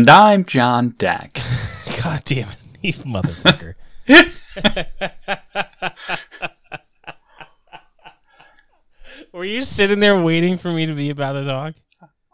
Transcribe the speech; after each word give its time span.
And 0.00 0.08
I'm 0.08 0.46
John 0.46 0.94
Deck. 0.96 1.40
God 2.02 2.22
damn 2.24 2.48
it, 2.48 2.56
you 2.80 2.92
motherfucker. 3.04 3.69
Were 9.32 9.44
you 9.44 9.62
sitting 9.62 10.00
there 10.00 10.20
waiting 10.20 10.58
for 10.58 10.72
me 10.72 10.86
to 10.86 10.92
be 10.92 11.10
about 11.10 11.34
the 11.34 11.44
dog? 11.44 11.74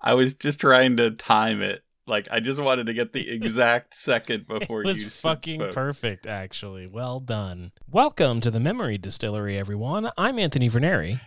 I 0.00 0.14
was 0.14 0.34
just 0.34 0.60
trying 0.60 0.96
to 0.98 1.10
time 1.10 1.60
it. 1.62 1.82
Like 2.06 2.28
I 2.30 2.40
just 2.40 2.60
wanted 2.60 2.86
to 2.86 2.94
get 2.94 3.12
the 3.12 3.28
exact 3.28 3.94
second 3.96 4.46
before 4.46 4.82
It 4.82 4.86
was 4.86 5.02
you 5.02 5.10
fucking 5.10 5.60
spoke. 5.60 5.74
perfect, 5.74 6.26
actually. 6.26 6.88
Well 6.90 7.20
done. 7.20 7.72
Welcome 7.90 8.40
to 8.42 8.50
the 8.50 8.60
Memory 8.60 8.96
Distillery, 8.98 9.58
everyone. 9.58 10.10
I'm 10.16 10.38
Anthony 10.38 10.70
Verneri. 10.70 11.20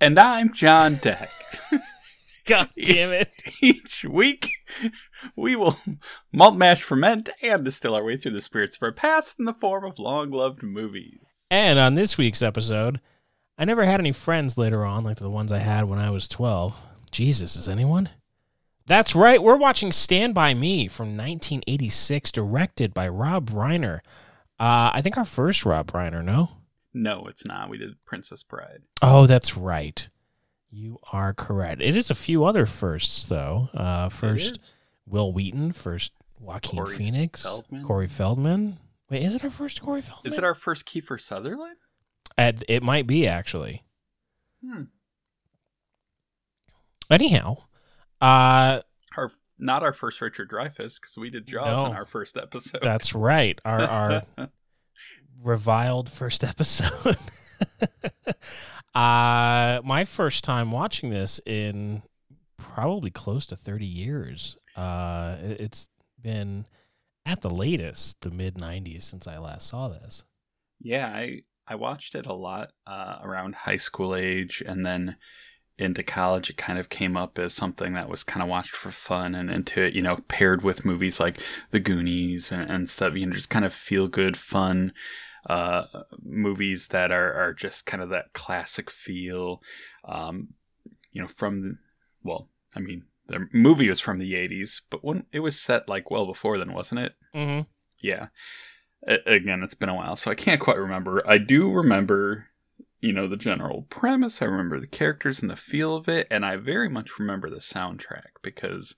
And 0.00 0.18
I'm 0.18 0.52
John 0.52 0.96
Deck. 0.96 1.30
God 2.46 2.70
damn 2.76 3.12
it. 3.12 3.30
Each 3.60 4.04
week, 4.04 4.50
we 5.36 5.56
will 5.56 5.78
malt 6.32 6.56
mash, 6.56 6.82
ferment, 6.82 7.28
and 7.42 7.64
distill 7.64 7.94
our 7.94 8.04
way 8.04 8.16
through 8.16 8.32
the 8.32 8.42
spirits 8.42 8.76
of 8.76 8.82
our 8.82 8.92
past 8.92 9.38
in 9.38 9.44
the 9.44 9.54
form 9.54 9.84
of 9.84 9.98
long-loved 9.98 10.62
movies. 10.62 11.46
And 11.50 11.78
on 11.78 11.94
this 11.94 12.16
week's 12.16 12.42
episode, 12.42 13.00
I 13.58 13.64
never 13.64 13.84
had 13.84 14.00
any 14.00 14.12
friends 14.12 14.58
later 14.58 14.84
on 14.84 15.04
like 15.04 15.18
the 15.18 15.30
ones 15.30 15.52
I 15.52 15.58
had 15.58 15.84
when 15.84 15.98
I 15.98 16.10
was 16.10 16.28
12. 16.28 16.74
Jesus, 17.10 17.56
is 17.56 17.68
anyone? 17.68 18.08
That's 18.86 19.14
right, 19.14 19.42
we're 19.42 19.56
watching 19.56 19.92
Stand 19.92 20.34
By 20.34 20.54
Me 20.54 20.88
from 20.88 21.16
1986, 21.16 22.32
directed 22.32 22.92
by 22.92 23.08
Rob 23.08 23.50
Reiner. 23.50 24.00
Uh, 24.58 24.90
I 24.92 25.00
think 25.02 25.16
our 25.16 25.24
first 25.24 25.64
Rob 25.64 25.92
Reiner, 25.92 26.24
no? 26.24 26.50
No, 26.94 27.26
it's 27.26 27.44
not. 27.44 27.70
We 27.70 27.78
did 27.78 27.94
Princess 28.04 28.42
Bride. 28.42 28.82
Oh, 29.00 29.26
that's 29.26 29.56
right. 29.56 30.08
You 30.70 30.98
are 31.12 31.32
correct. 31.32 31.82
It 31.82 31.96
is 31.96 32.10
a 32.10 32.14
few 32.14 32.44
other 32.44 32.66
firsts, 32.66 33.24
though. 33.26 33.68
Uh, 33.74 34.08
first, 34.08 34.56
is. 34.56 34.76
Wil 35.06 35.32
Wheaton. 35.32 35.72
First, 35.72 36.12
Joaquin 36.40 36.78
Corey 36.84 36.96
Phoenix. 36.96 37.42
Feldman. 37.42 37.84
Corey 37.84 38.08
Feldman. 38.08 38.78
Wait, 39.10 39.22
is 39.22 39.34
it 39.34 39.44
our 39.44 39.50
first 39.50 39.82
Corey 39.82 40.02
Feldman? 40.02 40.32
Is 40.32 40.38
it 40.38 40.44
our 40.44 40.54
first 40.54 40.86
Kiefer 40.86 41.20
Sutherland? 41.20 41.78
Uh, 42.38 42.52
it 42.68 42.82
might 42.82 43.06
be, 43.06 43.26
actually. 43.26 43.84
Hmm. 44.64 44.84
Anyhow, 47.10 47.58
uh, 48.22 48.80
Our 49.16 49.30
not 49.58 49.82
our 49.82 49.92
first 49.92 50.20
Richard 50.20 50.50
Dreyfuss 50.50 50.98
because 51.00 51.16
we 51.18 51.28
did 51.30 51.46
Jaws 51.46 51.84
No. 51.84 51.90
in 51.90 51.96
our 51.96 52.06
first 52.06 52.36
episode. 52.36 52.80
that's 52.82 53.14
right. 53.14 53.60
Our, 53.64 53.82
our 53.82 54.22
reviled 55.42 56.08
first 56.10 56.42
episode. 56.42 57.18
uh, 58.94 59.80
my 59.84 60.04
first 60.06 60.42
time 60.42 60.70
watching 60.72 61.10
this 61.10 61.38
in 61.44 62.02
probably 62.56 63.10
close 63.10 63.44
to 63.46 63.56
30 63.56 63.84
years. 63.84 64.56
Uh, 64.76 65.36
it- 65.42 65.60
it's 65.60 65.90
been 66.20 66.66
at 67.26 67.40
the 67.42 67.50
latest 67.50 68.20
the 68.22 68.30
mid 68.30 68.58
90s 68.58 69.04
since 69.04 69.26
I 69.26 69.38
last 69.38 69.68
saw 69.68 69.88
this. 69.88 70.24
Yeah, 70.80 71.08
I 71.08 71.42
I 71.66 71.76
watched 71.76 72.14
it 72.14 72.26
a 72.26 72.32
lot 72.32 72.72
uh, 72.86 73.18
around 73.22 73.54
high 73.54 73.76
school 73.76 74.14
age, 74.14 74.62
and 74.66 74.84
then 74.84 75.16
into 75.78 76.02
college, 76.02 76.50
it 76.50 76.56
kind 76.56 76.78
of 76.78 76.88
came 76.88 77.16
up 77.16 77.38
as 77.38 77.54
something 77.54 77.94
that 77.94 78.08
was 78.08 78.24
kind 78.24 78.42
of 78.42 78.48
watched 78.48 78.72
for 78.72 78.90
fun, 78.90 79.34
and 79.34 79.50
into 79.50 79.82
it, 79.82 79.94
you 79.94 80.02
know, 80.02 80.16
paired 80.28 80.62
with 80.62 80.84
movies 80.84 81.20
like 81.20 81.40
The 81.70 81.80
Goonies 81.80 82.52
and, 82.52 82.70
and 82.70 82.90
stuff. 82.90 83.14
You 83.16 83.26
know, 83.26 83.32
just 83.34 83.50
kind 83.50 83.64
of 83.64 83.72
feel 83.74 84.08
good, 84.08 84.36
fun 84.36 84.92
uh, 85.48 85.84
movies 86.22 86.88
that 86.88 87.10
are 87.12 87.32
are 87.34 87.54
just 87.54 87.86
kind 87.86 88.02
of 88.02 88.10
that 88.10 88.32
classic 88.32 88.90
feel. 88.90 89.62
Um, 90.04 90.48
you 91.12 91.22
know, 91.22 91.28
from 91.28 91.62
the, 91.62 91.78
well, 92.22 92.48
I 92.74 92.80
mean, 92.80 93.04
the 93.32 93.48
movie 93.52 93.88
was 93.88 93.98
from 94.00 94.18
the 94.18 94.34
'80s, 94.34 94.80
but 94.90 95.02
when 95.04 95.24
it 95.32 95.40
was 95.40 95.60
set 95.60 95.88
like 95.88 96.10
well 96.10 96.26
before 96.26 96.58
then, 96.58 96.72
wasn't 96.72 97.00
it? 97.00 97.12
Mm-hmm. 97.34 97.62
yeah 98.00 98.26
A- 99.08 99.32
again 99.32 99.62
it's 99.62 99.74
been 99.74 99.88
a 99.88 99.94
while 99.94 100.16
so 100.16 100.30
i 100.30 100.34
can't 100.34 100.60
quite 100.60 100.76
remember 100.78 101.20
i 101.26 101.38
do 101.38 101.70
remember 101.72 102.46
you 103.00 103.12
know 103.12 103.26
the 103.26 103.36
general 103.38 103.86
premise 103.88 104.40
i 104.42 104.44
remember 104.44 104.78
the 104.78 104.86
characters 104.86 105.40
and 105.40 105.50
the 105.50 105.56
feel 105.56 105.96
of 105.96 106.08
it 106.08 106.26
and 106.30 106.44
i 106.44 106.56
very 106.56 106.88
much 106.90 107.18
remember 107.18 107.48
the 107.50 107.56
soundtrack 107.56 108.32
because 108.42 108.94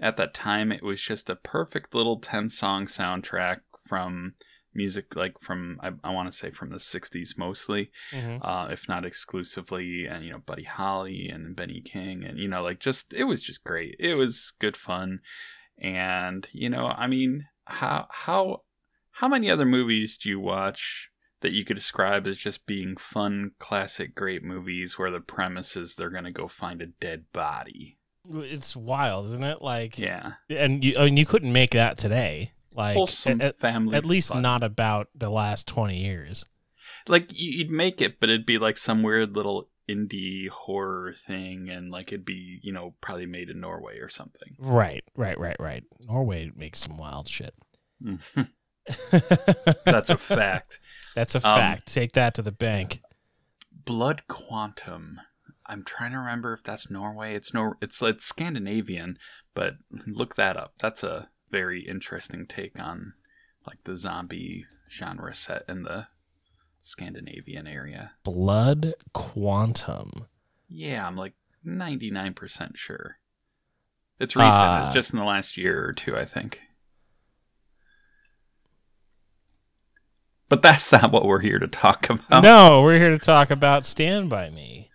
at 0.00 0.16
that 0.16 0.32
time 0.34 0.72
it 0.72 0.82
was 0.82 1.00
just 1.00 1.28
a 1.30 1.36
perfect 1.36 1.94
little 1.94 2.18
10 2.18 2.48
song 2.48 2.86
soundtrack 2.86 3.60
from 3.86 4.32
music 4.76 5.16
like 5.16 5.32
from 5.40 5.80
i, 5.82 5.90
I 6.04 6.12
want 6.12 6.30
to 6.30 6.36
say 6.36 6.50
from 6.50 6.70
the 6.70 6.76
60s 6.76 7.36
mostly 7.38 7.90
Mm-hmm. 8.12 8.44
uh, 8.44 8.68
if 8.68 8.88
not 8.88 9.04
exclusively, 9.04 10.06
and 10.06 10.24
you 10.24 10.32
know 10.32 10.38
Buddy 10.38 10.64
Holly 10.64 11.28
and 11.28 11.56
Benny 11.56 11.80
King, 11.80 12.24
and 12.24 12.38
you 12.38 12.48
know 12.48 12.62
like 12.62 12.78
just 12.78 13.12
it 13.12 13.24
was 13.24 13.42
just 13.42 13.64
great. 13.64 13.96
It 13.98 14.14
was 14.14 14.52
good 14.58 14.76
fun, 14.76 15.20
and 15.78 16.46
you 16.52 16.68
know 16.70 16.86
I 16.86 17.06
mean 17.06 17.46
how 17.64 18.06
how 18.10 18.62
how 19.12 19.28
many 19.28 19.50
other 19.50 19.64
movies 19.64 20.16
do 20.18 20.28
you 20.28 20.38
watch 20.40 21.10
that 21.40 21.52
you 21.52 21.64
could 21.64 21.76
describe 21.76 22.26
as 22.26 22.38
just 22.38 22.66
being 22.66 22.96
fun, 22.96 23.52
classic, 23.58 24.14
great 24.14 24.42
movies 24.42 24.98
where 24.98 25.10
the 25.10 25.20
premise 25.20 25.76
is 25.76 25.94
they're 25.94 26.10
gonna 26.10 26.32
go 26.32 26.48
find 26.48 26.80
a 26.82 26.86
dead 26.86 27.24
body? 27.32 27.98
It's 28.28 28.74
wild, 28.74 29.26
isn't 29.26 29.44
it? 29.44 29.62
Like, 29.62 29.98
Yeah, 29.98 30.32
and 30.50 30.82
you, 30.84 30.94
I 30.98 31.04
mean, 31.06 31.16
you 31.16 31.26
couldn't 31.26 31.52
make 31.52 31.70
that 31.70 31.96
today. 31.98 32.52
Like, 32.76 32.94
wholesome 32.96 33.40
at, 33.40 33.58
family. 33.58 33.96
at 33.96 34.04
least 34.04 34.28
fun. 34.28 34.42
not 34.42 34.62
about 34.62 35.08
the 35.14 35.30
last 35.30 35.66
20 35.66 35.96
years. 35.98 36.44
like 37.08 37.32
you- 37.32 37.58
you'd 37.58 37.70
make 37.70 38.00
it, 38.00 38.20
but 38.20 38.28
it'd 38.28 38.46
be 38.46 38.58
like 38.58 38.76
some 38.76 39.02
weird 39.02 39.34
little 39.34 39.68
indie 39.88 40.48
horror 40.48 41.14
thing, 41.26 41.68
and 41.70 41.90
like 41.90 42.08
it'd 42.12 42.24
be 42.24 42.58
you 42.62 42.72
know 42.72 42.94
probably 43.00 43.26
made 43.26 43.48
in 43.50 43.60
Norway 43.60 43.98
or 43.98 44.08
something. 44.08 44.56
Right, 44.58 45.04
right, 45.16 45.38
right, 45.38 45.56
right. 45.60 45.84
Norway 46.06 46.50
makes 46.56 46.80
some 46.80 46.96
wild 46.96 47.28
shit. 47.28 47.54
That's 49.84 50.10
a 50.10 50.18
fact. 50.18 50.80
That's 51.14 51.34
a 51.34 51.38
Um, 51.38 51.58
fact. 51.58 51.92
Take 51.92 52.12
that 52.12 52.34
to 52.34 52.42
the 52.42 52.52
bank. 52.52 53.00
Blood 53.72 54.22
Quantum. 54.28 55.20
I'm 55.66 55.82
trying 55.84 56.12
to 56.12 56.18
remember 56.18 56.52
if 56.52 56.62
that's 56.62 56.90
Norway. 56.90 57.34
It's 57.34 57.52
Nor. 57.52 57.76
It's 57.80 58.00
it's 58.02 58.24
Scandinavian, 58.24 59.18
but 59.54 59.74
look 60.06 60.36
that 60.36 60.56
up. 60.56 60.74
That's 60.80 61.02
a 61.02 61.28
very 61.56 61.80
interesting 61.80 62.46
take 62.46 62.72
on 62.82 63.14
like 63.66 63.78
the 63.84 63.96
zombie 63.96 64.66
genre 64.90 65.32
set 65.32 65.64
in 65.68 65.84
the 65.84 66.06
Scandinavian 66.82 67.66
area. 67.66 68.12
Blood 68.24 68.92
Quantum. 69.14 70.26
Yeah, 70.68 71.06
I'm 71.06 71.16
like 71.16 71.32
99% 71.66 72.76
sure. 72.76 73.16
It's 74.20 74.36
recent. 74.36 74.52
Ah. 74.52 74.80
it's 74.80 74.92
just 74.94 75.14
in 75.14 75.18
the 75.18 75.24
last 75.24 75.56
year 75.56 75.82
or 75.86 75.94
two, 75.94 76.14
I 76.14 76.26
think. 76.26 76.60
But 80.50 80.60
that's 80.60 80.92
not 80.92 81.10
what 81.10 81.24
we're 81.24 81.40
here 81.40 81.58
to 81.58 81.66
talk 81.66 82.10
about. 82.10 82.42
No, 82.42 82.82
we're 82.82 82.98
here 82.98 83.10
to 83.10 83.18
talk 83.18 83.50
about 83.50 83.86
Stand 83.86 84.28
By 84.28 84.50
Me. 84.50 84.90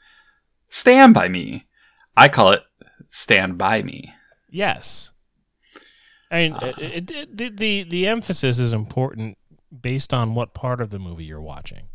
Stand 0.69 1.15
by 1.15 1.27
me. 1.27 1.65
I 2.15 2.29
call 2.29 2.51
it 2.51 2.61
Stand 3.09 3.57
by 3.57 3.81
me. 3.81 4.13
Yes. 4.47 5.11
I 6.31 6.35
mean, 6.43 6.53
Ah. 6.53 6.71
it, 6.77 7.11
it, 7.11 7.37
the, 7.37 7.49
the 7.49 7.83
the 7.83 8.07
emphasis 8.07 8.57
is 8.57 8.71
important 8.73 9.37
based 9.81 10.13
on 10.13 10.33
what 10.33 10.53
part 10.53 10.81
of 10.81 10.89
the 10.89 10.99
movie 10.99 11.25
you're 11.25 11.41
watching. 11.41 11.87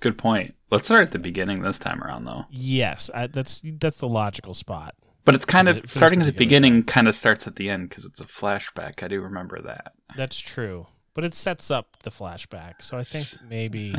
Good 0.00 0.18
point. 0.18 0.54
Let's 0.70 0.86
start 0.88 1.06
at 1.06 1.12
the 1.12 1.18
beginning 1.18 1.62
this 1.62 1.78
time 1.78 2.02
around, 2.02 2.24
though. 2.24 2.44
Yes, 2.50 3.10
I, 3.14 3.26
that's 3.28 3.62
that's 3.80 3.98
the 3.98 4.08
logical 4.08 4.54
spot. 4.54 4.94
But 5.24 5.36
it's 5.36 5.44
kind 5.44 5.68
For 5.68 5.76
of 5.76 5.82
this 5.82 5.92
starting 5.92 6.20
at 6.20 6.26
the 6.26 6.32
beginning, 6.32 6.82
kind 6.82 7.06
of 7.06 7.14
starts 7.14 7.46
at 7.46 7.54
the 7.56 7.68
end 7.70 7.88
because 7.88 8.04
it's 8.04 8.20
a 8.20 8.24
flashback. 8.24 9.02
I 9.04 9.08
do 9.08 9.20
remember 9.20 9.60
that. 9.62 9.92
That's 10.16 10.40
true, 10.40 10.86
but 11.14 11.22
it 11.24 11.34
sets 11.34 11.70
up 11.70 11.98
the 12.02 12.10
flashback, 12.10 12.82
so 12.82 12.96
I 12.96 13.04
think 13.04 13.26
maybe 13.48 13.94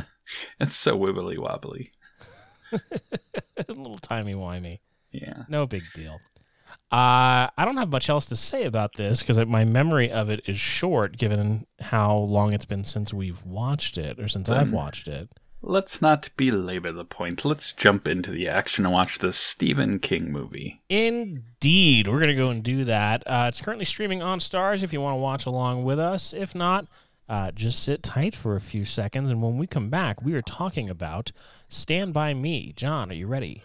It's 0.59 0.75
so 0.75 0.97
wibbly 0.97 1.37
wobbly. 1.37 1.91
a 2.73 2.79
little 3.69 3.99
timey 3.99 4.33
wimey. 4.33 4.79
Yeah. 5.11 5.43
No 5.47 5.65
big 5.67 5.83
deal. 5.93 6.19
Uh, 6.93 7.49
I 7.57 7.65
don't 7.65 7.77
have 7.77 7.89
much 7.89 8.07
else 8.07 8.27
to 8.27 8.35
say 8.35 8.65
about 8.65 8.93
this 8.97 9.21
because 9.23 9.43
my 9.47 9.65
memory 9.65 10.11
of 10.11 10.29
it 10.29 10.41
is 10.45 10.59
short, 10.59 11.17
given 11.17 11.65
how 11.79 12.15
long 12.15 12.53
it's 12.53 12.65
been 12.65 12.83
since 12.83 13.11
we've 13.11 13.43
watched 13.43 13.97
it 13.97 14.19
or 14.19 14.27
since 14.27 14.47
I've 14.47 14.71
watched 14.71 15.07
it. 15.07 15.29
Let's 15.63 16.03
not 16.03 16.29
belabor 16.37 16.91
the 16.91 17.03
point. 17.05 17.45
Let's 17.45 17.71
jump 17.71 18.07
into 18.07 18.29
the 18.29 18.47
action 18.47 18.85
and 18.85 18.93
watch 18.93 19.17
the 19.17 19.33
Stephen 19.33 19.97
King 19.97 20.31
movie. 20.31 20.81
Indeed, 20.87 22.07
we're 22.07 22.19
gonna 22.19 22.35
go 22.35 22.51
and 22.51 22.61
do 22.61 22.83
that. 22.83 23.23
Uh, 23.25 23.45
it's 23.47 23.59
currently 23.61 23.85
streaming 23.85 24.21
on 24.21 24.37
Starz 24.37 24.83
if 24.83 24.93
you 24.93 25.01
want 25.01 25.13
to 25.15 25.19
watch 25.19 25.47
along 25.47 25.83
with 25.85 25.99
us. 25.99 26.31
If 26.31 26.53
not, 26.53 26.85
Uh, 27.29 27.49
just 27.51 27.81
sit 27.81 28.03
tight 28.03 28.35
for 28.35 28.57
a 28.57 28.61
few 28.61 28.83
seconds, 28.83 29.31
and 29.31 29.41
when 29.41 29.57
we 29.57 29.65
come 29.65 29.89
back, 29.89 30.21
we 30.21 30.33
are 30.33 30.41
talking 30.41 30.89
about 30.89 31.31
Stand 31.69 32.13
By 32.13 32.33
Me. 32.33 32.73
John, 32.75 33.09
are 33.09 33.15
you 33.15 33.27
ready? 33.27 33.63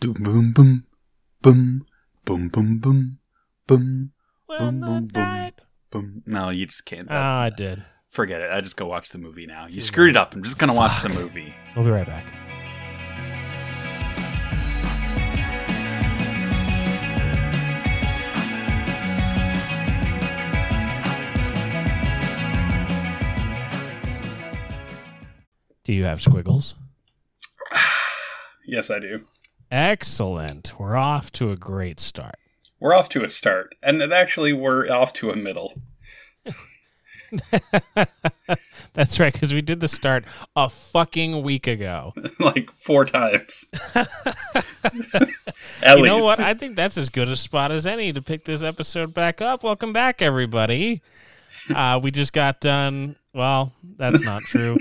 Doom 0.00 0.14
boom 0.14 0.52
boom 0.52 0.84
boom 1.42 1.86
boom 2.26 2.48
boom 2.48 2.78
boom 2.78 3.18
boom 3.66 4.12
When 4.46 4.80
the 4.80 5.00
night- 5.00 5.60
boom. 5.90 6.22
No, 6.26 6.50
you 6.50 6.66
just 6.66 6.84
can't. 6.84 7.08
Ah, 7.10 7.42
I 7.42 7.50
did. 7.50 7.82
forget 8.08 8.40
it. 8.40 8.50
I 8.50 8.60
just 8.60 8.76
go 8.76 8.86
watch 8.86 9.08
the 9.10 9.18
movie 9.18 9.46
now. 9.46 9.66
You 9.66 9.80
screwed 9.80 10.10
it 10.10 10.16
up. 10.16 10.34
I'm 10.34 10.42
just 10.42 10.58
gonna 10.58 10.74
watch 10.74 11.02
the 11.02 11.08
movie. 11.08 11.54
We'll 11.74 11.84
be 11.84 11.90
right 11.90 12.06
back. 12.06 12.26
Do 25.84 25.92
you 25.92 26.04
have 26.04 26.20
squiggles? 26.20 26.74
Yes, 28.68 28.90
I 28.90 28.98
do. 28.98 29.20
Excellent. 29.70 30.74
We're 30.78 30.96
off 30.96 31.32
to 31.32 31.50
a 31.50 31.56
great 31.56 31.98
start. 31.98 32.36
We're 32.78 32.94
off 32.94 33.08
to 33.10 33.24
a 33.24 33.30
start, 33.30 33.74
and 33.82 34.00
actually 34.12 34.52
we're 34.52 34.88
off 34.90 35.12
to 35.14 35.30
a 35.30 35.36
middle. 35.36 35.80
That's 38.94 39.18
right, 39.18 39.32
because 39.32 39.52
we 39.52 39.62
did 39.62 39.80
the 39.80 39.88
start 39.88 40.24
a 40.54 40.68
fucking 40.68 41.42
week 41.42 41.66
ago. 41.66 42.14
like 42.38 42.70
four 42.70 43.04
times. 43.04 43.64
At 43.94 44.06
you 45.82 45.94
least. 45.96 46.04
know 46.04 46.18
what? 46.18 46.38
I 46.38 46.54
think 46.54 46.76
that's 46.76 46.96
as 46.96 47.08
good 47.08 47.28
a 47.28 47.36
spot 47.36 47.70
as 47.72 47.86
any 47.86 48.12
to 48.12 48.22
pick 48.22 48.44
this 48.44 48.62
episode 48.62 49.12
back 49.12 49.42
up. 49.42 49.62
Welcome 49.62 49.92
back, 49.92 50.22
everybody. 50.22 51.02
Uh, 51.74 52.00
we 52.02 52.10
just 52.10 52.32
got 52.32 52.60
done. 52.60 53.16
Well, 53.34 53.72
that's 53.96 54.22
not 54.22 54.42
true. 54.42 54.78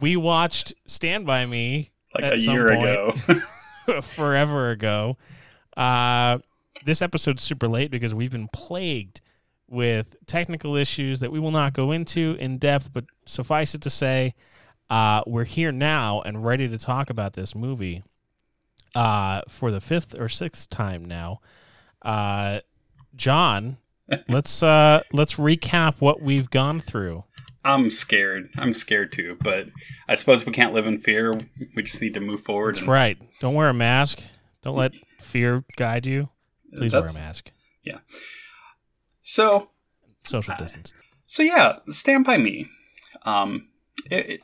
we 0.00 0.16
watched 0.16 0.74
Stand 0.86 1.24
By 1.26 1.46
Me 1.46 1.92
like 2.14 2.34
a 2.34 2.38
year 2.38 2.68
ago. 2.68 3.14
forever 4.02 4.70
ago. 4.70 5.16
Uh, 5.76 6.38
this 6.84 7.02
episode's 7.02 7.42
super 7.42 7.68
late 7.68 7.90
because 7.90 8.14
we've 8.14 8.32
been 8.32 8.48
plagued 8.48 9.20
with 9.68 10.16
technical 10.26 10.76
issues 10.76 11.20
that 11.20 11.32
we 11.32 11.40
will 11.40 11.50
not 11.50 11.72
go 11.72 11.90
into 11.90 12.36
in 12.38 12.58
depth, 12.58 12.92
but 12.92 13.04
suffice 13.24 13.74
it 13.74 13.80
to 13.82 13.90
say, 13.90 14.34
uh, 14.90 15.22
we're 15.26 15.44
here 15.44 15.72
now 15.72 16.20
and 16.22 16.44
ready 16.44 16.68
to 16.68 16.78
talk 16.78 17.10
about 17.10 17.32
this 17.32 17.54
movie 17.54 18.02
uh, 18.94 19.42
for 19.48 19.70
the 19.70 19.80
fifth 19.80 20.18
or 20.18 20.28
sixth 20.28 20.68
time 20.70 21.04
now. 21.04 21.40
Uh, 22.02 22.60
John, 23.16 23.78
let's 24.28 24.62
uh, 24.62 25.02
let's 25.12 25.34
recap 25.34 25.96
what 25.98 26.20
we've 26.20 26.50
gone 26.50 26.80
through. 26.80 27.24
I'm 27.64 27.90
scared. 27.90 28.50
I'm 28.56 28.74
scared 28.74 29.12
too, 29.12 29.38
but 29.42 29.68
I 30.08 30.14
suppose 30.16 30.44
we 30.44 30.52
can't 30.52 30.74
live 30.74 30.86
in 30.86 30.98
fear. 30.98 31.32
We 31.74 31.82
just 31.82 32.02
need 32.02 32.14
to 32.14 32.20
move 32.20 32.42
forward. 32.42 32.76
That's 32.76 32.86
right. 32.86 33.18
Don't 33.40 33.54
wear 33.54 33.70
a 33.70 33.74
mask. 33.74 34.20
Don't 34.62 34.76
let 34.76 34.94
fear 35.20 35.64
guide 35.76 36.06
you. 36.06 36.28
Please 36.76 36.92
wear 36.92 37.06
a 37.06 37.12
mask. 37.14 37.50
Yeah. 37.82 37.98
So, 39.22 39.70
Social 40.24 40.54
distance. 40.56 40.92
so 41.26 41.42
yeah, 41.42 41.76
Stand 41.88 42.24
by 42.24 42.36
Me. 42.36 42.66
Um, 43.22 43.68
it, 44.10 44.30
it, 44.30 44.40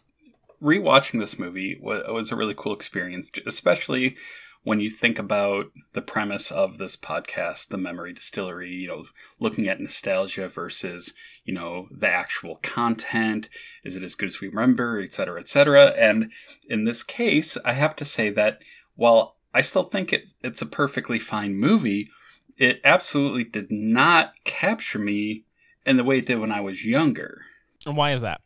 rewatching 0.62 1.20
this 1.20 1.38
movie 1.38 1.78
was, 1.81 2.02
was 2.08 2.32
a 2.32 2.37
really 2.37 2.55
cool 2.55 2.75
experience, 2.75 3.31
especially 3.46 4.17
when 4.62 4.81
you 4.81 4.91
think 4.91 5.19
about 5.19 5.67
the 5.93 6.03
premise 6.03 6.51
of 6.51 6.79
this 6.79 6.97
podcast, 6.97 7.69
the 7.69 7.79
Memory 7.79 8.12
Distillery. 8.12 8.71
You 8.71 8.89
know, 8.89 9.05
looking 9.39 9.69
at 9.69 9.81
nostalgia 9.81 10.49
versus 10.49 11.15
you 11.45 11.55
know 11.55 11.89
the 11.91 12.09
actual 12.09 12.57
content. 12.57 13.49
Is 13.85 13.97
it 13.97 14.03
as 14.03 14.15
good 14.15 14.29
as 14.29 14.41
we 14.41 14.49
remember, 14.49 15.01
et 15.01 15.12
cetera, 15.12 15.41
et 15.41 15.49
cetera? 15.49 15.87
And 15.97 16.31
in 16.69 16.85
this 16.85 17.03
case, 17.03 17.57
I 17.65 17.73
have 17.73 17.97
to 17.97 18.05
say 18.05 18.31
that 18.31 18.61
while 18.97 19.37
I 19.55 19.62
still 19.62 19.85
think 19.85 20.12
it's 20.12 20.35
it's 20.43 20.63
a 20.63 20.67
perfectly 20.67 21.19
fine 21.19 21.55
movie, 21.55 22.11
it 22.59 22.81
absolutely 22.85 23.45
did 23.45 23.71
not 23.71 24.35
capture 24.45 24.99
me 24.99 25.45
in 25.87 25.97
the 25.97 26.05
way 26.05 26.19
it 26.19 26.27
did 26.27 26.39
when 26.39 26.53
I 26.53 26.61
was 26.61 26.85
younger. 26.85 27.43
And 27.87 27.97
why 27.97 28.13
is 28.13 28.21
that? 28.21 28.41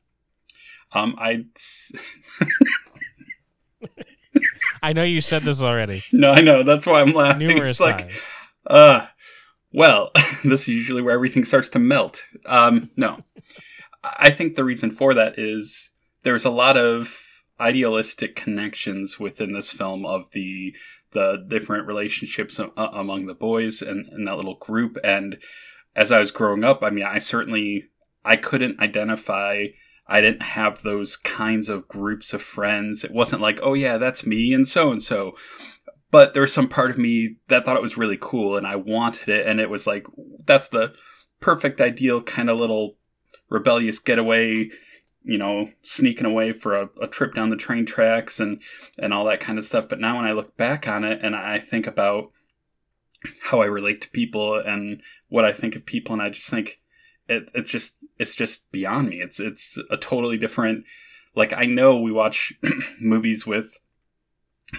Um, 0.93 1.17
I 1.19 1.46
I 4.84 4.92
know 4.92 5.02
you 5.02 5.20
said 5.20 5.42
this 5.42 5.62
already 5.62 6.04
no, 6.12 6.32
I 6.32 6.40
know 6.40 6.62
that's 6.62 6.86
why 6.86 7.00
I'm 7.00 7.12
laughing. 7.12 7.48
numerous 7.48 7.81
It's 7.81 7.81
like, 7.81 8.10
uh, 8.66 9.06
well, 9.72 10.10
this 10.44 10.62
is 10.62 10.69
usually 10.69 11.02
where 11.02 11.14
everything 11.14 11.44
starts 11.44 11.70
to 11.70 11.78
melt. 11.78 12.25
Um, 12.44 12.90
no, 12.96 13.25
I 14.04 14.31
think 14.31 14.56
the 14.56 14.64
reason 14.64 14.90
for 14.90 15.14
that 15.14 15.38
is 15.38 15.90
there's 16.22 16.44
a 16.44 16.50
lot 16.50 16.76
of 16.76 17.19
idealistic 17.58 18.36
connections 18.36 19.19
within 19.19 19.52
this 19.52 19.70
film 19.70 20.04
of 20.04 20.31
the 20.32 20.75
the 21.12 21.44
different 21.48 21.86
relationships 21.86 22.60
among 22.76 23.26
the 23.26 23.34
boys 23.34 23.81
and, 23.81 24.06
and 24.08 24.26
that 24.26 24.36
little 24.36 24.56
group. 24.56 24.98
And 25.04 25.38
as 25.94 26.10
I 26.10 26.19
was 26.19 26.32
growing 26.32 26.64
up, 26.64 26.82
I 26.82 26.90
mean, 26.90 27.04
I 27.04 27.19
certainly 27.19 27.84
I 28.25 28.36
couldn't 28.36 28.81
identify. 28.81 29.66
I 30.06 30.20
didn't 30.20 30.42
have 30.42 30.82
those 30.82 31.16
kinds 31.16 31.68
of 31.68 31.88
groups 31.88 32.34
of 32.34 32.42
friends. 32.42 33.04
It 33.04 33.10
wasn't 33.10 33.42
like, 33.42 33.58
oh 33.62 33.74
yeah, 33.74 33.98
that's 33.98 34.26
me 34.26 34.52
and 34.52 34.68
so 34.68 34.90
and 34.92 35.02
so. 35.02 35.32
But 36.10 36.32
there 36.32 36.42
was 36.42 36.52
some 36.52 36.68
part 36.68 36.90
of 36.90 36.98
me 36.98 37.36
that 37.48 37.64
thought 37.64 37.76
it 37.76 37.82
was 37.82 37.96
really 37.96 38.18
cool 38.20 38.56
and 38.56 38.66
I 38.66 38.76
wanted 38.76 39.28
it. 39.28 39.46
And 39.46 39.60
it 39.60 39.70
was 39.70 39.86
like, 39.86 40.06
that's 40.46 40.68
the 40.68 40.94
perfect, 41.40 41.80
ideal 41.80 42.22
kind 42.22 42.50
of 42.50 42.58
little 42.58 42.96
rebellious 43.48 43.98
getaway, 43.98 44.70
you 45.22 45.38
know, 45.38 45.70
sneaking 45.82 46.26
away 46.26 46.52
for 46.52 46.76
a, 46.76 46.88
a 47.00 47.08
trip 47.08 47.34
down 47.34 47.48
the 47.48 47.56
train 47.56 47.86
tracks 47.86 48.38
and, 48.38 48.62
and 48.98 49.12
all 49.12 49.24
that 49.24 49.40
kind 49.40 49.58
of 49.58 49.64
stuff. 49.64 49.88
But 49.88 50.00
now 50.00 50.16
when 50.16 50.26
I 50.26 50.32
look 50.32 50.56
back 50.56 50.86
on 50.86 51.02
it 51.02 51.20
and 51.22 51.34
I 51.34 51.58
think 51.58 51.86
about 51.86 52.30
how 53.40 53.62
I 53.62 53.66
relate 53.66 54.02
to 54.02 54.10
people 54.10 54.56
and 54.56 55.00
what 55.28 55.46
I 55.46 55.52
think 55.52 55.74
of 55.74 55.86
people, 55.86 56.12
and 56.12 56.22
I 56.22 56.28
just 56.28 56.50
think, 56.50 56.80
it, 57.28 57.50
it's 57.54 57.70
just 57.70 58.04
it's 58.18 58.34
just 58.34 58.70
beyond 58.72 59.08
me. 59.08 59.20
It's 59.20 59.40
it's 59.40 59.78
a 59.90 59.96
totally 59.96 60.38
different. 60.38 60.84
Like 61.34 61.52
I 61.52 61.64
know 61.64 62.00
we 62.00 62.12
watch 62.12 62.52
movies 63.00 63.46
with 63.46 63.78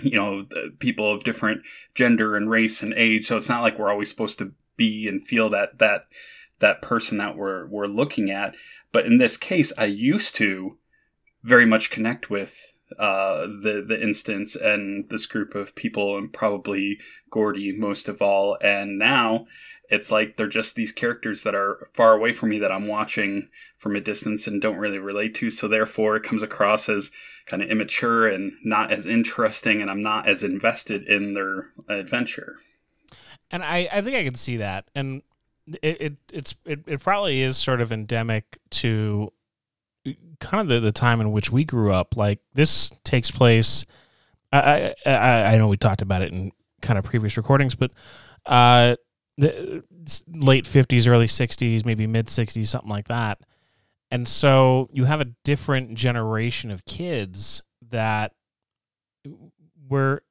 you 0.03 0.17
know 0.17 0.45
people 0.79 1.11
of 1.11 1.23
different 1.23 1.61
gender 1.93 2.35
and 2.35 2.49
race 2.49 2.81
and 2.81 2.93
age, 2.93 3.27
so 3.27 3.37
it's 3.37 3.49
not 3.49 3.61
like 3.61 3.79
we're 3.79 3.91
always 3.91 4.09
supposed 4.09 4.39
to 4.39 4.53
be 4.77 5.07
and 5.07 5.21
feel 5.21 5.49
that 5.49 5.79
that 5.79 6.07
that 6.59 6.81
person 6.81 7.17
that 7.17 7.35
we're 7.35 7.67
we're 7.67 7.87
looking 7.87 8.29
at. 8.29 8.55
But 8.91 9.05
in 9.05 9.17
this 9.17 9.37
case, 9.37 9.73
I 9.77 9.85
used 9.85 10.35
to 10.35 10.77
very 11.43 11.65
much 11.65 11.89
connect 11.89 12.29
with 12.29 12.75
uh, 12.99 13.41
the 13.41 13.83
the 13.87 14.01
instance 14.01 14.55
and 14.55 15.09
this 15.09 15.25
group 15.25 15.55
of 15.55 15.75
people, 15.75 16.17
and 16.17 16.31
probably 16.31 16.99
Gordie 17.29 17.75
most 17.75 18.07
of 18.07 18.21
all. 18.21 18.57
And 18.61 18.97
now 18.97 19.47
it's 19.89 20.11
like 20.11 20.37
they're 20.37 20.47
just 20.47 20.75
these 20.75 20.91
characters 20.91 21.43
that 21.43 21.55
are 21.55 21.89
far 21.93 22.13
away 22.13 22.33
from 22.33 22.49
me 22.49 22.59
that 22.59 22.71
I'm 22.71 22.87
watching 22.87 23.49
from 23.77 23.95
a 23.95 24.01
distance 24.01 24.47
and 24.47 24.61
don't 24.61 24.77
really 24.77 24.99
relate 24.99 25.35
to. 25.35 25.49
So 25.49 25.67
therefore, 25.67 26.15
it 26.15 26.23
comes 26.23 26.43
across 26.43 26.89
as 26.89 27.11
kind 27.45 27.61
of 27.61 27.69
immature 27.69 28.27
and 28.27 28.53
not 28.63 28.91
as 28.91 29.05
interesting, 29.05 29.81
and 29.81 29.91
I'm 29.91 30.01
not 30.01 30.27
as 30.27 30.43
invested 30.43 31.07
in 31.07 31.33
their 31.33 31.69
adventure. 31.89 32.57
And 33.51 33.63
I, 33.63 33.87
I 33.91 34.01
think 34.01 34.15
I 34.15 34.23
can 34.23 34.35
see 34.35 34.57
that. 34.57 34.85
And 34.95 35.21
it, 35.81 36.01
it 36.01 36.13
it's 36.31 36.55
it, 36.65 36.81
it 36.87 36.99
probably 37.01 37.41
is 37.41 37.57
sort 37.57 37.81
of 37.81 37.91
endemic 37.91 38.59
to 38.71 39.31
kind 40.39 40.61
of 40.61 40.67
the, 40.67 40.79
the 40.79 40.91
time 40.91 41.21
in 41.21 41.31
which 41.31 41.51
we 41.51 41.63
grew 41.63 41.91
up. 41.91 42.15
Like 42.15 42.39
this 42.53 42.91
takes 43.03 43.31
place 43.31 43.85
I, 44.51 44.93
I 45.05 45.43
I 45.53 45.57
know 45.57 45.67
we 45.67 45.77
talked 45.77 46.01
about 46.01 46.21
it 46.21 46.31
in 46.31 46.51
kind 46.81 46.97
of 46.97 47.05
previous 47.05 47.37
recordings, 47.37 47.75
but 47.75 47.91
uh 48.45 48.95
the 49.37 49.83
late 50.27 50.65
fifties, 50.65 51.07
early 51.07 51.27
sixties, 51.27 51.85
maybe 51.85 52.07
mid 52.07 52.29
sixties, 52.29 52.69
something 52.69 52.89
like 52.89 53.07
that. 53.07 53.39
And 54.11 54.27
so 54.27 54.89
you 54.93 55.05
have 55.05 55.19
a 55.21 55.25
different 55.43 55.95
generation 55.95 56.71
of 56.71 56.85
kids 56.85 57.63
that 57.89 58.33
were 59.89 60.23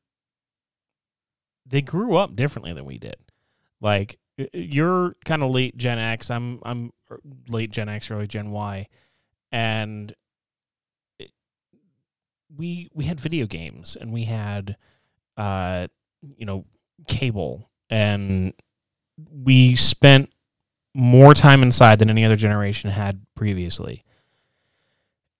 they 1.66 1.82
grew 1.82 2.16
up 2.16 2.36
differently 2.36 2.72
than 2.72 2.84
we 2.84 2.98
did. 2.98 3.16
Like 3.80 4.18
you're 4.52 5.16
kind 5.24 5.42
of 5.42 5.50
late 5.50 5.76
Gen 5.76 5.98
X. 5.98 6.30
I'm 6.30 6.60
I'm 6.64 6.92
er, 7.10 7.20
late 7.48 7.70
Gen 7.70 7.88
X, 7.88 8.10
early 8.10 8.26
Gen 8.26 8.50
Y, 8.50 8.88
and 9.52 10.14
it- 11.18 11.32
we 12.54 12.88
we 12.94 13.04
had 13.04 13.20
video 13.20 13.46
games 13.46 13.96
and 14.00 14.12
we 14.12 14.24
had 14.24 14.76
uh 15.36 15.88
you 16.36 16.46
know 16.46 16.64
cable 17.08 17.70
and 17.90 18.54
we 19.16 19.76
spent 19.76 20.30
more 20.94 21.34
time 21.34 21.62
inside 21.62 21.98
than 21.98 22.10
any 22.10 22.24
other 22.24 22.36
generation 22.36 22.90
had 22.90 23.20
previously. 23.34 24.04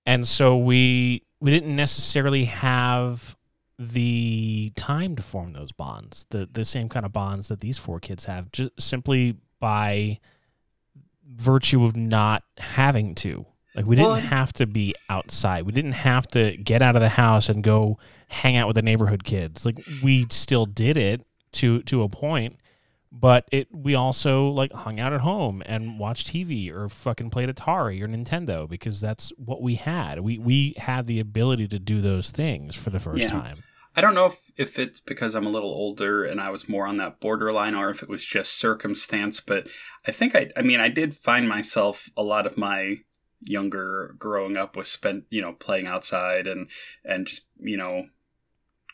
And 0.07 0.27
so 0.27 0.57
we 0.57 1.23
we 1.41 1.51
didn't 1.51 1.75
necessarily 1.75 2.45
have 2.47 3.37
the 3.79 4.73
time 4.77 5.17
to 5.17 5.23
form 5.23 5.53
those 5.53 5.73
bonds, 5.73 6.27
the 6.31 6.49
the 6.51 6.65
same 6.65 6.89
kind 6.89 7.07
of 7.07 7.13
bonds 7.13 7.49
that 7.49 7.61
these 7.61 7.79
four 7.79 8.01
kids 8.01 8.27
have, 8.27 8.51
just 8.53 8.71
simply 8.81 9.37
by 9.61 10.19
virtue 11.27 11.85
of 11.85 11.97
not 11.97 12.43
having 12.59 13.15
to. 13.17 13.47
Like 13.75 13.87
we 13.87 13.97
didn't 13.97 14.11
Well, 14.11 14.21
have 14.21 14.53
to 14.55 14.67
be 14.67 14.95
outside. 15.09 15.65
We 15.67 15.73
didn't 15.73 15.93
have 15.93 16.27
to 16.29 16.57
get 16.57 16.81
out 16.83 16.95
of 16.95 17.03
the 17.03 17.09
house 17.09 17.49
and 17.49 17.65
go 17.65 17.99
hang 18.29 18.57
out 18.57 18.69
with 18.69 18.77
the 18.77 18.83
neighborhood 18.83 19.25
kids. 19.25 19.67
Like 19.67 19.79
we 20.03 20.27
still 20.31 20.67
did 20.67 20.97
it 20.97 21.23
to 21.53 21.83
to 21.85 22.03
a 22.03 22.09
point, 22.09 22.57
but 23.17 23.47
it 23.53 23.69
we 23.73 23.95
also 23.95 24.49
like 24.49 24.73
hung 24.73 24.99
out 24.99 25.13
at 25.13 25.21
home 25.21 25.63
and 25.67 26.01
watched 26.01 26.27
TV 26.27 26.71
or 26.73 26.89
fucking 26.89 27.31
played 27.31 27.49
Atari 27.49 28.03
or 28.03 28.09
Nintendo 28.09 28.69
because 28.69 29.01
that's 29.01 29.33
what 29.37 29.63
we 29.63 29.77
had. 29.77 30.21
We 30.21 30.37
we 30.39 30.75
had 30.79 31.07
the 31.07 31.21
ability 31.21 31.69
to 31.69 31.79
do 31.79 32.01
those 32.01 32.31
things 32.33 32.75
for 32.75 32.91
the 32.91 33.01
first 33.01 33.23
Yeah. 33.23 33.31
time. 33.31 33.63
I 33.97 34.01
don't 34.01 34.15
know 34.15 34.27
if, 34.27 34.37
if 34.57 34.77
it's 34.81 34.99
because 34.99 35.37
I'm 35.37 35.47
a 35.47 35.51
little 35.51 35.71
older 35.71 36.25
and 36.25 36.41
I 36.41 36.51
was 36.51 36.69
more 36.69 36.85
on 36.85 36.97
that 36.97 37.21
borderline 37.21 37.77
or 37.77 37.91
if 37.91 38.03
it 38.03 38.09
was 38.09 38.25
just 38.25 38.59
circumstance, 38.59 39.39
but 39.39 39.69
I 40.05 40.11
think 40.11 40.35
I, 40.35 40.51
I 40.57 40.63
mean, 40.63 40.81
I 40.81 40.89
did 40.89 41.15
find 41.17 41.49
myself 41.49 42.11
a 42.17 42.23
lot 42.25 42.45
of 42.45 42.57
my 42.59 42.97
younger 43.41 44.17
growing 44.19 44.57
up 44.57 44.77
was 44.77 44.89
spent, 44.89 45.27
you 45.31 45.41
know, 45.41 45.53
playing 45.53 45.87
outside 45.87 46.49
and, 46.49 46.69
and 47.05 47.29
just, 47.29 47.43
you 47.61 47.77
know, 47.77 48.07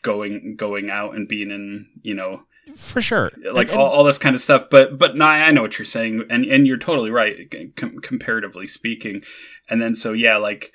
going, 0.03 0.55
going 0.55 0.91
out 0.91 1.15
and 1.15 1.27
being 1.27 1.49
in, 1.49 1.87
you 2.03 2.13
know, 2.13 2.43
For 2.75 3.01
sure. 3.01 3.31
like 3.51 3.67
And- 3.67 3.71
and- 3.71 3.79
all, 3.81 3.87
all 3.89 4.03
this 4.03 4.17
kind 4.17 4.35
of 4.35 4.41
stuff. 4.41 4.69
But, 4.69 4.97
but 4.97 5.15
no, 5.15 5.25
I 5.25 5.47
I 5.47 5.51
know 5.51 5.61
what 5.61 5.77
you're 5.79 5.85
saying. 5.85 6.23
And, 6.29 6.45
and 6.45 6.65
you're 6.67 6.77
totally 6.77 7.11
right, 7.11 7.51
com- 7.75 7.99
comparatively 8.01 8.67
speaking. 8.67 9.23
And 9.69 9.81
then, 9.81 9.95
so 9.95 10.13
yeah, 10.13 10.37
like, 10.37 10.71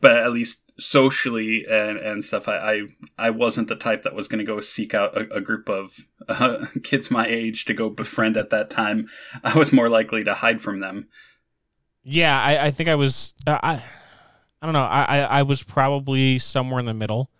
but 0.00 0.16
at 0.16 0.32
least 0.32 0.62
socially 0.80 1.64
and, 1.68 1.98
and 1.98 2.24
stuff, 2.24 2.48
I, 2.48 2.56
I, 2.56 2.80
I 3.18 3.30
wasn't 3.30 3.68
the 3.68 3.76
type 3.76 4.02
that 4.02 4.14
was 4.14 4.26
going 4.28 4.38
to 4.38 4.44
go 4.44 4.60
seek 4.60 4.94
out 4.94 5.16
a, 5.16 5.36
a 5.36 5.40
group 5.40 5.68
of 5.68 5.92
uh, 6.28 6.66
kids 6.82 7.10
my 7.10 7.26
age 7.26 7.64
to 7.66 7.74
go 7.74 7.88
befriend 7.90 8.36
at 8.36 8.50
that 8.50 8.70
time. 8.70 9.08
I 9.44 9.56
was 9.56 9.72
more 9.72 9.88
likely 9.88 10.24
to 10.24 10.34
hide 10.34 10.60
from 10.62 10.80
them. 10.80 11.08
Yeah, 12.04 12.40
I, 12.40 12.66
I 12.66 12.70
think 12.70 12.88
I 12.88 12.94
was. 12.94 13.34
Uh, 13.46 13.58
I 13.62 13.82
I 14.62 14.66
don't 14.66 14.72
know. 14.72 14.82
I, 14.82 15.02
I 15.04 15.18
I 15.20 15.42
was 15.42 15.62
probably 15.62 16.38
somewhere 16.38 16.80
in 16.80 16.86
the 16.86 16.94
middle. 16.94 17.30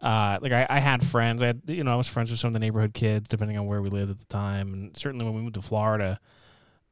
Uh, 0.00 0.38
like 0.40 0.52
I, 0.52 0.66
I 0.70 0.78
had 0.78 1.04
friends. 1.06 1.42
I 1.42 1.48
had 1.48 1.62
you 1.66 1.84
know 1.84 1.92
I 1.92 1.96
was 1.96 2.08
friends 2.08 2.30
with 2.30 2.40
some 2.40 2.48
of 2.48 2.52
the 2.54 2.58
neighborhood 2.58 2.94
kids, 2.94 3.28
depending 3.28 3.58
on 3.58 3.66
where 3.66 3.82
we 3.82 3.90
lived 3.90 4.10
at 4.10 4.18
the 4.18 4.26
time, 4.26 4.72
and 4.72 4.96
certainly 4.96 5.24
when 5.24 5.34
we 5.34 5.42
moved 5.42 5.54
to 5.54 5.62
Florida, 5.62 6.18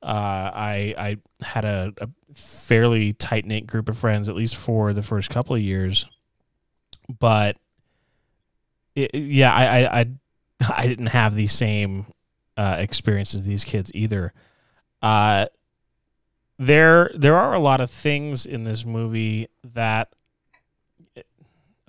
uh, 0.02 0.06
I 0.54 0.94
I 0.98 1.16
had 1.44 1.64
a, 1.64 1.92
a 1.98 2.08
fairly 2.34 3.14
tight 3.14 3.46
knit 3.46 3.66
group 3.66 3.88
of 3.88 3.96
friends, 3.96 4.28
at 4.28 4.34
least 4.34 4.56
for 4.56 4.92
the 4.92 5.02
first 5.02 5.30
couple 5.30 5.56
of 5.56 5.62
years. 5.62 6.06
But 7.18 7.56
it, 8.94 9.14
yeah, 9.14 9.54
I, 9.54 9.64
I 9.64 10.00
I 10.00 10.06
I 10.82 10.86
didn't 10.86 11.06
have 11.06 11.34
the 11.34 11.46
same 11.46 12.06
uh, 12.56 12.76
experiences 12.78 13.44
these 13.44 13.64
kids 13.64 13.90
either. 13.94 14.32
Uh, 15.00 15.46
there 16.58 17.10
there 17.14 17.36
are 17.36 17.54
a 17.54 17.60
lot 17.60 17.80
of 17.80 17.90
things 17.90 18.44
in 18.44 18.64
this 18.64 18.84
movie 18.84 19.48
that 19.64 20.12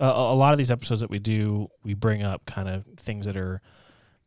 a, 0.00 0.04
a 0.06 0.34
lot 0.34 0.52
of 0.52 0.58
these 0.58 0.70
episodes 0.70 1.00
that 1.02 1.10
we 1.10 1.18
do 1.18 1.68
we 1.84 1.94
bring 1.94 2.22
up 2.22 2.44
kind 2.46 2.68
of 2.68 2.84
things 2.96 3.26
that 3.26 3.36
are 3.36 3.60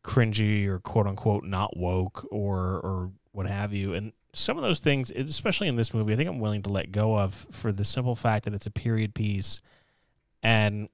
cringy 0.02 0.66
or 0.66 0.78
quote 0.78 1.06
unquote 1.06 1.44
not 1.44 1.76
woke 1.76 2.26
or 2.30 2.80
or 2.80 3.10
what 3.32 3.46
have 3.46 3.72
you. 3.72 3.94
And 3.94 4.12
some 4.32 4.56
of 4.56 4.62
those 4.62 4.80
things 4.80 5.10
especially 5.10 5.68
in 5.68 5.76
this 5.76 5.94
movie 5.94 6.12
i 6.12 6.16
think 6.16 6.28
i'm 6.28 6.40
willing 6.40 6.60
to 6.60 6.68
let 6.68 6.90
go 6.90 7.16
of 7.16 7.46
for 7.52 7.70
the 7.70 7.84
simple 7.84 8.16
fact 8.16 8.44
that 8.44 8.54
it's 8.54 8.66
a 8.66 8.70
period 8.70 9.14
piece. 9.14 9.60
And 10.42 10.88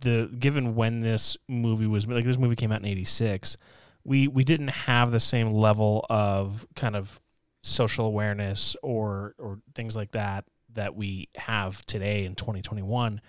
the 0.00 0.30
given 0.38 0.74
when 0.74 1.00
this 1.00 1.36
movie 1.48 1.86
was 1.86 2.06
like 2.06 2.24
this 2.24 2.38
movie 2.38 2.56
came 2.56 2.72
out 2.72 2.80
in 2.80 2.86
86 2.86 3.56
we 4.04 4.28
we 4.28 4.44
didn't 4.44 4.68
have 4.68 5.12
the 5.12 5.20
same 5.20 5.50
level 5.50 6.06
of 6.08 6.66
kind 6.74 6.96
of 6.96 7.20
social 7.62 8.06
awareness 8.06 8.76
or 8.82 9.34
or 9.38 9.60
things 9.74 9.94
like 9.94 10.12
that 10.12 10.44
that 10.72 10.94
we 10.94 11.28
have 11.36 11.84
today 11.84 12.24
in 12.24 12.34
2021 12.34 13.20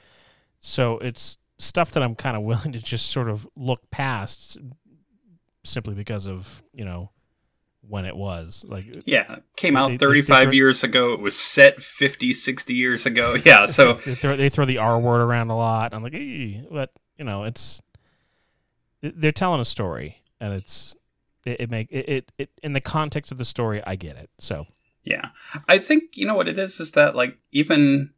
so 0.61 0.97
it's 0.99 1.37
stuff 1.57 1.91
that 1.91 2.01
i'm 2.01 2.15
kind 2.15 2.37
of 2.37 2.43
willing 2.43 2.71
to 2.71 2.79
just 2.79 3.07
sort 3.11 3.27
of 3.29 3.45
look 3.57 3.91
past 3.91 4.57
simply 5.63 5.93
because 5.93 6.25
of 6.25 6.63
you 6.73 6.85
know 6.85 7.11
when 7.87 8.05
it 8.05 8.15
was 8.15 8.63
like 8.67 8.85
Yeah. 9.05 9.37
Came 9.57 9.75
out 9.75 9.89
they- 9.89 9.97
35 9.97 10.49
they- 10.51 10.55
years 10.55 10.83
ago. 10.83 11.13
It 11.13 11.19
was 11.19 11.35
set 11.35 11.81
50, 11.81 12.31
60 12.31 12.73
years 12.75 13.07
ago. 13.07 13.35
Yeah. 13.43 13.65
So 13.65 13.93
they 14.05 14.13
throw, 14.13 14.35
they 14.37 14.49
throw 14.49 14.65
the 14.65 14.77
R 14.77 14.99
word 14.99 15.19
around 15.19 15.49
a 15.49 15.57
lot. 15.57 15.91
I'm 15.93 16.03
like, 16.03 16.13
"Ee," 16.13 16.63
but 16.71 16.91
you 17.17 17.25
know, 17.25 17.43
it's 17.43 17.81
they're 19.01 19.31
telling 19.31 19.59
a 19.59 19.65
story, 19.65 20.21
and 20.39 20.53
it's 20.53 20.95
it, 21.43 21.61
it 21.61 21.69
make 21.71 21.87
it, 21.91 22.07
it 22.07 22.31
it 22.37 22.49
in 22.61 22.73
the 22.73 22.81
context 22.81 23.31
of 23.31 23.39
the 23.39 23.45
story, 23.45 23.81
I 23.85 23.95
get 23.95 24.15
it. 24.15 24.29
So 24.39 24.67
Yeah. 25.03 25.29
I 25.67 25.79
think, 25.79 26.15
you 26.15 26.27
know 26.27 26.35
what 26.35 26.47
it 26.47 26.59
is, 26.59 26.79
is 26.79 26.91
that, 26.91 27.15
like, 27.15 27.39
even 27.51 28.11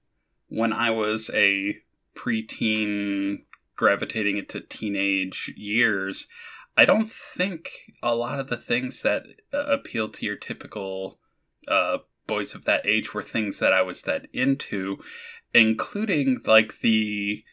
when 0.50 0.74
I 0.74 0.90
was 0.92 1.32
a 1.34 1.78
preteen 2.16 3.44
gravitating 3.76 4.38
into 4.38 4.62
teenage 4.62 5.54
years, 5.56 6.28
I 6.76 6.86
don't 6.86 7.12
think 7.12 7.72
a 8.02 8.16
lot 8.16 8.40
of 8.40 8.48
the 8.48 8.58
things 8.58 9.02
that 9.02 9.24
uh, 9.54 9.66
appeal 9.66 10.10
to 10.10 10.26
your 10.26 10.36
typical 10.36 11.20
uh, 11.68 12.00
boys 12.28 12.56
of 12.56 12.66
that 12.66 12.86
age 12.86 13.14
were 13.14 13.24
things 13.24 13.60
that 13.60 13.74
I 13.74 13.82
was 13.82 14.04
that 14.04 14.28
into, 14.34 14.98
including, 15.54 16.42
like, 16.46 16.80
the. 16.80 17.44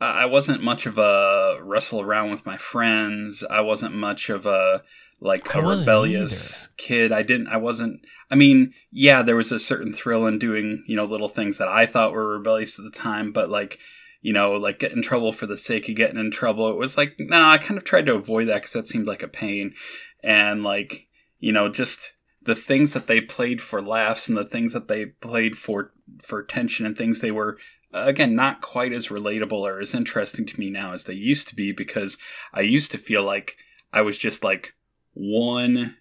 I 0.00 0.26
wasn't 0.26 0.62
much 0.62 0.86
of 0.86 0.96
a 0.96 1.58
wrestle 1.60 2.00
around 2.00 2.30
with 2.30 2.46
my 2.46 2.56
friends. 2.56 3.42
I 3.50 3.62
wasn't 3.62 3.96
much 3.96 4.30
of 4.30 4.46
a 4.46 4.84
like 5.20 5.56
I 5.56 5.58
a 5.58 5.62
rebellious 5.62 6.68
kid. 6.76 7.10
I 7.10 7.22
didn't. 7.22 7.48
I 7.48 7.56
wasn't. 7.56 8.02
I 8.30 8.36
mean, 8.36 8.74
yeah, 8.92 9.22
there 9.22 9.34
was 9.34 9.50
a 9.50 9.58
certain 9.58 9.92
thrill 9.92 10.26
in 10.26 10.38
doing 10.38 10.84
you 10.86 10.94
know 10.94 11.04
little 11.04 11.28
things 11.28 11.58
that 11.58 11.68
I 11.68 11.86
thought 11.86 12.12
were 12.12 12.36
rebellious 12.38 12.78
at 12.78 12.84
the 12.84 12.96
time, 12.96 13.32
but 13.32 13.50
like 13.50 13.78
you 14.20 14.32
know, 14.32 14.52
like 14.52 14.78
get 14.78 14.92
in 14.92 15.02
trouble 15.02 15.32
for 15.32 15.46
the 15.46 15.56
sake 15.56 15.88
of 15.88 15.96
getting 15.96 16.18
in 16.18 16.30
trouble. 16.30 16.68
It 16.68 16.76
was 16.76 16.96
like, 16.96 17.16
nah, 17.18 17.52
I 17.52 17.58
kind 17.58 17.78
of 17.78 17.84
tried 17.84 18.06
to 18.06 18.14
avoid 18.14 18.48
that 18.48 18.56
because 18.56 18.72
that 18.72 18.88
seemed 18.88 19.06
like 19.06 19.22
a 19.22 19.28
pain, 19.28 19.74
and 20.22 20.62
like 20.62 21.06
you 21.38 21.52
know, 21.52 21.68
just 21.68 22.14
the 22.42 22.54
things 22.54 22.94
that 22.94 23.06
they 23.06 23.20
played 23.20 23.60
for 23.60 23.82
laughs 23.82 24.28
and 24.28 24.36
the 24.36 24.44
things 24.44 24.72
that 24.72 24.88
they 24.88 25.06
played 25.06 25.56
for 25.56 25.92
for 26.22 26.42
tension 26.42 26.86
and 26.86 26.96
things 26.96 27.20
they 27.20 27.30
were 27.30 27.58
again 27.92 28.34
not 28.34 28.60
quite 28.60 28.92
as 28.92 29.08
relatable 29.08 29.52
or 29.52 29.80
as 29.80 29.94
interesting 29.94 30.46
to 30.46 30.58
me 30.58 30.70
now 30.70 30.92
as 30.92 31.04
they 31.04 31.14
used 31.14 31.48
to 31.48 31.54
be 31.54 31.72
because 31.72 32.16
I 32.52 32.60
used 32.60 32.92
to 32.92 32.98
feel 32.98 33.22
like 33.22 33.56
I 33.92 34.02
was 34.02 34.18
just 34.18 34.44
like 34.44 34.74
one 35.14 35.96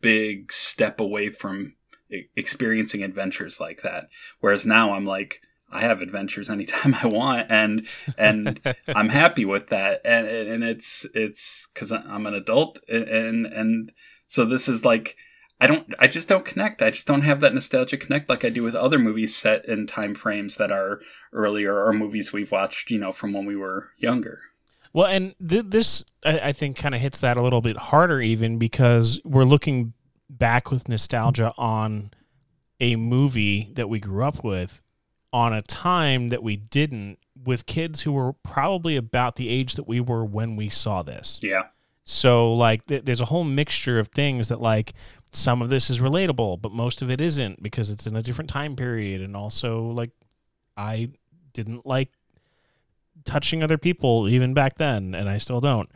big 0.00 0.52
step 0.52 1.00
away 1.00 1.30
from 1.30 1.74
experiencing 2.36 3.02
adventures 3.02 3.60
like 3.60 3.82
that 3.82 4.08
whereas 4.40 4.66
now 4.66 4.94
I'm 4.94 5.06
like 5.06 5.40
I 5.72 5.80
have 5.80 6.00
adventures 6.00 6.50
anytime 6.50 6.94
I 7.02 7.06
want 7.06 7.46
and 7.50 7.88
and 8.18 8.60
I'm 8.88 9.08
happy 9.08 9.44
with 9.44 9.68
that 9.68 10.00
and 10.04 10.26
and 10.26 10.62
it's 10.62 11.06
it's 11.14 11.66
cuz 11.74 11.92
I'm 11.92 12.26
an 12.26 12.34
adult 12.34 12.78
and 12.88 13.08
and, 13.08 13.46
and 13.46 13.92
so 14.26 14.44
this 14.44 14.68
is 14.68 14.84
like 14.84 15.16
I 15.60 15.68
don't 15.68 15.94
I 16.00 16.08
just 16.08 16.28
don't 16.28 16.44
connect. 16.44 16.82
I 16.82 16.90
just 16.90 17.06
don't 17.06 17.22
have 17.22 17.40
that 17.40 17.54
nostalgia 17.54 17.96
connect 17.96 18.28
like 18.28 18.44
I 18.44 18.48
do 18.48 18.64
with 18.64 18.74
other 18.74 18.98
movies 18.98 19.36
set 19.36 19.64
in 19.66 19.86
time 19.86 20.14
frames 20.14 20.56
that 20.56 20.72
are 20.72 21.00
earlier 21.32 21.84
or 21.84 21.92
movies 21.92 22.32
we've 22.32 22.50
watched, 22.50 22.90
you 22.90 22.98
know, 22.98 23.12
from 23.12 23.32
when 23.32 23.46
we 23.46 23.54
were 23.54 23.90
younger. 23.96 24.40
Well, 24.92 25.06
and 25.06 25.34
th- 25.46 25.66
this 25.68 26.04
I, 26.24 26.48
I 26.48 26.52
think 26.52 26.76
kind 26.76 26.96
of 26.96 27.00
hits 27.00 27.20
that 27.20 27.36
a 27.36 27.42
little 27.42 27.60
bit 27.60 27.76
harder, 27.76 28.20
even 28.20 28.58
because 28.58 29.20
we're 29.24 29.44
looking 29.44 29.94
back 30.28 30.70
with 30.70 30.88
nostalgia 30.88 31.54
on 31.56 32.10
a 32.80 32.96
movie 32.96 33.70
that 33.74 33.88
we 33.88 34.00
grew 34.00 34.24
up 34.24 34.42
with, 34.42 34.84
on 35.32 35.52
a 35.52 35.62
time 35.62 36.28
that 36.28 36.42
we 36.42 36.56
didn't, 36.56 37.18
with 37.44 37.66
kids 37.66 38.02
who 38.02 38.12
were 38.12 38.32
probably 38.32 38.96
about 38.96 39.36
the 39.36 39.48
age 39.48 39.74
that 39.74 39.88
we 39.88 40.00
were 40.00 40.24
when 40.24 40.56
we 40.56 40.68
saw 40.68 41.02
this. 41.02 41.40
Yeah. 41.42 41.64
So 42.04 42.54
like, 42.54 42.86
th- 42.86 43.04
there's 43.04 43.20
a 43.20 43.26
whole 43.26 43.44
mixture 43.44 43.98
of 43.98 44.08
things 44.08 44.48
that 44.48 44.60
like 44.60 44.92
some 45.32 45.62
of 45.62 45.70
this 45.70 45.88
is 45.88 46.00
relatable, 46.00 46.60
but 46.60 46.72
most 46.72 47.02
of 47.02 47.10
it 47.10 47.20
isn't 47.20 47.62
because 47.62 47.90
it's 47.90 48.06
in 48.06 48.16
a 48.16 48.22
different 48.22 48.50
time 48.50 48.76
period, 48.76 49.20
and 49.20 49.36
also 49.36 49.86
like 49.86 50.10
I 50.76 51.10
didn't 51.52 51.86
like 51.86 52.10
touching 53.24 53.62
other 53.62 53.78
people 53.78 54.28
even 54.28 54.54
back 54.54 54.76
then 54.76 55.14
and 55.14 55.28
I 55.28 55.38
still 55.38 55.60
don't. 55.60 55.90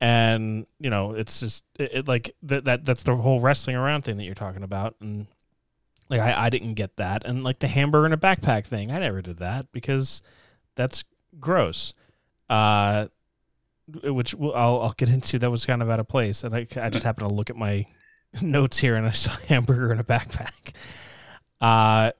And 0.00 0.66
you 0.78 0.90
know, 0.90 1.12
it's 1.12 1.40
just 1.40 1.64
it, 1.78 1.90
it 1.92 2.08
like 2.08 2.34
that 2.42 2.64
that 2.64 2.84
that's 2.84 3.04
the 3.04 3.16
whole 3.16 3.40
wrestling 3.40 3.76
around 3.76 4.02
thing 4.02 4.16
that 4.16 4.24
you're 4.24 4.34
talking 4.34 4.62
about 4.62 4.96
and 5.00 5.26
like 6.08 6.20
I, 6.20 6.46
I 6.46 6.50
didn't 6.50 6.74
get 6.74 6.96
that. 6.96 7.24
And 7.24 7.44
like 7.44 7.58
the 7.58 7.68
hamburger 7.68 8.06
in 8.06 8.12
a 8.12 8.18
backpack 8.18 8.66
thing 8.66 8.90
I 8.90 8.98
never 8.98 9.22
did 9.22 9.38
that 9.38 9.72
because 9.72 10.22
that's 10.76 11.04
gross. 11.40 11.94
Uh 12.48 13.08
which 14.02 14.34
I'll, 14.34 14.80
I'll 14.80 14.94
get 14.96 15.10
into 15.10 15.38
that 15.38 15.50
was 15.50 15.66
kind 15.66 15.82
of 15.82 15.90
out 15.90 16.00
of 16.00 16.08
place. 16.08 16.42
And 16.42 16.54
I, 16.54 16.66
I 16.80 16.88
just 16.88 17.04
happened 17.04 17.28
to 17.28 17.34
look 17.34 17.50
at 17.50 17.56
my 17.56 17.86
notes 18.42 18.78
here 18.78 18.96
and 18.96 19.06
I 19.06 19.10
saw 19.10 19.32
hamburger 19.48 19.92
in 19.92 19.98
a 20.00 20.04
backpack. 20.04 20.72
Uh 21.60 22.12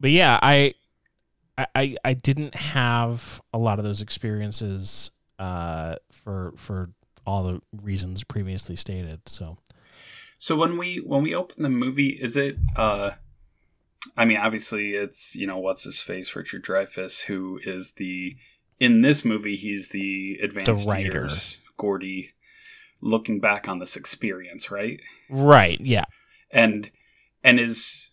but 0.00 0.10
yeah 0.10 0.38
I 0.42 0.74
I, 1.58 1.66
I, 1.74 1.96
I 2.04 2.14
didn't 2.14 2.54
have 2.54 3.42
a 3.52 3.58
lot 3.58 3.78
of 3.78 3.84
those 3.84 4.00
experiences 4.00 5.10
uh, 5.38 5.96
for 6.10 6.54
for 6.56 6.90
all 7.26 7.44
the 7.44 7.60
reasons 7.82 8.24
previously 8.24 8.76
stated. 8.76 9.20
So 9.26 9.58
So 10.42 10.56
when 10.56 10.76
we 10.76 10.96
when 10.96 11.22
we 11.22 11.36
open 11.36 11.62
the 11.62 11.68
movie, 11.68 12.18
is 12.20 12.36
it 12.36 12.56
uh 12.74 13.12
I 14.16 14.24
mean, 14.24 14.38
obviously, 14.38 14.96
it's 14.96 15.36
you 15.36 15.46
know 15.46 15.58
what's 15.58 15.84
his 15.84 16.00
face, 16.00 16.34
Richard 16.34 16.64
Dreyfuss, 16.64 17.22
who 17.22 17.60
is 17.64 17.92
the 17.92 18.34
in 18.80 19.02
this 19.02 19.24
movie 19.24 19.54
he's 19.54 19.90
the 19.90 20.40
advanced 20.42 20.82
The 20.82 20.90
writer. 20.90 21.12
years 21.12 21.60
Gordie, 21.76 22.32
looking 23.00 23.38
back 23.38 23.68
on 23.68 23.78
this 23.78 23.94
experience, 23.94 24.68
right? 24.68 24.98
Right. 25.30 25.80
Yeah. 25.80 26.06
And 26.50 26.90
and 27.44 27.60
is 27.60 28.10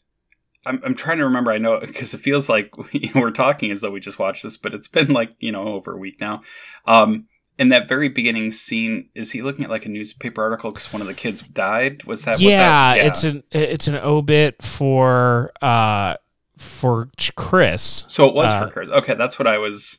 I'm 0.68 0.80
I'm 0.86 0.94
trying 0.94 1.18
to 1.18 1.26
remember. 1.26 1.52
I 1.52 1.58
know 1.58 1.80
because 1.80 2.14
it 2.14 2.20
feels 2.20 2.48
like 2.48 2.72
we're 3.16 3.32
talking 3.32 3.72
as 3.72 3.82
though 3.82 3.90
we 3.90 4.02
just 4.02 4.20
watched 4.20 4.44
this, 4.44 4.56
but 4.56 4.76
it's 4.76 4.88
been 4.88 5.14
like 5.14 5.32
you 5.40 5.52
know 5.52 5.70
over 5.70 5.96
a 5.96 6.00
week 6.00 6.22
now. 6.22 6.44
Um, 6.86 7.26
in 7.60 7.70
that 7.70 7.90
very 7.90 8.08
beginning 8.08 8.54
scene, 8.54 9.10
is 9.14 9.32
he 9.32 9.42
looking 9.42 9.66
at 9.66 9.70
like 9.70 9.86
a 9.86 9.90
newspaper 9.90 10.42
article 10.42 10.72
because 10.72 10.92
one 10.94 11.02
of 11.02 11.08
the 11.08 11.14
kids 11.14 11.42
died? 11.42 12.06
Was 12.06 12.24
that? 12.24 12.38
what 12.38 12.42
yeah, 12.42 12.96
that, 12.96 13.06
It's 13.06 13.24
an 13.26 13.44
it's 13.52 13.88
an 13.90 13.96
obit 13.96 14.64
for 14.64 15.52
uh 15.62 16.16
for 16.58 17.10
Chris. 17.36 18.06
So 18.08 18.28
it 18.30 18.34
was 18.34 18.52
Uh, 18.52 18.66
for 18.66 18.72
Chris. 18.72 18.90
Okay, 18.90 19.14
that's 19.16 19.38
what 19.38 19.48
I 19.48 19.58
was 19.58 19.98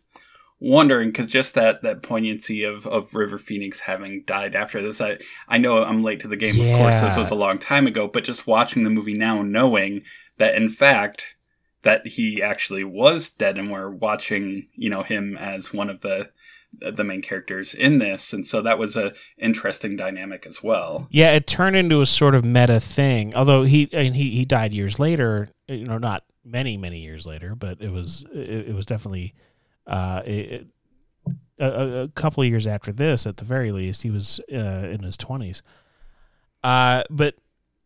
wondering 0.59 1.11
because 1.11 1.27
just 1.27 1.55
that 1.55 1.83
that 1.83 2.03
poignancy 2.03 2.65
of 2.65 2.87
of 2.87 3.15
River 3.15 3.37
Phoenix 3.37 3.81
having 3.81 4.25
died 4.27 4.55
after 4.57 4.83
this. 4.83 5.03
I 5.03 5.19
I 5.47 5.59
know 5.59 5.85
I'm 5.85 6.03
late 6.03 6.21
to 6.21 6.29
the 6.29 6.37
game. 6.37 6.59
Of 6.59 6.79
course, 6.79 7.03
this 7.03 7.17
was 7.17 7.31
a 7.31 7.35
long 7.35 7.59
time 7.59 7.87
ago. 7.87 8.09
But 8.09 8.25
just 8.25 8.47
watching 8.47 8.85
the 8.85 8.91
movie 8.91 9.15
now, 9.15 9.43
knowing 9.43 10.03
that 10.39 10.55
in 10.55 10.71
fact 10.71 11.37
that 11.83 12.07
he 12.07 12.43
actually 12.43 12.85
was 12.85 13.29
dead, 13.29 13.59
and 13.59 13.71
we're 13.71 13.91
watching 13.91 14.69
you 14.75 14.89
know 14.89 15.03
him 15.03 15.37
as 15.37 15.75
one 15.75 15.91
of 15.91 16.01
the 16.01 16.31
the 16.73 17.05
main 17.05 17.21
characters 17.23 17.75
in 17.75 17.99
this, 17.99 18.33
and 18.33 18.47
so 18.47 18.63
that 18.63 18.79
was 18.79 18.97
a 18.97 19.13
interesting 19.39 19.97
dynamic 19.97 20.47
as 20.47 20.63
well. 20.63 21.09
Yeah, 21.11 21.33
it 21.33 21.47
turned 21.47 21.77
into 21.77 22.01
a 22.01 22.07
sort 22.07 22.35
of 22.35 22.45
meta 22.45 22.81
thing. 22.81 23.35
Although 23.35 23.65
he 23.65 23.89
and 23.93 24.15
he 24.17 24.31
he 24.31 24.45
died 24.45 24.73
years 24.73 24.99
later. 24.99 25.51
You 25.69 25.85
know, 25.85 25.99
not 25.99 26.25
many 26.45 26.77
many 26.77 27.01
years 27.01 27.27
later, 27.27 27.55
but 27.55 27.81
it 27.81 27.91
was 27.91 28.25
it, 28.35 28.69
it 28.69 28.75
was 28.75 28.87
definitely 28.87 29.35
uh 29.87 30.23
it, 30.25 30.67
a, 31.59 32.03
a- 32.03 32.09
couple 32.09 32.43
of 32.43 32.49
years 32.49 32.67
after 32.67 32.93
this, 32.93 33.27
at 33.27 33.37
the 33.37 33.45
very 33.45 33.71
least, 33.73 34.03
he 34.03 34.11
was 34.11 34.41
uh, 34.53 34.57
in 34.91 35.03
his 35.03 35.17
twenties. 35.17 35.63
Uh, 36.65 37.03
but 37.11 37.35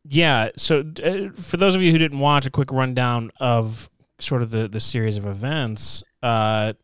yeah, 0.05 0.51
so 0.57 0.85
uh, 1.03 1.29
for 1.41 1.57
those 1.57 1.75
of 1.75 1.83
you 1.83 1.91
who 1.93 1.99
didn't 1.99 2.21
watch, 2.21 2.47
a 2.47 2.51
quick 2.51 2.71
rundown 2.71 3.31
of 3.41 3.89
sort 4.19 4.43
of 4.43 4.51
the 4.51 4.69
the 4.69 4.81
series 4.81 5.17
of 5.17 5.27
events. 5.27 6.05
Uh, 6.23 6.75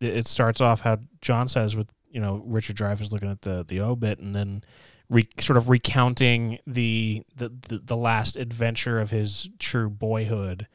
it, 0.00 0.26
starts 0.26 0.60
off 0.60 0.80
how 0.80 0.98
John 1.20 1.48
says 1.48 1.76
with 1.76 1.92
you 2.10 2.20
know 2.20 2.42
Richard 2.44 2.76
Dreyfuss 2.76 3.12
looking 3.12 3.30
at 3.30 3.42
the 3.42 3.64
the 3.66 3.80
obit, 3.80 4.18
and 4.18 4.34
then 4.34 4.62
re- 5.08 5.28
sort 5.38 5.56
of 5.56 5.68
recounting 5.68 6.58
the, 6.66 7.22
the 7.34 7.50
the 7.68 7.78
the 7.78 7.96
last 7.96 8.36
adventure 8.36 8.98
of 8.98 9.10
his 9.10 9.50
true 9.58 9.90
boyhood, 9.90 10.66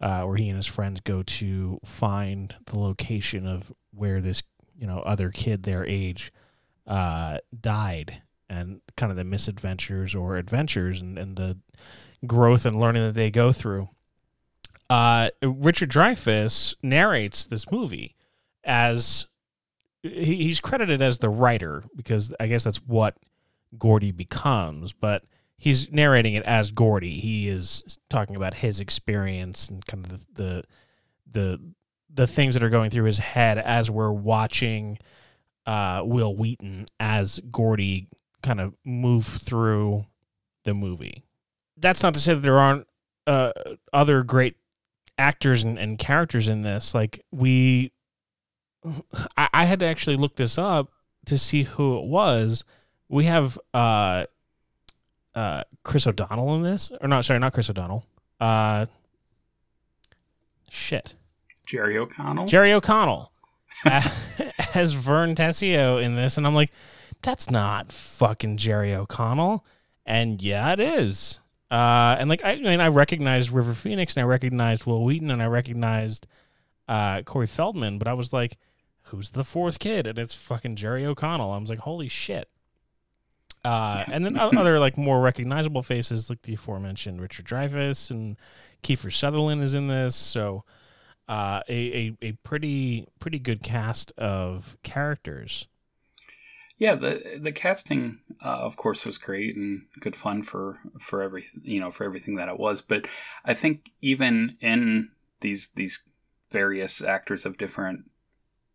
uh, 0.00 0.22
where 0.22 0.36
he 0.36 0.48
and 0.48 0.56
his 0.56 0.66
friends 0.66 1.00
go 1.00 1.22
to 1.22 1.80
find 1.84 2.54
the 2.66 2.78
location 2.78 3.46
of 3.46 3.72
where 3.92 4.20
this 4.20 4.42
you 4.78 4.86
know 4.86 5.00
other 5.00 5.30
kid 5.30 5.62
their 5.62 5.84
age 5.86 6.32
uh, 6.86 7.38
died, 7.58 8.22
and 8.48 8.80
kind 8.96 9.10
of 9.10 9.16
the 9.16 9.24
misadventures 9.24 10.14
or 10.14 10.36
adventures 10.36 11.00
and, 11.00 11.18
and 11.18 11.36
the 11.36 11.58
growth 12.26 12.66
and 12.66 12.78
learning 12.78 13.02
that 13.02 13.14
they 13.14 13.30
go 13.30 13.52
through. 13.52 13.88
Uh, 14.90 15.30
Richard 15.42 15.90
Dreyfuss 15.90 16.74
narrates 16.82 17.46
this 17.46 17.70
movie 17.70 18.13
as 18.64 19.26
he, 20.02 20.36
he's 20.36 20.60
credited 20.60 21.02
as 21.02 21.18
the 21.18 21.28
writer 21.28 21.82
because 21.96 22.34
I 22.38 22.46
guess 22.46 22.64
that's 22.64 22.78
what 22.78 23.16
Gordie 23.78 24.12
becomes, 24.12 24.92
but 24.92 25.24
he's 25.56 25.90
narrating 25.90 26.34
it 26.34 26.44
as 26.44 26.72
Gordie. 26.72 27.20
He 27.20 27.48
is 27.48 27.98
talking 28.10 28.36
about 28.36 28.54
his 28.54 28.80
experience 28.80 29.68
and 29.68 29.84
kind 29.86 30.04
of 30.04 30.10
the 30.10 30.24
the 30.42 30.64
the, 31.34 31.60
the 32.14 32.26
things 32.28 32.54
that 32.54 32.62
are 32.62 32.70
going 32.70 32.90
through 32.90 33.04
his 33.04 33.18
head 33.18 33.58
as 33.58 33.90
we're 33.90 34.12
watching 34.12 34.98
uh, 35.66 36.02
Wil 36.04 36.36
Wheaton 36.36 36.86
as 37.00 37.40
Gordie 37.50 38.08
kind 38.42 38.60
of 38.60 38.74
move 38.84 39.26
through 39.26 40.06
the 40.64 40.74
movie. 40.74 41.24
That's 41.76 42.02
not 42.02 42.14
to 42.14 42.20
say 42.20 42.34
that 42.34 42.40
there 42.40 42.58
aren't 42.58 42.86
uh, 43.26 43.52
other 43.92 44.22
great 44.22 44.56
actors 45.18 45.64
and, 45.64 45.78
and 45.78 45.98
characters 45.98 46.48
in 46.48 46.62
this. 46.62 46.94
Like 46.94 47.24
we, 47.32 47.90
I, 49.36 49.48
I 49.52 49.64
had 49.64 49.80
to 49.80 49.86
actually 49.86 50.16
look 50.16 50.36
this 50.36 50.58
up 50.58 50.90
to 51.26 51.38
see 51.38 51.64
who 51.64 51.98
it 51.98 52.04
was. 52.04 52.64
We 53.08 53.24
have 53.24 53.58
uh, 53.72 54.26
uh, 55.34 55.64
Chris 55.82 56.06
O'Donnell 56.06 56.54
in 56.56 56.62
this, 56.62 56.90
or 57.00 57.08
not? 57.08 57.24
Sorry, 57.24 57.38
not 57.38 57.52
Chris 57.52 57.70
O'Donnell. 57.70 58.04
Uh, 58.40 58.86
shit, 60.68 61.14
Jerry 61.66 61.96
O'Connell. 61.96 62.46
Jerry 62.46 62.72
O'Connell 62.72 63.30
as 64.74 64.92
Vern 64.92 65.34
Tessio 65.34 66.02
in 66.02 66.16
this, 66.16 66.36
and 66.36 66.46
I'm 66.46 66.54
like, 66.54 66.70
that's 67.22 67.50
not 67.50 67.92
fucking 67.92 68.56
Jerry 68.56 68.94
O'Connell, 68.94 69.64
and 70.04 70.42
yeah, 70.42 70.72
it 70.72 70.80
is. 70.80 71.40
Uh, 71.70 72.16
and 72.18 72.28
like 72.28 72.44
I, 72.44 72.52
I 72.52 72.58
mean, 72.58 72.80
I 72.80 72.88
recognized 72.88 73.50
River 73.50 73.74
Phoenix, 73.74 74.14
and 74.16 74.22
I 74.22 74.26
recognized 74.26 74.84
Wil 74.84 75.04
Wheaton, 75.04 75.30
and 75.30 75.42
I 75.42 75.46
recognized 75.46 76.26
uh, 76.88 77.22
Corey 77.22 77.46
Feldman, 77.46 77.98
but 77.98 78.08
I 78.08 78.12
was 78.12 78.32
like, 78.32 78.58
who's 79.04 79.30
the 79.30 79.44
fourth 79.44 79.78
kid? 79.78 80.06
And 80.06 80.18
it's 80.18 80.34
fucking 80.34 80.76
Jerry 80.76 81.04
O'Connell. 81.04 81.52
I 81.52 81.58
was 81.58 81.70
like, 81.70 81.80
holy 81.80 82.08
shit. 82.08 82.48
Uh, 83.64 84.04
and 84.08 84.24
then 84.24 84.36
other 84.38 84.78
like 84.78 84.96
more 84.96 85.20
recognizable 85.20 85.82
faces 85.82 86.28
like 86.28 86.42
the 86.42 86.54
aforementioned 86.54 87.20
Richard 87.20 87.46
Dreyfuss 87.46 88.10
and 88.10 88.36
Kiefer 88.82 89.12
Sutherland 89.12 89.62
is 89.62 89.74
in 89.74 89.88
this. 89.88 90.14
So 90.14 90.64
uh, 91.28 91.62
a, 91.68 92.16
a 92.22 92.28
a 92.28 92.32
pretty 92.42 93.08
pretty 93.18 93.38
good 93.38 93.62
cast 93.62 94.12
of 94.18 94.76
characters. 94.82 95.66
Yeah, 96.76 96.96
the 96.96 97.38
the 97.40 97.52
casting, 97.52 98.18
uh, 98.44 98.48
of 98.48 98.76
course, 98.76 99.06
was 99.06 99.16
great 99.16 99.56
and 99.56 99.86
good 100.00 100.16
fun 100.16 100.42
for 100.42 100.80
for 101.00 101.22
every 101.22 101.46
you 101.62 101.80
know 101.80 101.90
for 101.90 102.04
everything 102.04 102.34
that 102.36 102.48
it 102.48 102.58
was. 102.58 102.82
But 102.82 103.06
I 103.44 103.54
think 103.54 103.92
even 104.02 104.56
in 104.60 105.10
these 105.40 105.68
these 105.68 106.02
various 106.50 107.02
actors 107.02 107.46
of 107.46 107.56
different 107.56 108.10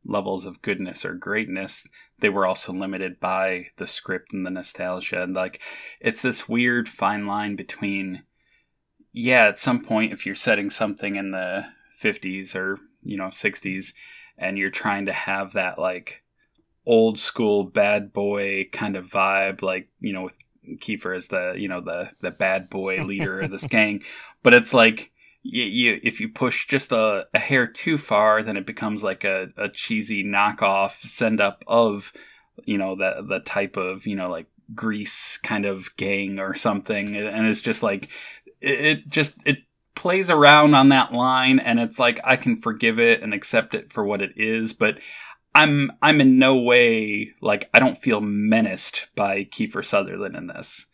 levels 0.05 0.45
of 0.45 0.61
goodness 0.61 1.05
or 1.05 1.13
greatness, 1.13 1.87
they 2.19 2.29
were 2.29 2.45
also 2.45 2.73
limited 2.73 3.19
by 3.19 3.67
the 3.77 3.87
script 3.87 4.33
and 4.33 4.45
the 4.45 4.49
nostalgia. 4.49 5.21
And 5.21 5.35
like, 5.35 5.59
it's 5.99 6.21
this 6.21 6.49
weird 6.49 6.89
fine 6.89 7.27
line 7.27 7.55
between, 7.55 8.23
yeah, 9.11 9.47
at 9.47 9.59
some 9.59 9.83
point, 9.83 10.13
if 10.13 10.25
you're 10.25 10.35
setting 10.35 10.69
something 10.69 11.15
in 11.15 11.31
the 11.31 11.65
50s 12.01 12.55
or 12.55 12.79
you 13.01 13.17
know 13.17 13.27
60s, 13.27 13.93
and 14.37 14.57
you're 14.57 14.69
trying 14.69 15.05
to 15.05 15.13
have 15.13 15.53
that 15.53 15.77
like 15.77 16.23
old 16.85 17.19
school 17.19 17.63
bad 17.63 18.13
boy 18.13 18.67
kind 18.71 18.95
of 18.95 19.05
vibe, 19.05 19.61
like 19.61 19.89
you 19.99 20.13
know, 20.13 20.23
with 20.23 20.35
Kiefer 20.77 21.15
as 21.15 21.27
the 21.27 21.53
you 21.57 21.67
know 21.67 21.81
the 21.81 22.11
the 22.21 22.31
bad 22.31 22.69
boy 22.69 23.03
leader 23.03 23.41
of 23.41 23.51
this 23.51 23.67
gang. 23.67 24.03
But 24.43 24.53
it's 24.53 24.73
like 24.73 25.11
you, 25.43 25.63
you 25.63 25.99
if 26.03 26.19
you 26.19 26.29
push 26.29 26.67
just 26.67 26.91
a, 26.91 27.27
a 27.33 27.39
hair 27.39 27.67
too 27.67 27.97
far, 27.97 28.43
then 28.43 28.57
it 28.57 28.65
becomes 28.65 29.03
like 29.03 29.23
a, 29.23 29.49
a 29.57 29.69
cheesy 29.69 30.23
knockoff 30.23 31.01
send 31.01 31.41
up 31.41 31.63
of 31.67 32.13
you 32.65 32.77
know 32.77 32.95
the 32.95 33.25
the 33.27 33.39
type 33.39 33.77
of 33.77 34.05
you 34.05 34.15
know 34.15 34.29
like 34.29 34.47
Grease 34.75 35.37
kind 35.37 35.65
of 35.65 35.95
gang 35.97 36.39
or 36.39 36.55
something, 36.55 37.15
and 37.15 37.47
it's 37.47 37.61
just 37.61 37.81
like 37.81 38.09
it, 38.61 38.85
it 38.85 39.09
just 39.09 39.37
it 39.45 39.59
plays 39.95 40.29
around 40.29 40.75
on 40.75 40.89
that 40.89 41.11
line 41.11 41.59
and 41.59 41.77
it's 41.77 41.99
like 41.99 42.21
I 42.23 42.37
can 42.37 42.55
forgive 42.55 42.99
it 42.99 43.21
and 43.21 43.33
accept 43.33 43.75
it 43.75 43.91
for 43.91 44.05
what 44.05 44.21
it 44.21 44.31
is, 44.37 44.71
but 44.71 44.97
I'm 45.55 45.91
I'm 46.01 46.21
in 46.21 46.39
no 46.39 46.55
way 46.57 47.33
like 47.41 47.69
I 47.73 47.79
don't 47.79 47.97
feel 47.97 48.21
menaced 48.21 49.09
by 49.15 49.45
Kiefer 49.45 49.83
Sutherland 49.83 50.35
in 50.35 50.47
this 50.47 50.85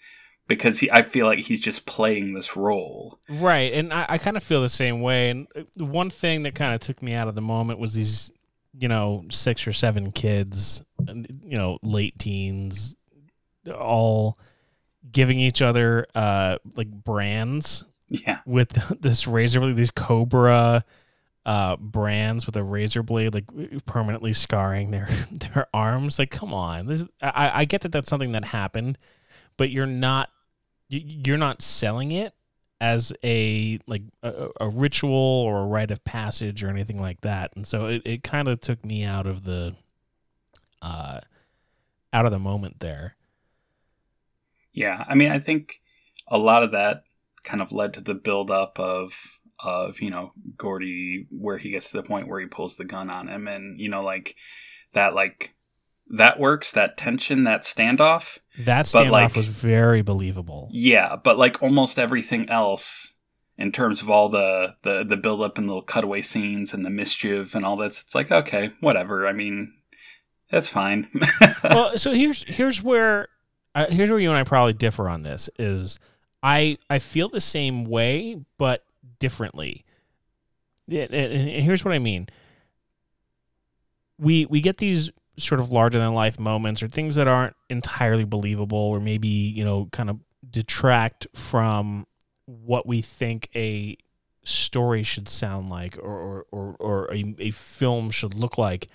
because 0.48 0.80
he 0.80 0.92
I 0.92 1.02
feel 1.04 1.26
like 1.26 1.40
he's 1.40 1.62
just 1.62 1.86
playing 1.86 2.34
this 2.34 2.56
role. 2.56 3.20
Right, 3.30 3.74
and 3.74 3.92
I, 3.94 4.06
I 4.10 4.18
kind 4.18 4.38
of 4.38 4.44
feel 4.44 4.62
the 4.62 4.70
same 4.70 5.02
way. 5.02 5.30
And 5.30 5.48
uh, 5.56 5.86
one 5.86 6.10
thing 6.10 6.44
that 6.44 6.56
kind 6.56 6.74
of 6.74 6.82
took 6.82 7.02
me 7.02 7.14
out 7.14 7.28
of 7.28 7.36
the 7.36 7.42
moment 7.42 7.80
was 7.80 7.94
these, 7.94 8.32
you 8.78 8.88
know, 8.88 9.26
six 9.32 9.66
or 9.68 9.74
seven 9.74 10.12
kids, 10.12 10.84
you 11.08 11.58
know, 11.58 11.80
late 11.82 12.18
teens, 12.20 12.96
all 13.74 14.38
giving 15.12 15.40
each 15.40 15.62
other 15.62 16.08
uh 16.16 16.58
like 16.76 16.90
brands 16.90 17.84
Yeah. 18.10 18.40
with 18.46 18.70
this 19.02 19.28
razor 19.28 19.60
blade, 19.60 19.76
these 19.76 19.92
Cobra 19.92 20.84
uh 21.46 21.76
brands 21.78 22.48
with 22.48 22.56
a 22.58 22.64
razor 22.64 23.04
blade 23.04 23.34
like 23.36 23.46
permanently 23.86 24.34
scarring 24.34 24.90
their 24.90 25.08
their 25.32 25.68
arms 25.76 26.18
like 26.18 26.32
come 26.32 26.56
on 26.56 26.88
this 26.88 27.04
I, 27.22 27.52
I 27.62 27.66
get 27.66 27.82
that 27.82 27.92
that's 27.92 28.10
something 28.10 28.32
that 28.32 28.46
happened 28.46 28.98
but 29.58 29.70
you're 29.70 29.86
not 29.86 30.30
you're 30.88 31.38
not 31.38 31.62
selling 31.62 32.12
it 32.12 32.34
as 32.82 33.14
a 33.24 33.80
like 33.88 34.04
a, 34.22 34.50
a 34.60 34.70
ritual 34.70 35.14
or 35.14 35.62
a 35.62 35.66
rite 35.66 35.92
of 35.92 36.04
passage 36.04 36.64
or 36.64 36.70
anything 36.70 37.00
like 37.00 37.22
that. 37.22 37.52
And 37.56 37.66
so 37.66 37.86
it, 37.88 38.02
it 38.06 38.24
kind 38.24 38.48
of 38.48 38.60
took 38.60 38.84
me 38.86 39.04
out 39.04 39.26
of 39.26 39.44
the 39.44 39.76
uh 40.82 41.22
out 42.14 42.26
of 42.26 42.32
the 42.32 42.40
moment 42.40 42.80
there. 42.80 43.16
Yeah, 44.74 45.06
I 45.08 45.16
mean, 45.16 45.32
I 45.32 45.40
think 45.40 45.82
a 46.28 46.38
lot 46.38 46.64
of 46.64 46.72
that 46.72 47.04
kind 47.44 47.62
of 47.62 47.72
led 47.72 47.94
to 47.94 48.02
the 48.02 48.14
build 48.14 48.52
up 48.52 48.80
of 48.80 49.40
of 49.60 50.02
you 50.02 50.10
know 50.10 50.34
Gordie 50.58 51.28
where 51.30 51.58
he 51.58 51.72
gets 51.72 51.90
to 51.90 51.98
the 51.98 52.04
point 52.04 52.28
where 52.28 52.40
he 52.40 52.48
pulls 52.48 52.76
the 52.76 52.86
gun 52.86 53.10
on 53.10 53.28
him, 53.28 53.48
and 53.48 53.80
you 53.80 53.90
know 53.90 54.04
like 54.04 54.36
that 54.94 55.16
like 55.16 55.56
that 56.10 56.40
works 56.40 56.72
that 56.74 56.98
tension 56.98 57.44
that 57.46 57.64
standoff. 57.64 58.38
That 58.60 58.86
standoff 58.86 59.10
like- 59.12 59.36
was 59.36 59.48
very 59.48 60.02
believable. 60.02 60.70
Yeah, 60.72 61.16
but 61.16 61.38
like 61.38 61.62
almost 61.62 61.98
everything 62.00 62.50
else 62.50 63.14
in 63.58 63.72
terms 63.72 64.02
of 64.02 64.10
all 64.10 64.30
the 64.30 64.76
the 64.84 65.04
the 65.04 65.18
build 65.18 65.42
up 65.42 65.58
and 65.58 65.68
little 65.68 65.82
cutaway 65.82 66.22
scenes 66.22 66.74
and 66.74 66.86
the 66.86 66.90
mischief 66.90 67.56
and 67.56 67.66
all 67.66 67.78
this, 67.78 68.02
it's 68.04 68.16
like 68.16 68.32
okay, 68.32 68.72
whatever. 68.82 69.28
I 69.28 69.34
mean, 69.34 69.74
that's 70.52 70.68
fine. 70.70 71.10
well, 71.64 71.98
so 71.98 72.12
here's 72.14 72.44
here's 72.44 72.84
where 72.84 73.28
uh, 73.74 73.88
here's 73.90 74.10
where 74.10 74.20
you 74.20 74.30
and 74.30 74.38
I 74.38 74.44
probably 74.44 74.74
differ 74.74 75.10
on 75.10 75.24
this 75.24 75.50
is 75.58 76.00
I 76.44 76.78
I 76.90 77.00
feel 77.00 77.30
the 77.30 77.42
same 77.42 77.86
way 77.86 78.40
but 78.58 78.84
differently. 79.20 79.84
And, 80.88 81.14
and- 81.14 81.34
and 81.34 81.64
here's 81.64 81.84
what 81.84 81.94
I 81.94 82.00
mean. 82.00 82.28
We 84.18 84.46
we 84.46 84.62
get 84.62 84.78
these 84.78 85.12
sort 85.38 85.60
of 85.60 85.72
larger 85.72 86.00
than 86.00 86.14
life 86.14 86.40
moments 86.40 86.82
or 86.82 86.88
things 86.88 87.16
that 87.16 87.28
aren't 87.28 87.56
entirely 87.70 88.24
believable 88.24 88.78
or 88.78 89.00
maybe, 89.00 89.28
you 89.28 89.64
know, 89.64 89.90
kind 89.92 90.10
of 90.10 90.20
detract 90.50 91.28
from 91.34 92.06
what 92.46 92.88
we 92.88 93.02
think 93.02 93.50
a 93.56 93.98
story 94.44 95.04
should 95.04 95.28
sound 95.28 95.70
like 95.70 95.98
or 95.98 96.04
or, 96.04 96.46
or, 96.52 96.76
or 96.80 97.14
a, 97.14 97.36
a 97.40 97.52
film 97.52 98.12
should 98.12 98.34
look 98.34 98.58
like. 98.58 98.88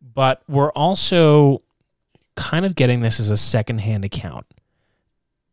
But 0.00 0.42
we're 0.48 0.72
also 0.72 1.62
kind 2.34 2.64
of 2.64 2.74
getting 2.74 3.00
this 3.00 3.20
as 3.20 3.30
a 3.30 3.36
secondhand 3.36 4.04
account. 4.04 4.46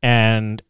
And 0.01 0.61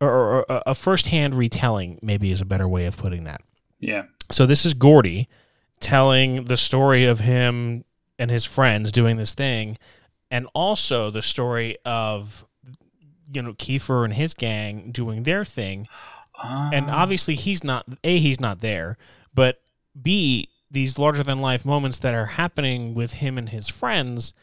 or, 0.00 0.44
a 0.48 0.74
first-hand 0.74 1.34
retelling 1.34 1.98
maybe 2.02 2.30
is 2.30 2.40
a 2.40 2.44
better 2.44 2.68
way 2.68 2.84
of 2.86 2.96
putting 2.96 3.24
that. 3.24 3.40
Yeah, 3.80 4.04
so 4.30 4.46
this 4.46 4.64
is 4.64 4.74
gordie 4.74 5.28
telling 5.80 6.44
the 6.44 6.56
story 6.56 7.04
of 7.04 7.20
him 7.20 7.84
and 8.18 8.30
his 8.30 8.44
friends 8.44 8.92
doing 8.92 9.16
this 9.16 9.34
thing 9.34 9.78
and 10.30 10.46
also 10.54 11.10
the 11.10 11.22
story 11.22 11.76
of 11.84 12.44
you 13.32 13.42
know 13.42 13.52
kiefer 13.54 14.04
and 14.04 14.14
his 14.14 14.34
gang 14.34 14.90
doing 14.92 15.22
their 15.24 15.44
thing. 15.44 15.88
And 16.42 16.86
Um, 16.86 16.90
obviously 16.90 17.34
he's 17.34 17.64
not 17.64 17.86
a 18.04 18.18
he's 18.18 18.40
not 18.40 18.60
there 18.60 18.98
but 19.34 19.60
b 20.00 20.48
these 20.70 20.98
larger 20.98 21.22
than 21.22 21.38
life 21.40 21.64
moments 21.64 21.98
that 21.98 22.12
are 22.14 22.26
happening 22.26 22.94
with 22.94 23.14
him 23.14 23.38
and 23.38 23.48
his 23.48 23.68
friends 23.68 24.34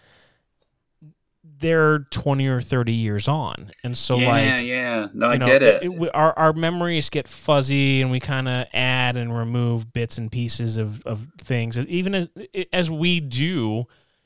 they're 1.63 1.99
20 1.99 2.45
or 2.47 2.59
30 2.59 2.91
years 2.91 3.27
on. 3.29 3.71
And 3.83 3.97
so 3.97 4.17
yeah, 4.17 4.29
like 4.29 4.65
yeah, 4.65 5.07
no, 5.13 5.27
I 5.27 5.37
know, 5.37 5.45
get 5.45 5.63
it. 5.63 5.93
we- 5.93 6.09
our, 6.09 6.37
our 6.37 6.51
memories 6.51 7.09
get 7.09 7.25
fuzzy 7.27 8.01
and 8.01 8.11
we 8.11 8.19
kind 8.19 8.49
of 8.49 8.67
add 8.73 9.15
and 9.15 9.35
remove 9.35 9.93
bits 9.93 10.17
and 10.17 10.29
pieces 10.29 10.77
of, 10.77 11.01
of 11.05 11.27
things. 11.37 11.79
Even 11.79 12.13
as, 12.13 12.27
as 12.73 12.91
we 12.91 13.21
do 13.21 13.85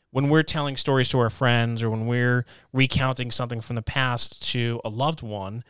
when 0.10 0.30
we're 0.30 0.42
telling 0.42 0.76
stories 0.78 1.10
to 1.10 1.20
our 1.20 1.30
friends 1.30 1.84
or 1.84 1.92
when 1.92 2.08
we're 2.08 2.44
recounting 2.74 3.30
something 3.30 3.62
from 3.62 3.76
the 3.76 3.84
past 3.84 4.42
to 4.52 4.82
a 4.84 4.90
loved 4.90 5.22
one 5.22 5.64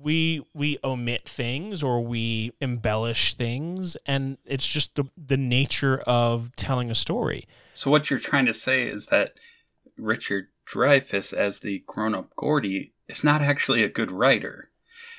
we 0.00 0.46
we 0.54 0.78
omit 0.84 1.28
things 1.28 1.82
or 1.82 2.00
we 2.00 2.52
embellish 2.60 3.34
things. 3.34 3.96
And 4.06 4.38
it's 4.44 4.66
just 4.66 4.94
the 4.94 5.04
the 5.16 5.36
nature 5.36 5.98
of 6.06 6.54
telling 6.54 6.88
a 6.88 6.94
story. 6.94 7.46
So 7.74 7.90
what 7.90 8.08
you're 8.10 8.20
trying 8.20 8.46
to 8.46 8.54
say 8.54 8.84
is 8.84 9.06
that 9.06 9.34
Richard 9.96 10.46
Dreyfuss 10.72 11.32
as 11.32 11.60
the 11.60 11.82
grown-up 11.86 12.34
Gordie 12.36 12.92
is 13.08 13.24
not 13.24 13.42
actually 13.42 13.82
a 13.82 13.88
good 13.88 14.10
writer. 14.12 14.70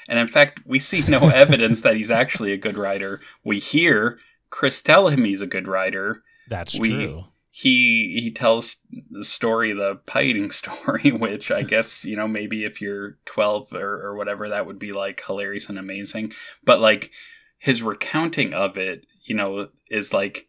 And 0.07 0.19
in 0.19 0.27
fact, 0.27 0.61
we 0.65 0.79
see 0.79 1.01
no 1.01 1.29
evidence 1.33 1.81
that 1.81 1.95
he's 1.95 2.11
actually 2.11 2.51
a 2.51 2.57
good 2.57 2.77
writer. 2.77 3.21
We 3.43 3.59
hear 3.59 4.19
Chris 4.49 4.81
tell 4.81 5.07
him 5.07 5.23
he's 5.23 5.41
a 5.41 5.47
good 5.47 5.67
writer. 5.67 6.23
that's 6.49 6.77
We- 6.79 6.89
true 6.89 7.25
He 7.51 8.19
he 8.21 8.31
tells 8.31 8.77
the 9.11 9.23
story, 9.23 9.73
the 9.73 9.95
pie 10.05 10.47
story, 10.49 11.11
which 11.11 11.51
I 11.51 11.63
guess, 11.63 12.05
you 12.05 12.15
know, 12.15 12.27
maybe 12.27 12.63
if 12.63 12.81
you're 12.81 13.17
12 13.25 13.73
or, 13.73 14.01
or 14.05 14.15
whatever, 14.15 14.49
that 14.49 14.65
would 14.65 14.79
be 14.79 14.91
like 14.91 15.23
hilarious 15.25 15.69
and 15.69 15.79
amazing. 15.79 16.33
But 16.63 16.79
like 16.79 17.11
his 17.57 17.83
recounting 17.83 18.53
of 18.53 18.77
it, 18.77 19.05
you 19.23 19.35
know, 19.35 19.69
is 19.89 20.13
like 20.13 20.47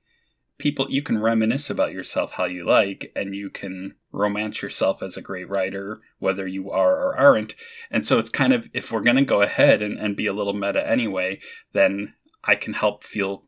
people 0.58 0.86
you 0.90 1.02
can 1.02 1.18
reminisce 1.18 1.70
about 1.70 1.92
yourself 1.92 2.32
how 2.32 2.44
you 2.44 2.64
like 2.66 3.10
and 3.16 3.34
you 3.34 3.48
can 3.50 3.94
romance 4.12 4.62
yourself 4.62 5.02
as 5.02 5.16
a 5.16 5.22
great 5.22 5.48
writer 5.48 5.96
whether 6.18 6.46
you 6.46 6.70
are 6.70 6.96
or 6.96 7.16
aren't. 7.16 7.54
And 7.90 8.04
so 8.04 8.18
it's 8.18 8.30
kind 8.30 8.52
of 8.52 8.68
if 8.72 8.90
we're 8.90 9.00
going 9.00 9.16
to 9.16 9.24
go 9.24 9.42
ahead 9.42 9.82
and, 9.82 9.98
and 9.98 10.16
be 10.16 10.26
a 10.26 10.32
little 10.32 10.54
meta 10.54 10.86
anyway 10.86 11.40
then 11.72 12.14
i 12.44 12.54
can 12.54 12.72
help 12.72 13.04
feel 13.04 13.44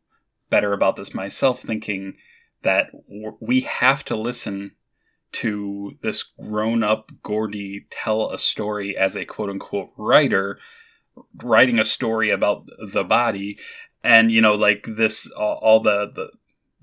better 0.49 0.73
about 0.73 0.95
this 0.95 1.13
myself 1.13 1.61
thinking 1.61 2.15
that 2.61 2.91
w- 3.07 3.37
we 3.39 3.61
have 3.61 4.05
to 4.05 4.15
listen 4.15 4.71
to 5.31 5.93
this 6.01 6.23
grown-up 6.23 7.11
gordie 7.23 7.87
tell 7.89 8.31
a 8.31 8.37
story 8.37 8.95
as 8.95 9.15
a 9.15 9.25
quote-unquote 9.25 9.91
writer 9.97 10.59
writing 11.41 11.79
a 11.79 11.85
story 11.85 12.29
about 12.29 12.65
the 12.91 13.03
body. 13.03 13.57
And 14.03 14.31
you 14.31 14.41
know 14.41 14.55
like 14.55 14.85
this 14.87 15.31
all, 15.31 15.59
all 15.61 15.79
the, 15.79 16.11
the 16.13 16.29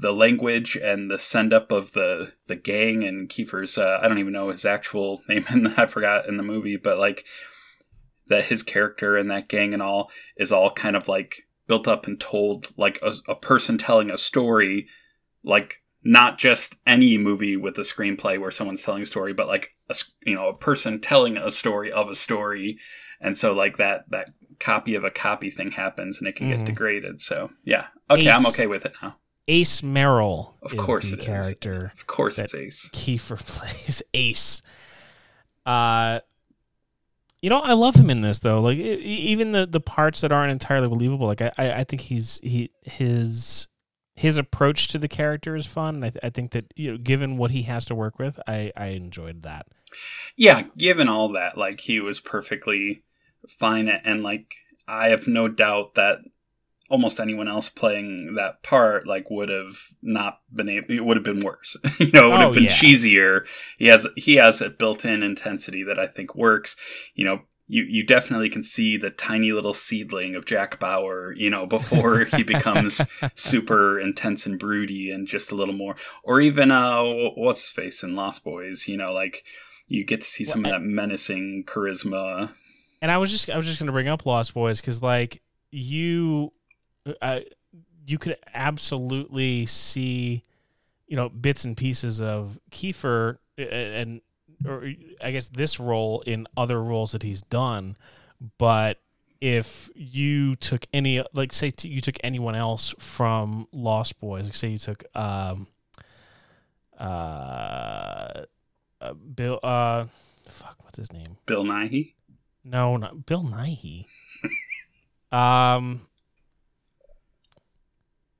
the 0.01 0.13
language 0.13 0.77
and 0.77 1.11
the 1.11 1.19
send 1.19 1.53
up 1.53 1.71
of 1.73 1.93
the 1.93 2.33
the 2.47 2.57
gang 2.57 3.05
and 3.05 3.29
Kiefer's 3.29 3.77
uh, 3.79 3.99
I 4.03 4.09
don't 4.09 4.19
even 4.19 4.33
know 4.33 4.51
his 4.51 4.65
actual 4.65 5.23
name 5.29 5.45
and 5.49 5.69
I 5.77 5.87
forgot 5.87 6.27
in 6.29 6.37
the 6.37 6.43
movie 6.43 6.77
but 6.77 6.99
like 6.99 7.25
that 8.29 8.45
his 8.45 8.63
character 8.63 9.17
and 9.17 9.31
that 9.31 9.49
gang 9.49 9.73
and 9.75 9.83
all 9.83 10.11
is 10.37 10.53
all 10.53 10.71
kind 10.71 10.97
of 10.97 11.09
like 11.09 11.43
built 11.67 11.87
up 11.89 12.07
and 12.07 12.21
told 12.21 12.69
like 12.77 12.99
a, 13.03 13.13
a 13.29 13.35
person 13.35 13.79
telling 13.79 14.11
a 14.11 14.19
story 14.19 14.87
like 15.45 15.77
not 16.03 16.39
just 16.39 16.75
any 16.87 17.19
movie 17.19 17.57
with 17.57 17.77
a 17.79 17.83
screenplay 17.83 18.41
where 18.41 18.51
someone's 18.51 18.83
telling 18.83 19.03
a 19.03 19.07
story 19.07 19.33
but 19.33 19.49
like 19.49 19.75
a 19.89 19.95
you 20.25 20.35
know 20.35 20.49
a 20.49 20.57
person 20.57 21.01
telling 21.01 21.37
a 21.37 21.51
story 21.51 21.93
of 21.93 22.09
a 22.09 22.15
story. 22.15 22.79
And 23.21 23.37
so 23.37 23.53
like 23.53 23.77
that 23.77 24.05
that 24.11 24.31
copy 24.59 24.95
of 24.95 25.05
a 25.05 25.11
copy 25.11 25.51
thing 25.51 25.71
happens 25.73 26.19
and 26.19 26.27
it 26.27 26.37
can 26.37 26.47
Mhm. 26.47 26.57
get 26.57 26.65
degraded. 26.67 27.21
So 27.21 27.51
yeah. 27.65 27.87
Okay 28.09 28.31
i'm 28.31 28.47
okay 28.47 28.67
with 28.67 28.87
it 28.87 28.95
now 29.03 29.17
ace 29.51 29.83
merrill 29.83 30.57
Of 30.63 30.73
is 30.75 30.81
course 30.81 31.11
the 31.11 31.17
it 31.17 31.21
is. 31.21 31.25
character 31.27 31.91
of 31.95 32.07
course 32.07 32.39
it's 32.39 32.55
ace 32.55 32.89
Kiefer 32.93 33.39
plays 33.47 34.03
Ace. 34.15 34.63
Uh, 35.67 36.21
you 37.43 37.49
know, 37.51 37.61
I 37.61 37.73
love 37.73 37.95
him 37.97 38.11
in 38.11 38.21
this 38.21 38.39
though. 38.41 38.61
Like 38.61 38.77
even 38.79 39.53
the 39.53 39.67
the 39.67 39.81
parts 39.81 40.21
that 40.21 40.33
aren't 40.33 40.53
entirely 40.53 40.89
believable. 40.89 41.27
Like 41.27 41.41
I, 41.43 41.51
I, 41.59 41.73
I 41.81 41.85
think 41.85 42.03
he's 42.03 42.39
he 42.43 42.71
his 42.83 43.67
his 44.15 44.37
approach 44.37 44.89
to 44.89 44.99
the 44.99 45.09
character 45.09 45.57
is 45.57 45.65
fun. 45.67 45.97
And 45.97 46.05
I, 46.05 46.11
th- 46.11 46.25
I 46.25 46.29
think 46.31 46.51
that 46.53 46.73
you 46.77 46.93
know, 46.93 46.99
given 46.99 47.39
what 47.39 47.51
he 47.51 47.63
has 47.63 47.85
to 47.87 47.95
work 47.95 48.19
with, 48.19 48.39
I 48.47 48.73
I 48.77 48.89
enjoyed 48.89 49.43
that. 49.43 49.67
yeah 50.37 50.65
given 50.77 51.09
all 51.09 51.31
that 51.33 51.57
like 51.59 51.81
he 51.81 51.99
was 52.01 52.21
perfectly 52.21 53.03
fine 53.49 53.89
and 53.89 54.23
like 54.23 54.55
i 54.87 55.09
have 55.09 55.27
no 55.27 55.49
doubt 55.49 55.95
that 55.95 56.19
almost 56.90 57.18
anyone 57.20 57.48
else 57.48 57.68
playing 57.70 58.35
that 58.37 58.62
part 58.62 59.07
like 59.07 59.31
would 59.31 59.48
have 59.48 59.76
not 60.03 60.40
been 60.53 60.68
able 60.68 60.90
it 60.90 61.05
would 61.05 61.16
have 61.16 61.24
been 61.24 61.40
worse 61.40 61.76
you 61.98 62.11
know 62.12 62.26
it 62.26 62.31
would 62.31 62.35
Oh, 62.35 62.38
have 62.46 62.55
been 62.55 62.64
yeah. 62.64 62.70
cheesier 62.70 63.46
he 63.79 63.87
has 63.87 64.07
he 64.16 64.35
has 64.37 64.61
a 64.61 64.68
built-in 64.68 65.22
intensity 65.22 65.83
that 65.85 65.98
i 65.98 66.07
think 66.07 66.35
works 66.35 66.76
you 67.14 67.24
know 67.24 67.40
you, 67.72 67.85
you 67.85 68.05
definitely 68.05 68.48
can 68.50 68.64
see 68.64 68.96
the 68.96 69.11
tiny 69.11 69.53
little 69.53 69.72
seedling 69.72 70.35
of 70.35 70.44
Jack 70.44 70.81
Bauer, 70.81 71.33
you 71.37 71.48
know, 71.50 71.66
before 71.66 72.24
he 72.24 72.42
becomes 72.57 73.00
super 73.37 74.00
intense 74.00 74.44
and 74.44 74.59
broody 74.59 75.09
and 75.12 75.29
just 75.29 75.53
a 75.53 75.55
little 75.55 75.72
more, 75.72 75.94
or 76.24 76.40
even 76.40 76.72
uh, 76.72 77.00
what's 77.37 77.68
face 77.68 78.03
in 78.03 78.16
Lost 78.16 78.42
Boys, 78.42 78.88
you 78.88 78.96
know, 78.96 79.12
like 79.12 79.44
you 79.87 80.05
get 80.05 80.22
to 80.22 80.26
see 80.26 80.44
some 80.44 80.64
Well, 80.64 80.74
of 80.74 80.81
that 80.83 80.85
menacing 80.85 81.62
charisma. 81.64 82.53
And 83.00 83.09
I 83.12 83.18
was 83.18 83.31
just 83.31 83.48
I 83.48 83.57
was 83.57 83.66
just 83.66 83.79
gonna 83.79 83.92
bring 83.92 84.09
up 84.09 84.26
Lost 84.26 84.53
Boys 84.53 84.81
because 84.81 85.00
like 85.00 85.40
you, 85.70 86.53
uh, 87.21 87.41
you 88.07 88.19
could 88.19 88.37
absolutely 88.55 89.67
see, 89.67 90.43
you 91.07 91.17
know, 91.17 91.29
bits 91.29 91.65
and 91.65 91.77
pieces 91.77 92.21
of 92.21 92.59
Kiefer 92.71 93.39
and 93.57 94.21
or 94.67 94.93
I 95.23 95.31
guess 95.31 95.49
this 95.49 95.81
role 95.81 96.23
in 96.27 96.47
other 96.57 96.83
roles 96.83 97.13
that 97.13 97.23
he's 97.23 97.43
done, 97.43 97.97
but 98.59 98.99
if 99.41 99.89
you 99.95 100.55
took 100.57 100.87
any 100.93 101.25
like 101.33 101.53
say 101.53 101.71
t- 101.71 101.89
you 101.89 102.01
took 102.01 102.17
anyone 102.23 102.55
else 102.55 102.95
from 102.99 103.67
Lost 103.73 104.21
Boys, 104.21 104.45
like 104.45 104.55
say 104.55 104.69
you 104.69 104.79
took 104.79 105.05
um 105.15 105.67
uh, 106.99 108.45
uh 109.01 109.13
Bill 109.35 109.59
uh 109.63 110.07
fuck 110.47 110.77
what's 110.83 110.99
his 110.99 111.13
name 111.13 111.39
Bill 111.47 111.65
Nighy. 111.65 112.13
no, 112.65 112.97
not 112.97 113.25
Bill 113.25 113.45
Nighy. 113.45 114.07
um, 115.33 116.03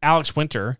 Alex 0.02 0.34
Winter. 0.36 0.78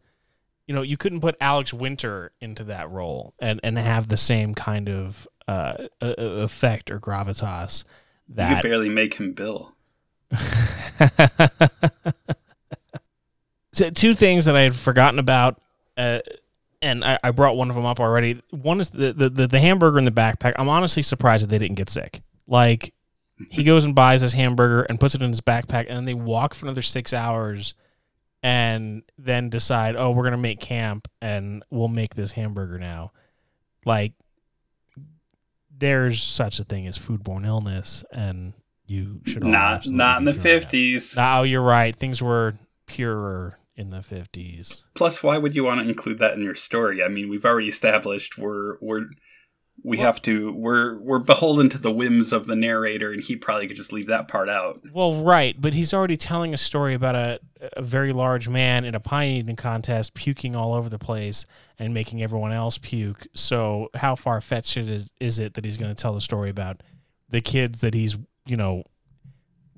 You 0.67 0.75
know, 0.75 0.83
you 0.83 0.97
couldn't 0.97 1.21
put 1.21 1.37
Alex 1.41 1.73
Winter 1.73 2.33
into 2.41 2.63
that 2.65 2.91
role 2.91 3.35
and, 3.41 3.61
and 3.65 3.77
have 3.77 4.07
the 4.09 4.17
same 4.17 4.55
kind 4.55 4.89
of 4.89 5.27
uh, 5.49 5.89
effect 6.01 6.91
or 6.93 7.01
gravitas 7.01 7.85
That 8.29 8.51
You 8.51 8.57
could 8.57 8.69
barely 8.69 8.89
make 8.89 9.15
him 9.15 9.33
Bill. 9.33 9.75
t- 13.75 13.91
two 13.91 14.15
things 14.15 14.45
that 14.45 14.57
I 14.57 14.61
had 14.63 14.75
forgotten 14.75 15.19
about, 15.19 15.61
uh, 15.97 16.21
and 16.83 17.05
I, 17.05 17.19
I 17.23 17.31
brought 17.33 17.57
one 17.57 17.69
of 17.69 17.77
them 17.77 17.85
up 17.85 18.01
already. 18.01 18.41
One 18.51 18.81
is 18.81 18.91
the, 18.91 19.13
the 19.13 19.29
the 19.29 19.47
the 19.47 19.61
hamburger 19.61 19.99
in 19.99 20.05
the 20.05 20.13
backpack. 20.13 20.53
I'm 20.57 20.69
honestly 20.69 21.03
surprised 21.03 21.43
that 21.43 21.49
they 21.49 21.59
didn't 21.59 21.77
get 21.77 21.91
sick. 21.91 22.23
Like 22.47 22.95
he 23.51 23.65
goes 23.65 23.85
and 23.85 23.95
buys 23.95 24.21
this 24.21 24.35
hamburger 24.35 24.83
and 24.83 25.01
puts 25.01 25.15
it 25.15 25.23
in 25.23 25.31
his 25.31 25.41
backpack, 25.41 25.87
and 25.89 25.97
then 25.97 26.05
they 26.05 26.15
walk 26.15 26.55
for 26.55 26.67
another 26.67 26.83
six 26.83 27.13
hours, 27.13 27.75
and 28.43 29.03
then 29.19 29.51
decide, 29.51 29.97
oh, 29.97 30.11
we're 30.11 30.25
gonna 30.25 30.37
make 30.37 30.61
camp 30.61 31.09
and 31.21 31.63
we'll 31.71 31.89
make 31.89 32.15
this 32.15 32.33
hamburger 32.33 32.79
now. 32.79 33.13
Like 33.85 34.13
there's 35.77 36.23
such 36.23 36.61
a 36.61 36.65
thing 36.65 36.87
as 36.87 36.99
foodborne 36.99 37.47
illness, 37.47 38.05
and 38.13 38.53
you 38.87 39.21
should 39.25 39.45
Not 39.45 39.87
not 39.87 40.19
in 40.19 40.25
the 40.25 40.35
fifties. 40.35 41.17
Oh, 41.19 41.43
you're 41.43 41.63
right. 41.63 41.97
Things 41.97 42.23
were 42.23 42.59
purer 42.87 43.59
in 43.77 43.91
the 43.91 43.99
50s. 43.99 44.85
Plus, 44.95 45.23
why 45.23 45.39
would 45.39 45.55
you 45.55 45.65
want 45.65 45.81
to 45.81 45.89
include 45.89 46.19
that 46.19 46.35
in 46.35 46.43
your 46.43 46.55
story? 46.55 47.03
I 47.03 47.09
mean, 47.09 47.31
we've 47.31 47.47
already 47.47 47.69
established 47.69 48.37
we're 48.37 48.77
we're 48.81 49.07
we 49.83 49.97
Well- 49.97 50.07
have 50.07 50.23
to 50.23 50.53
we're 50.53 50.99
we're 50.99 51.19
beholden 51.19 51.69
to 51.71 51.79
the 51.79 51.91
whims 51.91 52.33
of 52.33 52.47
the 52.47 52.57
narrator, 52.57 53.13
and 53.13 53.23
he 53.23 53.37
probably 53.37 53.67
could 53.67 53.77
just 53.77 53.93
leave 53.93 54.09
that 54.09 54.29
part 54.29 54.49
out. 54.49 54.81
Well, 54.93 55.23
right, 55.23 55.59
but 55.59 55.75
he's 55.75 55.95
already 55.95 56.17
telling 56.17 56.53
a 56.53 56.57
story 56.59 56.95
about 56.95 57.15
a, 57.15 57.41
a 57.77 57.83
very 57.83 58.13
large 58.13 58.49
man 58.49 58.85
in 58.85 58.95
a 58.95 59.01
pie 59.01 59.27
eating 59.29 59.57
contest 59.57 60.15
puking 60.15 60.55
all 60.55 60.75
over 60.75 60.89
the 60.89 60.99
place 60.99 61.47
and 61.79 61.95
making 61.95 62.23
everyone 62.23 62.53
else 62.53 62.79
puke. 62.79 63.27
So, 63.35 63.89
how 63.95 64.15
far 64.17 64.41
fetched 64.41 64.77
is, 64.77 65.13
is 65.21 65.39
it 65.39 65.55
that 65.55 65.65
he's 65.65 65.77
going 65.77 65.95
to 65.95 66.01
tell 66.01 66.13
the 66.15 66.21
story 66.21 66.51
about 66.51 66.83
the 67.29 67.41
kids 67.41 67.81
that 67.81 67.95
he's, 67.95 68.19
you 68.47 68.57
know, 68.57 68.83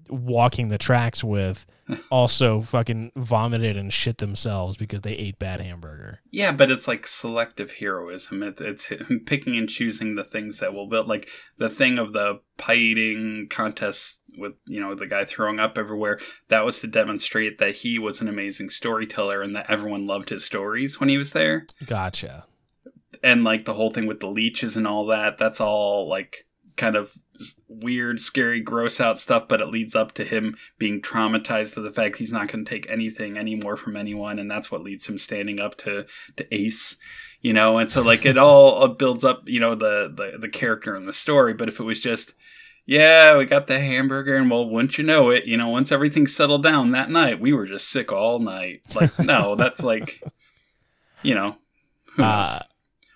walking 0.09 0.69
the 0.69 0.79
tracks 0.79 1.23
with 1.25 1.65
also 2.11 2.61
fucking 2.61 3.13
vomited 3.17 3.77
and 3.77 3.93
shit 3.93 4.19
themselves 4.19 4.77
because 4.77 5.03
they 5.03 5.13
ate 5.13 5.39
bad 5.39 5.61
hamburger? 5.61 6.21
Yeah, 6.31 6.53
but 6.53 6.71
it's 6.71 6.89
like 6.89 7.07
selective 7.07 7.73
heroism. 7.75 8.43
It, 8.43 8.61
it's 8.61 8.93
picking 9.27 9.57
and 9.57 9.69
choosing 9.69 10.15
the 10.15 10.25
things 10.25 10.59
that 10.61 10.75
will 10.75 10.89
build. 10.89 11.09
Like 11.09 11.29
the 11.59 11.71
thing 11.71 11.99
of 11.99 12.13
the 12.13 12.41
pie 12.57 12.75
eating 12.75 13.47
contest 13.51 14.21
with 14.39 14.53
you 14.67 14.81
know 14.81 14.95
the 14.95 15.07
guy 15.07 15.25
throwing 15.25 15.59
up 15.61 15.77
everywhere. 15.77 16.19
That 16.49 16.65
was 16.65 16.81
to 16.81 16.87
demonstrate 16.87 17.59
that 17.59 17.77
he 17.77 17.99
was 17.99 18.21
an 18.21 18.29
amazing 18.29 18.71
storyteller 18.71 19.43
and 19.43 19.55
that 19.57 19.71
everyone 19.71 20.07
loved 20.07 20.31
his 20.31 20.45
stories 20.45 20.99
when 21.01 21.09
he 21.09 21.19
was 21.19 21.33
there. 21.33 21.67
Gotcha. 21.87 22.47
and 23.23 23.45
like 23.45 23.65
the 23.67 23.75
whole 23.75 23.91
thing 23.91 24.07
with 24.07 24.21
the 24.21 24.27
leeches 24.27 24.77
and 24.77 24.87
all 24.87 25.07
that 25.07 25.37
that's 25.39 25.61
all 25.61 26.09
like 26.09 26.47
kind 26.77 26.97
of 26.97 27.13
weird 27.69 28.21
scary 28.21 28.61
gross 28.61 29.01
out 29.01 29.19
stuff 29.19 29.49
but 29.49 29.61
it 29.61 29.67
leads 29.67 29.97
up 29.97 30.13
to 30.13 30.25
him 30.25 30.57
being 30.79 31.01
traumatized 31.01 31.75
to 31.75 31.81
the 31.81 31.93
fact 31.93 32.17
he's 32.17 32.31
not 32.31 32.47
going 32.49 32.65
to 32.65 32.69
take 32.69 32.89
anything 32.89 33.37
anymore 33.37 33.77
from 33.77 33.97
anyone 33.97 34.39
and 34.39 34.51
that's 34.51 34.71
what 34.71 34.83
leads 34.83 35.09
him 35.09 35.19
standing 35.19 35.59
up 35.59 35.77
to 35.77 36.05
to 36.37 36.55
ace 36.55 36.97
you 37.41 37.53
know 37.53 37.79
and 37.79 37.91
so 37.91 38.01
like 38.01 38.25
it 38.25 38.39
all 38.39 38.85
uh, 38.85 38.89
builds 38.89 39.25
up 39.25 39.43
you 39.47 39.59
know 39.59 39.75
the 39.75 40.13
the, 40.15 40.39
the 40.39 40.49
character 40.49 40.95
and 40.95 41.09
the 41.09 41.13
story 41.13 41.53
but 41.53 41.69
if 41.69 41.81
it 41.81 41.85
was 41.85 42.01
just 42.01 42.35
yeah, 42.85 43.37
we 43.37 43.45
got 43.45 43.69
the 43.69 43.79
hamburger, 43.79 44.37
and 44.37 44.51
well, 44.51 44.69
wouldn't 44.69 44.99
you 44.99 45.05
know 45.05 45.31
it, 45.31 45.45
you 45.45 45.57
know, 45.57 45.69
once 45.69 45.93
everything 45.93 46.27
settled 46.27 46.63
down 46.63 46.91
that 46.91 47.11
night, 47.11 47.41
we 47.41 47.53
were 47.53 47.67
just 47.67 47.89
sick 47.89 48.11
all 48.11 48.41
night. 48.41 48.83
Like, 48.95 49.17
no, 49.21 49.55
that's 49.55 49.83
like, 49.83 50.21
you 51.23 51.35
know? 51.35 51.57
Uh, 52.19 52.59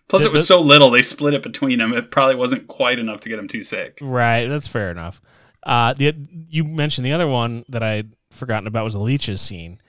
Plus, 0.09 0.25
it 0.25 0.33
was 0.33 0.47
so 0.47 0.61
little 0.61 0.91
they 0.91 1.03
split 1.03 1.35
it 1.35 1.43
between 1.43 1.79
them. 1.81 1.93
It 1.93 2.11
probably 2.11 2.37
wasn't 2.37 2.69
quite 2.69 2.99
enough 2.99 3.21
to 3.21 3.29
get 3.29 3.39
him 3.39 3.49
too 3.49 3.63
sick. 3.63 3.99
Right, 4.01 4.47
that's 4.47 4.69
fair 4.69 4.91
enough. 4.91 5.21
Uh, 5.65 5.95
the 5.95 6.15
you 6.49 6.63
mentioned 6.63 7.05
the 7.05 7.13
other 7.13 7.27
one 7.27 7.65
that 7.69 7.83
I'd 7.83 8.13
forgotten 8.31 8.69
about 8.69 8.85
was 8.85 8.95
the 8.95 9.01
leeches 9.01 9.41
scene, 9.41 9.81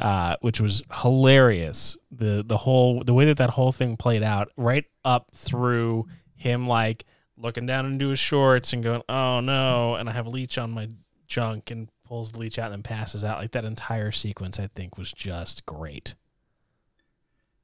uh, 0.00 0.36
which 0.40 0.60
was 0.60 0.82
hilarious. 1.02 1.96
the 2.10 2.42
The 2.44 2.58
whole 2.58 3.04
the 3.04 3.14
way 3.14 3.24
that 3.26 3.36
that 3.36 3.50
whole 3.50 3.70
thing 3.70 3.96
played 3.96 4.24
out, 4.24 4.50
right 4.56 4.84
up 5.04 5.30
through 5.32 6.06
him 6.34 6.66
like 6.66 7.04
looking 7.36 7.66
down 7.66 7.86
into 7.86 8.08
his 8.08 8.18
shorts 8.18 8.72
and 8.72 8.82
going, 8.82 9.02
"Oh 9.08 9.38
no!" 9.38 9.94
and 9.94 10.08
I 10.08 10.12
have 10.12 10.26
a 10.26 10.30
leech 10.30 10.58
on 10.58 10.72
my 10.72 10.88
junk, 11.28 11.70
and 11.70 11.88
pulls 12.04 12.32
the 12.32 12.40
leech 12.40 12.58
out 12.58 12.66
and 12.66 12.74
then 12.74 12.82
passes 12.82 13.22
out. 13.22 13.38
Like 13.38 13.52
that 13.52 13.64
entire 13.64 14.10
sequence, 14.10 14.58
I 14.58 14.66
think 14.66 14.98
was 14.98 15.12
just 15.12 15.64
great. 15.66 16.16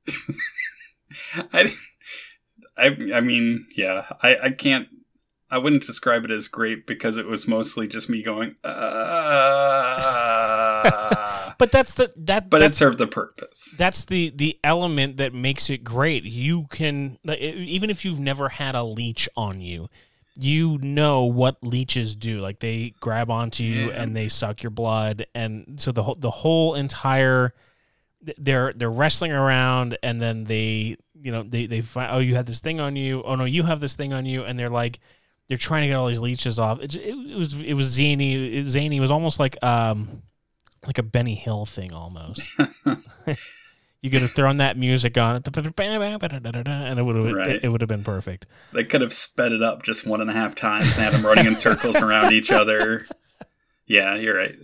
I, 1.53 1.73
I, 2.77 2.97
I 3.14 3.21
mean, 3.21 3.66
yeah, 3.77 4.07
I, 4.23 4.37
I 4.44 4.51
can't. 4.51 4.88
I 5.51 5.57
wouldn't 5.57 5.87
describe 5.87 6.25
it 6.27 6.31
as 6.31 6.47
great 6.47 6.87
because 6.87 7.16
it 7.16 7.27
was 7.27 7.49
mostly 7.49 7.87
just 7.88 8.11
me 8.11 8.23
going, 8.23 8.55
uh, 10.68 11.55
But 11.59 11.73
that's 11.73 11.94
the 11.94 12.12
that. 12.16 12.51
but 12.51 12.62
it 12.62 12.75
served 12.75 12.99
the 12.99 13.07
purpose. 13.07 13.75
that's 13.77 14.05
the 14.05 14.31
the 14.35 14.59
element 14.62 15.16
that 15.16 15.33
makes 15.35 15.71
it 15.71 15.83
great. 15.85 16.25
You 16.25 16.66
can 16.71 17.18
even 17.27 17.90
if 17.90 18.05
you've 18.05 18.21
never 18.21 18.49
had 18.51 18.75
a 18.75 18.85
leech 18.85 19.29
on 19.37 19.61
you, 19.61 19.88
you 20.37 20.79
know 20.83 21.25
what 21.25 21.57
leeches 21.62 22.14
do. 22.14 22.40
Like 22.40 22.61
they 22.61 22.94
grab 23.01 23.31
onto 23.31 23.64
you 23.64 23.88
Yeah. 23.88 24.03
and 24.03 24.14
they 24.14 24.29
suck 24.29 24.62
your 24.62 24.71
blood, 24.71 25.27
and 25.35 25.81
so 25.81 25.90
the 25.92 26.03
whole 26.05 26.16
the 26.18 26.31
whole 26.31 26.75
entire 26.75 27.55
they're 28.37 28.72
they're 28.74 28.90
wrestling 28.90 29.33
around, 29.33 29.96
and 30.02 30.20
then 30.20 30.44
they 30.44 30.96
you 31.20 31.33
know 31.33 31.42
they 31.42 31.66
they 31.66 31.81
find 31.81 32.11
oh 32.12 32.18
you 32.18 32.35
have 32.35 32.46
this 32.46 32.61
thing 32.61 32.81
on 32.81 32.96
you, 32.96 33.22
oh 33.24 33.35
no 33.35 33.44
you 33.44 33.62
have 33.64 33.81
this 33.81 33.94
thing 33.94 34.12
on 34.12 34.26
you, 34.26 34.42
and 34.44 34.59
they're 34.59 34.70
like 34.70 35.00
they're 35.48 35.57
trying 35.59 35.83
to 35.83 35.88
get 35.88 35.96
all 35.96 36.07
these 36.07 36.20
leeches 36.20 36.59
off. 36.59 36.81
It, 36.81 36.94
it, 36.96 37.14
it 37.14 37.37
was 37.37 37.54
it 37.54 37.74
was 37.74 37.87
zany. 37.87 38.59
It, 38.59 38.66
zany. 38.68 38.96
It 38.96 39.00
was 39.00 39.11
almost 39.11 39.38
like 39.40 39.57
um 39.62 40.22
like 40.87 40.98
a 40.98 41.02
Benny 41.02 41.35
Hill 41.35 41.64
thing 41.66 41.92
almost. 41.92 42.50
you 44.02 44.11
could 44.11 44.22
have 44.22 44.33
thrown 44.33 44.59
that 44.59 44.76
music 44.76 45.16
on, 45.18 45.37
and 45.37 45.46
it 45.46 47.02
would 47.02 47.16
have 47.16 47.33
Right. 47.33 47.50
it, 47.50 47.64
it 47.64 47.68
would 47.68 47.81
have 47.81 47.88
been 47.88 48.04
perfect. 48.04 48.46
They 48.72 48.85
could 48.85 49.00
have 49.00 49.12
sped 49.12 49.52
it 49.52 49.62
up 49.62 49.83
just 49.83 50.07
one 50.07 50.20
and 50.20 50.31
a 50.31 50.33
half 50.33 50.54
times 50.54 50.87
and 50.87 50.94
had 50.94 51.12
them 51.12 51.26
running 51.26 51.46
in 51.46 51.57
circles 51.57 51.96
around 51.96 52.33
each 52.33 52.50
other. 52.50 53.07
Yeah, 53.90 54.16
you're 54.16 54.37
right. 54.37 54.54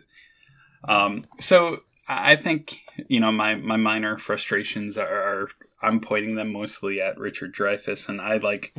Um, 0.87 1.25
so 1.41 1.81
I 2.07 2.37
think 2.37 2.81
you 3.09 3.21
know 3.21 3.33
my 3.33 3.55
my 3.55 3.77
minor 3.77 4.19
frustrations 4.19 4.99
are, 4.99 5.07
are 5.09 5.49
I'm 5.83 6.01
pointing 6.01 6.35
them 6.35 6.53
mostly 6.53 7.01
at 7.01 7.19
Richard 7.19 7.55
Dreyfuss, 7.55 8.09
and 8.09 8.21
I 8.21 8.37
like 8.39 8.75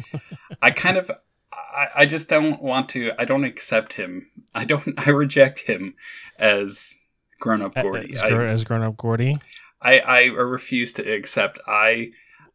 I 0.62 0.72
kind 0.72 0.98
of 0.98 1.12
I, 1.52 1.88
I 1.96 2.06
just 2.06 2.30
don't 2.30 2.62
want 2.62 2.90
to. 2.90 3.12
I 3.18 3.26
don't 3.26 3.44
accept 3.44 3.94
him. 3.94 4.30
I 4.54 4.66
don't. 4.66 4.94
I 5.08 5.10
reject 5.12 5.62
him 5.62 5.96
as 6.40 6.98
grown 7.40 7.62
up 7.62 7.74
Gordie. 7.76 8.14
As, 8.14 8.22
I- 8.24 8.46
as 8.46 8.64
grown 8.64 8.84
up 8.84 8.98
Gordie. 8.98 9.38
I, 9.82 10.00
I 10.00 10.24
refuse 10.26 10.94
to 10.94 11.04
accept. 11.14 11.60
I 11.68 12.12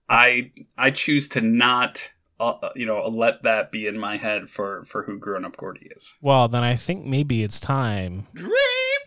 I 0.09 0.50
I 0.76 0.90
choose 0.90 1.28
to 1.28 1.40
not 1.40 2.11
uh, 2.40 2.70
you 2.74 2.87
know 2.87 3.06
let 3.09 3.42
that 3.44 3.70
be 3.70 3.87
in 3.87 3.98
my 3.98 4.16
head 4.16 4.48
for 4.48 4.85
for 4.85 5.04
who 5.04 5.18
grown 5.18 5.44
up 5.44 5.56
Gordie 5.56 5.90
is. 5.96 6.14
Well, 6.20 6.48
then 6.48 6.64
I 6.64 6.74
think 6.76 7.04
maybe 7.06 7.42
it's 7.44 7.61
time 7.61 8.26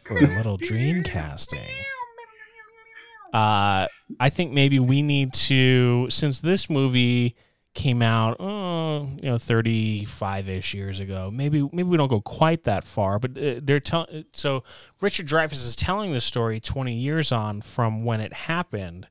for 0.06 0.18
a 0.18 0.28
little 0.38 0.58
dream 0.58 1.04
casting. 1.04 1.60
Uh, 3.34 3.88
I 4.20 4.30
think 4.30 4.52
maybe 4.52 4.80
we 4.80 5.02
need 5.02 5.34
to, 5.34 6.08
since 6.10 6.40
this 6.40 6.70
movie 6.70 7.36
came 7.74 8.04
out, 8.04 8.38
oh, 8.40 9.10
you 9.20 9.28
know, 9.30 9.40
thirty-five 9.40 10.48
ish 10.48 10.76
years 10.76 11.00
ago. 11.00 11.32
Maybe 11.34 11.68
maybe 11.72 11.84
we 11.90 11.98
don't 11.98 12.10
go 12.10 12.22
quite 12.22 12.66
that 12.66 12.84
far, 12.84 13.18
but 13.18 13.32
uh, 13.32 13.60
they're 13.64 13.80
telling. 13.80 14.26
So 14.34 14.64
Richard 15.02 15.28
Dreyfuss 15.28 15.54
is 15.54 15.76
telling 15.76 16.14
the 16.14 16.22
story 16.22 16.60
twenty 16.60 16.94
years 16.94 17.32
on 17.32 17.62
from 17.62 18.06
when 18.06 18.22
it 18.22 18.34
happened. 18.34 19.08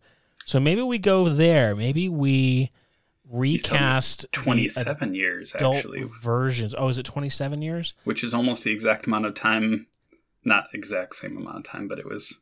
So 0.47 0.61
maybe 0.61 0.83
we 0.83 0.99
go 0.99 1.29
there. 1.29 1.75
Maybe 1.75 2.09
we 2.09 2.71
recast 3.29 4.27
Twenty 4.31 4.69
seven 4.69 5.15
years 5.15 5.55
actually, 5.55 6.05
versions. 6.23 6.75
Oh, 6.79 6.87
is 6.87 6.99
it 6.99 7.07
twenty-seven 7.07 7.63
years? 7.63 7.95
which 8.05 8.23
is 8.23 8.33
almost 8.33 8.63
the 8.63 8.71
exact 8.71 9.09
amount 9.09 9.27
of 9.27 9.35
time. 9.35 9.89
Not 10.45 10.65
exact 10.75 11.17
same 11.17 11.37
amount 11.37 11.59
of 11.59 11.65
time, 11.65 11.89
but 11.89 11.99
it 11.99 12.07
was. 12.07 12.39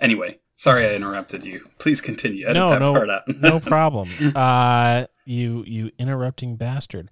Anyway, 0.00 0.38
sorry 0.56 0.86
I 0.86 0.94
interrupted 0.94 1.44
you. 1.44 1.68
Please 1.78 2.00
continue. 2.00 2.46
Edit 2.46 2.56
no, 2.56 2.78
no, 2.78 3.20
no 3.28 3.60
problem. 3.74 4.10
Uh, 4.34 5.06
you 5.24 5.62
you 5.66 5.90
interrupting 5.98 6.56
bastard. 6.56 7.10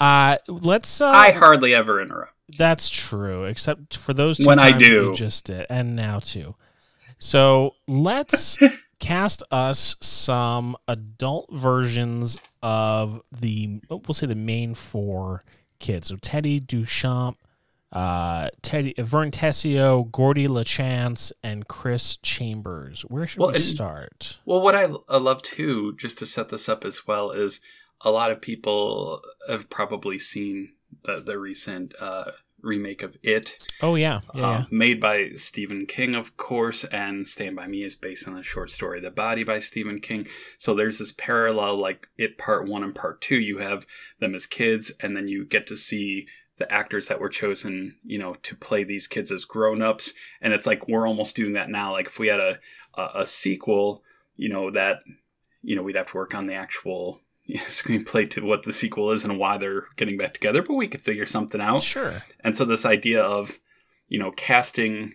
Uh, 0.00 0.36
let's. 0.46 1.00
Uh, 1.00 1.06
I 1.08 1.30
hardly 1.32 1.74
ever 1.74 2.00
interrupt. 2.00 2.32
that's 2.56 2.88
true, 2.88 3.44
except 3.44 3.96
for 3.96 4.12
those 4.14 4.38
two 4.38 4.46
When 4.46 4.58
I 4.58 4.72
do. 4.72 5.14
just 5.14 5.46
did, 5.46 5.66
and 5.70 5.96
now 5.96 6.18
too. 6.20 6.54
So 7.18 7.74
let's 7.88 8.58
cast 9.00 9.42
us 9.50 9.96
some 10.00 10.76
adult 10.86 11.48
versions 11.52 12.36
of 12.62 13.22
the 13.32 13.80
we'll 13.88 14.12
say 14.12 14.26
the 14.26 14.34
main 14.34 14.74
four 14.74 15.44
kids. 15.80 16.08
So 16.08 16.16
Teddy 16.16 16.60
Duchamp, 16.60 17.36
uh, 17.92 18.48
Teddy 18.62 18.94
Vern 18.98 19.30
Tessio, 19.30 20.10
Gordie 20.12 20.48
LaChance, 20.48 21.32
and 21.42 21.66
Chris 21.68 22.16
Chambers. 22.22 23.02
Where 23.02 23.26
should 23.26 23.40
Well, 23.40 23.50
we 23.50 23.56
and- 23.56 23.64
start? 23.64 24.38
Well, 24.44 24.60
what 24.62 24.74
I, 24.74 24.88
I 25.08 25.18
love 25.18 25.42
too, 25.42 25.94
just 25.96 26.18
to 26.18 26.26
set 26.26 26.48
this 26.50 26.68
up 26.68 26.84
as 26.84 27.06
well, 27.06 27.30
is 27.30 27.60
a 28.02 28.10
lot 28.10 28.30
of 28.30 28.40
people 28.40 29.20
have 29.48 29.68
probably 29.70 30.18
seen 30.18 30.72
the 31.04 31.20
the 31.20 31.38
recent 31.38 31.94
uh, 32.00 32.30
remake 32.62 33.02
of 33.02 33.16
It, 33.22 33.56
Oh 33.82 33.94
yeah, 33.94 34.20
yeah, 34.34 34.46
uh, 34.46 34.58
yeah. 34.60 34.64
made 34.70 35.00
by 35.00 35.30
Stephen 35.36 35.86
King, 35.86 36.14
of 36.14 36.36
course, 36.36 36.84
and 36.84 37.28
Stand 37.28 37.54
By 37.56 37.66
Me 37.68 37.82
is 37.84 37.94
based 37.96 38.26
on 38.26 38.34
the 38.34 38.42
short 38.42 38.70
story 38.70 39.00
The 39.00 39.10
Body 39.10 39.44
by 39.44 39.58
Stephen 39.60 40.00
King. 40.00 40.26
So 40.58 40.74
there's 40.74 40.98
this 40.98 41.12
parallel, 41.12 41.76
like 41.80 42.08
It 42.16 42.36
Part 42.38 42.66
1 42.68 42.82
and 42.82 42.94
Part 42.94 43.20
2. 43.20 43.36
You 43.36 43.58
have 43.58 43.86
them 44.18 44.34
as 44.34 44.46
kids, 44.46 44.90
and 45.00 45.16
then 45.16 45.28
you 45.28 45.44
get 45.44 45.66
to 45.68 45.76
see 45.76 46.26
the 46.58 46.70
actors 46.72 47.08
that 47.08 47.20
were 47.20 47.28
chosen, 47.28 47.96
you 48.04 48.18
know, 48.18 48.34
to 48.42 48.56
play 48.56 48.84
these 48.84 49.06
kids 49.06 49.30
as 49.30 49.44
grown 49.44 49.80
ups. 49.80 50.12
And 50.40 50.52
it's 50.52 50.66
like 50.66 50.88
we're 50.88 51.06
almost 51.06 51.36
doing 51.36 51.54
that 51.54 51.70
now. 51.70 51.92
Like 51.92 52.06
if 52.06 52.18
we 52.18 52.28
had 52.28 52.40
a, 52.40 52.58
a, 52.94 53.20
a 53.20 53.26
sequel, 53.26 54.02
you 54.36 54.48
know, 54.48 54.70
that, 54.72 54.98
you 55.62 55.76
know, 55.76 55.82
we'd 55.82 55.96
have 55.96 56.06
to 56.10 56.16
work 56.16 56.34
on 56.34 56.46
the 56.46 56.54
actual 56.54 57.20
you 57.44 57.56
know, 57.56 57.64
screenplay 57.64 58.28
to 58.30 58.42
what 58.42 58.64
the 58.64 58.72
sequel 58.72 59.12
is 59.12 59.24
and 59.24 59.38
why 59.38 59.56
they're 59.56 59.86
getting 59.96 60.18
back 60.18 60.34
together, 60.34 60.62
but 60.62 60.74
we 60.74 60.88
could 60.88 61.00
figure 61.00 61.26
something 61.26 61.60
out. 61.60 61.82
Sure. 61.82 62.22
And 62.40 62.56
so 62.56 62.64
this 62.64 62.84
idea 62.84 63.22
of, 63.22 63.58
you 64.08 64.18
know, 64.18 64.32
casting 64.32 65.14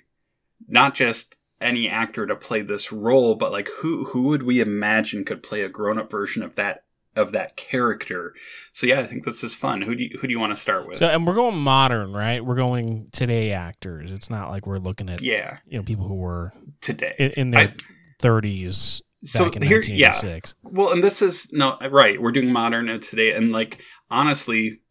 not 0.67 0.95
just 0.95 1.35
any 1.61 1.87
actor 1.87 2.25
to 2.25 2.35
play 2.35 2.61
this 2.61 2.91
role, 2.91 3.35
but 3.35 3.51
like 3.51 3.69
who 3.79 4.05
who 4.05 4.23
would 4.23 4.43
we 4.43 4.59
imagine 4.59 5.25
could 5.25 5.43
play 5.43 5.61
a 5.61 5.69
grown 5.69 5.99
up 5.99 6.09
version 6.09 6.43
of 6.43 6.55
that 6.55 6.83
of 7.15 7.31
that 7.31 7.55
character? 7.55 8.33
So 8.71 8.87
yeah, 8.87 8.99
I 8.99 9.07
think 9.07 9.25
this 9.25 9.43
is 9.43 9.53
fun. 9.53 9.81
Who 9.81 9.95
do 9.95 10.03
you 10.03 10.17
who 10.19 10.27
do 10.27 10.33
you 10.33 10.39
want 10.39 10.51
to 10.51 10.61
start 10.61 10.87
with? 10.87 10.97
So 10.97 11.07
and 11.07 11.25
we're 11.25 11.35
going 11.35 11.57
modern, 11.57 12.13
right? 12.13 12.43
We're 12.43 12.55
going 12.55 13.09
today 13.11 13.51
actors. 13.51 14.11
It's 14.11 14.29
not 14.29 14.49
like 14.49 14.65
we're 14.67 14.77
looking 14.77 15.09
at 15.09 15.21
yeah, 15.21 15.57
you 15.67 15.77
know 15.77 15.83
people 15.83 16.07
who 16.07 16.15
were 16.15 16.53
today. 16.81 17.15
in, 17.19 17.31
in 17.31 17.51
their 17.51 17.73
thirties 18.19 19.01
so 19.25 19.45
back 19.45 19.55
in 19.55 19.61
here, 19.61 19.81
yeah. 19.81 20.09
1986. 20.09 20.55
Well, 20.63 20.91
and 20.91 21.03
this 21.03 21.21
is 21.21 21.51
no 21.51 21.77
right. 21.89 22.21
We're 22.21 22.31
doing 22.31 22.51
modern 22.51 22.89
and 22.89 23.01
today, 23.01 23.33
and 23.33 23.51
like 23.51 23.81
honestly, 24.09 24.81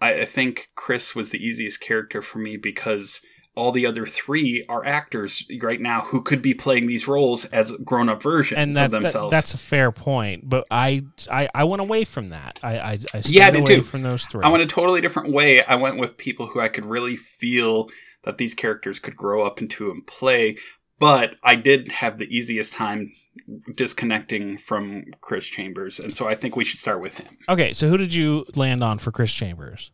I, 0.00 0.20
I 0.20 0.24
think 0.24 0.70
Chris 0.74 1.14
was 1.14 1.30
the 1.30 1.44
easiest 1.44 1.80
character 1.80 2.22
for 2.22 2.38
me 2.38 2.56
because 2.56 3.20
all 3.56 3.72
the 3.72 3.84
other 3.84 4.06
three 4.06 4.64
are 4.68 4.84
actors 4.86 5.44
right 5.60 5.80
now 5.80 6.02
who 6.02 6.22
could 6.22 6.40
be 6.40 6.54
playing 6.54 6.86
these 6.86 7.08
roles 7.08 7.44
as 7.46 7.72
grown-up 7.84 8.22
versions 8.22 8.58
and 8.58 8.76
that, 8.76 8.86
of 8.86 8.90
that- 8.92 9.00
themselves. 9.02 9.30
that's 9.32 9.54
a 9.54 9.58
fair 9.58 9.90
point. 9.92 10.48
But 10.48 10.66
I 10.70 11.04
I, 11.30 11.48
I 11.54 11.64
went 11.64 11.80
away 11.82 12.04
from 12.04 12.28
that. 12.28 12.60
I 12.62 12.78
I, 12.78 12.98
I 13.14 13.22
Yeah, 13.26 13.46
I 13.48 13.50
did 13.50 13.60
away 13.62 13.76
too. 13.76 13.82
from 13.82 14.02
those 14.02 14.24
three. 14.26 14.44
I 14.44 14.48
went 14.48 14.62
a 14.62 14.66
totally 14.66 15.00
different 15.00 15.32
way. 15.32 15.62
I 15.64 15.74
went 15.76 15.98
with 15.98 16.16
people 16.16 16.46
who 16.46 16.60
I 16.60 16.68
could 16.68 16.86
really 16.86 17.16
feel 17.16 17.88
that 18.24 18.38
these 18.38 18.54
characters 18.54 18.98
could 18.98 19.16
grow 19.16 19.44
up 19.44 19.60
into 19.60 19.90
and 19.90 20.06
play. 20.06 20.56
But 20.98 21.36
I 21.42 21.54
did 21.54 21.88
have 21.88 22.18
the 22.18 22.26
easiest 22.26 22.74
time 22.74 23.10
disconnecting 23.74 24.58
from 24.58 25.04
Chris 25.20 25.46
Chambers, 25.46 25.98
and 25.98 26.14
so 26.14 26.28
I 26.28 26.34
think 26.34 26.56
we 26.56 26.64
should 26.64 26.80
start 26.80 27.00
with 27.00 27.18
him. 27.18 27.38
okay, 27.48 27.72
so 27.72 27.88
who 27.88 27.96
did 27.96 28.12
you 28.14 28.44
land 28.54 28.82
on 28.82 28.98
for 28.98 29.10
Chris 29.10 29.32
Chambers? 29.32 29.92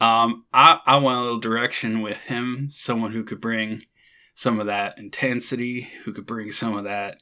Um, 0.00 0.44
I, 0.52 0.78
I 0.86 0.96
went 0.96 1.18
a 1.18 1.22
little 1.22 1.40
direction 1.40 2.00
with 2.02 2.18
him, 2.24 2.68
someone 2.70 3.12
who 3.12 3.24
could 3.24 3.40
bring 3.40 3.82
some 4.34 4.60
of 4.60 4.66
that 4.66 4.96
intensity, 4.98 5.88
who 6.04 6.12
could 6.12 6.26
bring 6.26 6.52
some 6.52 6.76
of 6.76 6.84
that, 6.84 7.18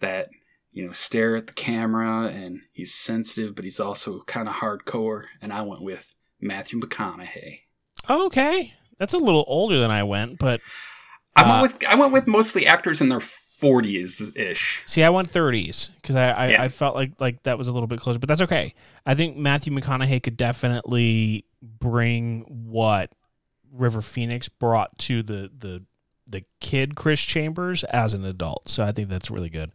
that, 0.00 0.28
you 0.72 0.86
know, 0.86 0.92
stare 0.92 1.34
at 1.34 1.48
the 1.48 1.52
camera 1.52 2.26
and 2.28 2.60
he's 2.72 2.94
sensitive, 2.94 3.54
but 3.56 3.64
he's 3.64 3.80
also 3.80 4.20
kind 4.26 4.48
of 4.48 4.54
hardcore. 4.54 5.24
And 5.42 5.52
I 5.52 5.62
went 5.62 5.82
with 5.82 6.14
Matthew 6.40 6.78
McConaughey. 6.80 7.60
Okay, 8.08 8.74
that's 8.98 9.12
a 9.14 9.18
little 9.18 9.44
older 9.48 9.80
than 9.80 9.90
I 9.90 10.04
went, 10.04 10.38
but 10.38 10.60
I 11.34 11.42
Uh, 11.42 11.60
went 11.62 11.72
with, 11.72 11.84
I 11.88 11.94
went 11.96 12.12
with 12.12 12.26
mostly 12.28 12.64
actors 12.66 13.00
in 13.00 13.08
their 13.08 13.20
forties 13.20 14.30
ish. 14.36 14.84
see, 14.86 15.02
I 15.02 15.10
went 15.10 15.28
30s 15.28 15.90
because 16.00 16.14
I 16.14 16.30
I, 16.30 16.48
Yeah. 16.50 16.62
I 16.62 16.68
felt 16.68 16.94
like 16.94 17.12
like 17.20 17.42
that 17.42 17.58
was 17.58 17.66
a 17.66 17.72
little 17.72 17.88
bit 17.88 17.98
closer, 17.98 18.20
but 18.20 18.28
that's 18.28 18.40
okay. 18.42 18.72
I 19.04 19.16
think 19.16 19.36
Matthew 19.36 19.72
McConaughey 19.72 20.22
could 20.22 20.36
definitely 20.36 21.44
bring 21.62 22.42
what 22.70 23.12
River 23.72 24.00
Phoenix 24.02 24.48
brought 24.48 24.96
to 24.98 25.22
the 25.22 25.50
the 25.56 25.84
the 26.30 26.44
kid 26.60 26.94
Chris 26.94 27.20
Chambers 27.20 27.84
as 27.84 28.12
an 28.14 28.24
adult. 28.24 28.68
So 28.68 28.84
I 28.84 28.92
think 28.92 29.08
that's 29.08 29.30
really 29.30 29.48
good. 29.48 29.72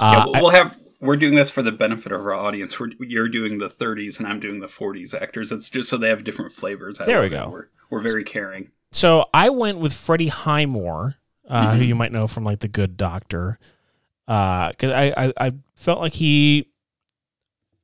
yeah, 0.00 0.06
Uh, 0.20 0.24
we'll, 0.26 0.42
we'll 0.42 0.50
have, 0.50 0.74
we're 1.00 1.16
doing 1.18 1.34
this 1.34 1.50
for 1.50 1.60
the 1.62 1.70
benefit 1.72 2.12
of 2.12 2.20
our 2.22 2.32
audience. 2.32 2.80
We're, 2.80 2.92
you're 2.98 3.28
doing 3.28 3.58
the 3.58 3.68
30s 3.68 4.18
and 4.18 4.26
I'm 4.26 4.40
doing 4.40 4.60
the 4.60 4.68
40s 4.68 5.12
actors. 5.14 5.52
It's 5.52 5.68
just 5.68 5.90
so 5.90 5.98
they 5.98 6.08
have 6.08 6.24
different 6.24 6.52
flavors. 6.52 6.98
I 6.98 7.04
There 7.04 7.20
we 7.20 7.28
go. 7.28 7.50
We're, 7.50 7.66
we're 7.90 8.00
very 8.00 8.24
caring. 8.24 8.70
So 8.92 9.26
I 9.34 9.50
went 9.50 9.76
with 9.78 9.92
Freddie 9.92 10.28
Highmore, 10.28 11.16
uh, 11.46 11.76
who 11.76 11.82
Mhm. 11.82 11.88
you 11.88 11.94
might 11.94 12.12
know 12.12 12.26
from 12.26 12.42
like 12.44 12.60
The 12.60 12.68
Good 12.68 12.96
Doctor, 12.96 13.58
because 14.26 14.74
I, 14.92 15.12
I 15.16 15.32
I 15.48 15.52
felt 15.74 16.00
like 16.00 16.14
he, 16.14 16.70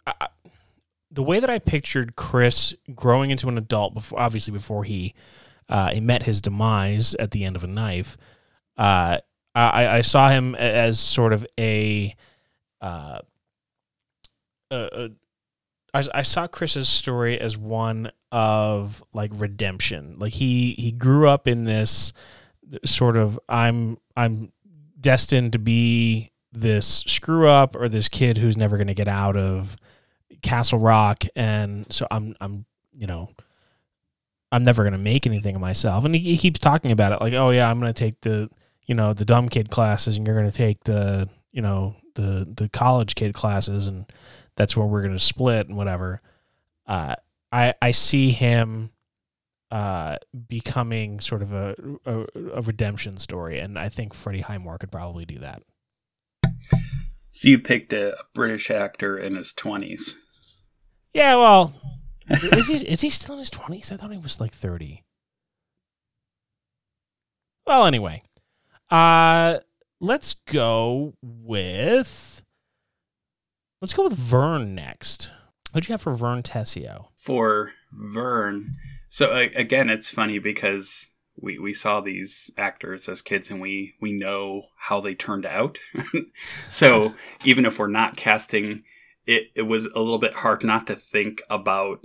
I- 0.07 0.29
the 1.12 1.22
way 1.22 1.40
that 1.40 1.51
I 1.51 1.59
pictured 1.59 2.16
Chris 2.16 2.75
growing 2.94 3.31
into 3.31 3.48
an 3.48 3.59
adult 3.59 3.94
before, 3.94 4.18
obviously 4.18 4.53
before 4.53 4.85
he, 4.85 5.14
uh, 5.68 5.90
he 5.90 6.01
met 6.01 6.22
his 6.22 6.40
demise 6.40 7.14
at 7.16 7.31
the 7.33 7.44
end 7.44 7.55
of 7.55 7.62
a 7.62 7.66
knife. 7.66 8.16
Uh, 8.77 9.18
I 9.55 9.98
I 9.98 10.01
saw 10.01 10.31
him 10.31 10.55
as 10.55 10.98
sort 10.98 11.35
of 11.35 11.46
a, 11.61 12.16
uh, 12.81 13.18
a, 14.70 14.88
a 14.92 15.11
I, 15.92 16.03
I 16.14 16.22
saw 16.22 16.46
Chris's 16.46 16.88
story 16.88 17.38
as 17.38 17.59
one 17.59 18.11
of 18.31 19.05
like 19.12 19.31
redemption. 19.35 20.16
Like 20.18 20.33
he 20.33 20.75
he 20.79 20.90
grew 20.90 21.29
up 21.29 21.46
in 21.46 21.64
this 21.64 22.14
sort 22.87 23.18
of 23.18 23.38
I'm 23.48 23.98
I'm 24.16 24.53
destined 24.98 25.53
to 25.53 25.59
be 25.59 26.31
this 26.53 27.05
screw 27.07 27.46
up 27.46 27.77
or 27.77 27.88
this 27.88 28.09
kid 28.09 28.38
who's 28.38 28.57
never 28.57 28.77
going 28.77 28.87
to 28.87 28.94
get 28.94 29.09
out 29.09 29.37
of 29.37 29.77
Castle 30.42 30.78
Rock 30.78 31.24
and 31.37 31.87
so 31.90 32.07
I'm 32.11 32.35
I'm 32.40 32.64
you 32.92 33.07
know 33.07 33.31
I'm 34.50 34.64
never 34.64 34.83
to 34.92 34.98
make 34.98 35.26
anything 35.26 35.55
of 35.55 35.62
myself. 35.62 36.05
And 36.05 36.14
he, 36.14 36.20
he 36.20 36.37
keeps 36.37 36.61
talking 36.61 36.90
about 36.90 37.12
it 37.12 37.22
like, 37.22 37.33
"Oh 37.33 37.50
yeah, 37.50 37.70
I'm 37.70 37.81
to 37.92 37.98
take 37.98 38.20
the, 38.20 38.50
you 38.85 38.94
know, 38.94 39.14
the 39.14 39.24
dumb 39.24 39.48
kid 39.48 39.70
classes 39.70 40.18
and 40.18 40.26
you're 40.26 40.37
to 40.50 40.57
take 40.57 40.85
the, 40.85 41.28
you 41.52 41.62
know, 41.62 41.96
the 42.16 42.46
the 42.55 42.68
college 42.68 43.14
kid 43.14 43.33
classes 43.33 43.87
and 43.87 44.05
that's 44.57 44.76
where 44.76 44.87
we're 44.87 45.00
to 45.14 45.18
split 45.18 45.68
and 45.68 45.76
whatever." 45.76 46.20
Uh 46.87 47.16
I 47.50 47.74
I 47.81 47.92
see 47.92 48.31
him 48.31 48.90
uh, 49.70 50.18
becoming 50.48 51.18
sort 51.18 51.40
of 51.40 51.55
a, 51.55 51.74
a 52.05 52.26
a 52.57 52.61
redemption 52.61 53.16
story, 53.16 53.59
and 53.59 53.78
I 53.78 53.88
think 53.88 54.12
Freddie 54.12 54.42
Highmore 54.42 54.76
could 54.76 54.92
probably 54.92 55.24
do 55.24 55.38
that. 55.38 55.62
So 57.31 57.48
you 57.48 57.59
picked 57.59 57.94
a, 57.94 58.14
British 58.35 58.70
actor 58.70 59.16
in 59.16 59.37
his 59.37 59.55
20s. 59.55 60.16
Yeah, 61.14 61.37
well, 61.37 61.75
is 62.31 62.66
he 62.68 62.87
is 62.87 63.01
he 63.01 63.11
still 63.11 63.35
in 63.35 63.38
his 63.40 63.51
twenties? 63.51 63.92
I 63.92 63.96
thought 63.96 64.12
he 64.12 64.18
was 64.18 64.40
like 64.40 64.53
thirty. 64.53 65.05
Well, 67.66 67.87
anyway, 67.87 68.22
uh, 68.90 69.59
let's 70.01 70.35
go 70.46 71.14
with 71.22 72.42
let's 73.81 73.94
go 73.94 74.05
with 74.05 74.14
Vern 74.14 74.75
next. 74.75 75.31
What'd 75.72 75.88
you 75.88 75.94
have 75.94 76.03
for 76.03 76.14
Vern 76.14 76.42
Tessio? 76.42 77.07
For 77.16 77.72
Vern. 77.92 78.77
So 79.09 79.33
a- 79.33 79.55
again, 79.55 79.88
it's 79.88 80.11
funny 80.11 80.38
because 80.38 81.09
we, 81.37 81.59
we 81.59 81.72
saw 81.72 82.01
these 82.01 82.51
actors 82.59 83.09
as 83.09 83.22
kids 83.22 83.51
and 83.51 83.61
we, 83.61 83.94
we 84.01 84.12
know 84.12 84.62
how 84.77 85.01
they 85.01 85.14
turned 85.14 85.46
out. 85.46 85.79
so 86.68 87.14
even 87.44 87.64
if 87.64 87.79
we're 87.79 87.87
not 87.87 88.16
casting, 88.16 88.85
it, 89.27 89.45
it 89.55 89.63
was 89.63 89.87
a 89.87 90.01
little 90.01 90.19
bit 90.19 90.35
hard 90.35 90.65
not 90.65 90.87
to 90.89 90.97
think 90.97 91.43
about 91.49 92.05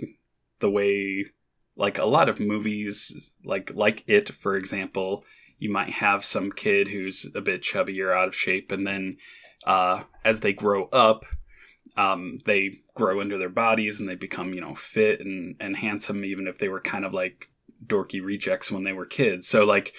the 0.60 0.70
way, 0.70 1.26
like 1.76 1.98
a 1.98 2.04
lot 2.04 2.28
of 2.28 2.40
movies, 2.40 3.32
like 3.44 3.72
like 3.74 4.04
it, 4.06 4.30
for 4.30 4.56
example, 4.56 5.24
you 5.58 5.70
might 5.70 5.90
have 5.90 6.24
some 6.24 6.52
kid 6.52 6.88
who's 6.88 7.26
a 7.34 7.40
bit 7.40 7.62
chubby 7.62 8.00
or 8.00 8.12
out 8.12 8.28
of 8.28 8.34
shape, 8.34 8.72
and 8.72 8.86
then 8.86 9.16
uh, 9.66 10.02
as 10.24 10.40
they 10.40 10.52
grow 10.52 10.86
up, 10.86 11.24
um, 11.96 12.38
they 12.46 12.72
grow 12.94 13.20
into 13.20 13.38
their 13.38 13.48
bodies 13.48 13.98
and 13.98 14.08
they 14.08 14.14
become, 14.14 14.54
you 14.54 14.60
know, 14.60 14.74
fit 14.74 15.20
and, 15.20 15.56
and 15.60 15.76
handsome, 15.76 16.24
even 16.24 16.46
if 16.46 16.58
they 16.58 16.68
were 16.68 16.80
kind 16.80 17.04
of 17.04 17.12
like 17.12 17.48
dorky 17.84 18.22
rejects 18.22 18.70
when 18.70 18.84
they 18.84 18.92
were 18.92 19.06
kids. 19.06 19.48
So 19.48 19.64
like 19.64 19.92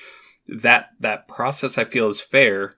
that 0.47 0.87
that 0.99 1.27
process 1.27 1.77
I 1.77 1.83
feel 1.83 2.09
is 2.09 2.21
fair. 2.21 2.75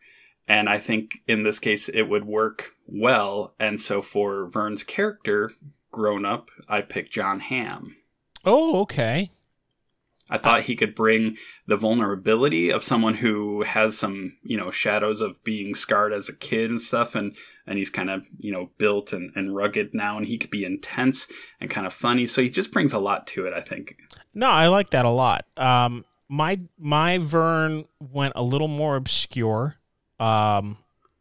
And 0.52 0.68
I 0.68 0.80
think 0.80 1.20
in 1.30 1.44
this 1.44 1.60
case 1.60 1.88
it 1.88 2.10
would 2.10 2.26
work 2.26 2.74
well. 2.86 3.54
And 3.58 3.80
so 3.80 4.02
for 4.02 4.48
Vern's 4.48 4.84
character, 4.84 5.50
grown 5.92 6.26
up, 6.26 6.50
I 6.68 6.82
picked 6.82 7.14
Jon 7.14 7.40
Hamm. 7.40 7.96
Oh, 8.44 8.82
okay. 8.82 9.32
I 10.30 10.38
thought 10.38 10.64
he 10.64 10.76
could 10.76 10.94
bring 10.94 11.38
the 11.68 11.78
vulnerability 11.78 12.70
of 12.70 12.84
someone 12.84 13.16
who 13.16 13.64
has 13.64 13.98
some, 13.98 14.38
you 14.44 14.58
know, 14.58 14.72
shadows 14.72 15.22
of 15.22 15.42
being 15.46 15.74
scarred 15.74 16.12
as 16.12 16.28
a 16.28 16.36
kid 16.36 16.70
and 16.70 16.82
stuff, 16.82 17.16
and 17.16 17.34
and 17.66 17.78
he's 17.78 17.90
kind 17.90 18.10
of, 18.10 18.28
you 18.38 18.52
know, 18.52 18.72
built 18.78 19.14
and, 19.14 19.32
and 19.36 19.56
rugged 19.56 19.94
now, 19.94 20.18
and 20.18 20.28
he 20.28 20.38
could 20.38 20.50
be 20.50 20.66
intense 20.66 21.28
and 21.62 21.70
kind 21.70 21.88
of 21.88 21.94
funny. 21.94 22.28
So 22.28 22.42
he 22.42 22.50
just 22.50 22.72
brings 22.72 22.92
a 22.92 23.00
lot 23.00 23.26
to 23.28 23.46
it, 23.46 23.54
I 23.54 23.62
think. 23.62 23.96
No, 24.34 24.50
I 24.50 24.68
like 24.68 24.90
that 24.92 25.06
a 25.06 25.10
lot. 25.10 25.46
Um, 25.56 26.06
my 26.30 26.60
my 26.78 27.18
Vern 27.20 27.86
went 28.00 28.34
a 28.36 28.44
little 28.44 28.70
more 28.70 28.98
obscure. 28.98 29.78
Um, 30.22 30.78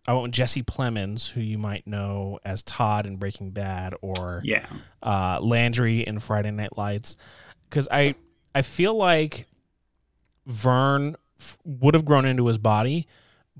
I 0.06 0.12
went 0.12 0.22
with 0.24 0.32
Jesse 0.32 0.62
Plemons, 0.62 1.30
who 1.30 1.40
you 1.40 1.58
might 1.58 1.86
know 1.86 2.38
as 2.44 2.62
Todd 2.62 3.06
in 3.06 3.16
Breaking 3.16 3.50
Bad, 3.50 3.94
or 4.02 4.42
Yeah. 4.44 4.66
uh, 5.02 5.38
Landry 5.42 6.00
in 6.00 6.18
Friday 6.20 6.50
Night 6.50 6.76
Lights, 6.76 7.16
because 7.68 7.86
I 7.90 8.14
I 8.54 8.62
feel 8.62 8.94
like 8.94 9.46
Vern 10.46 11.16
f- 11.38 11.58
would 11.64 11.94
have 11.94 12.04
grown 12.04 12.24
into 12.24 12.46
his 12.46 12.58
body, 12.58 13.06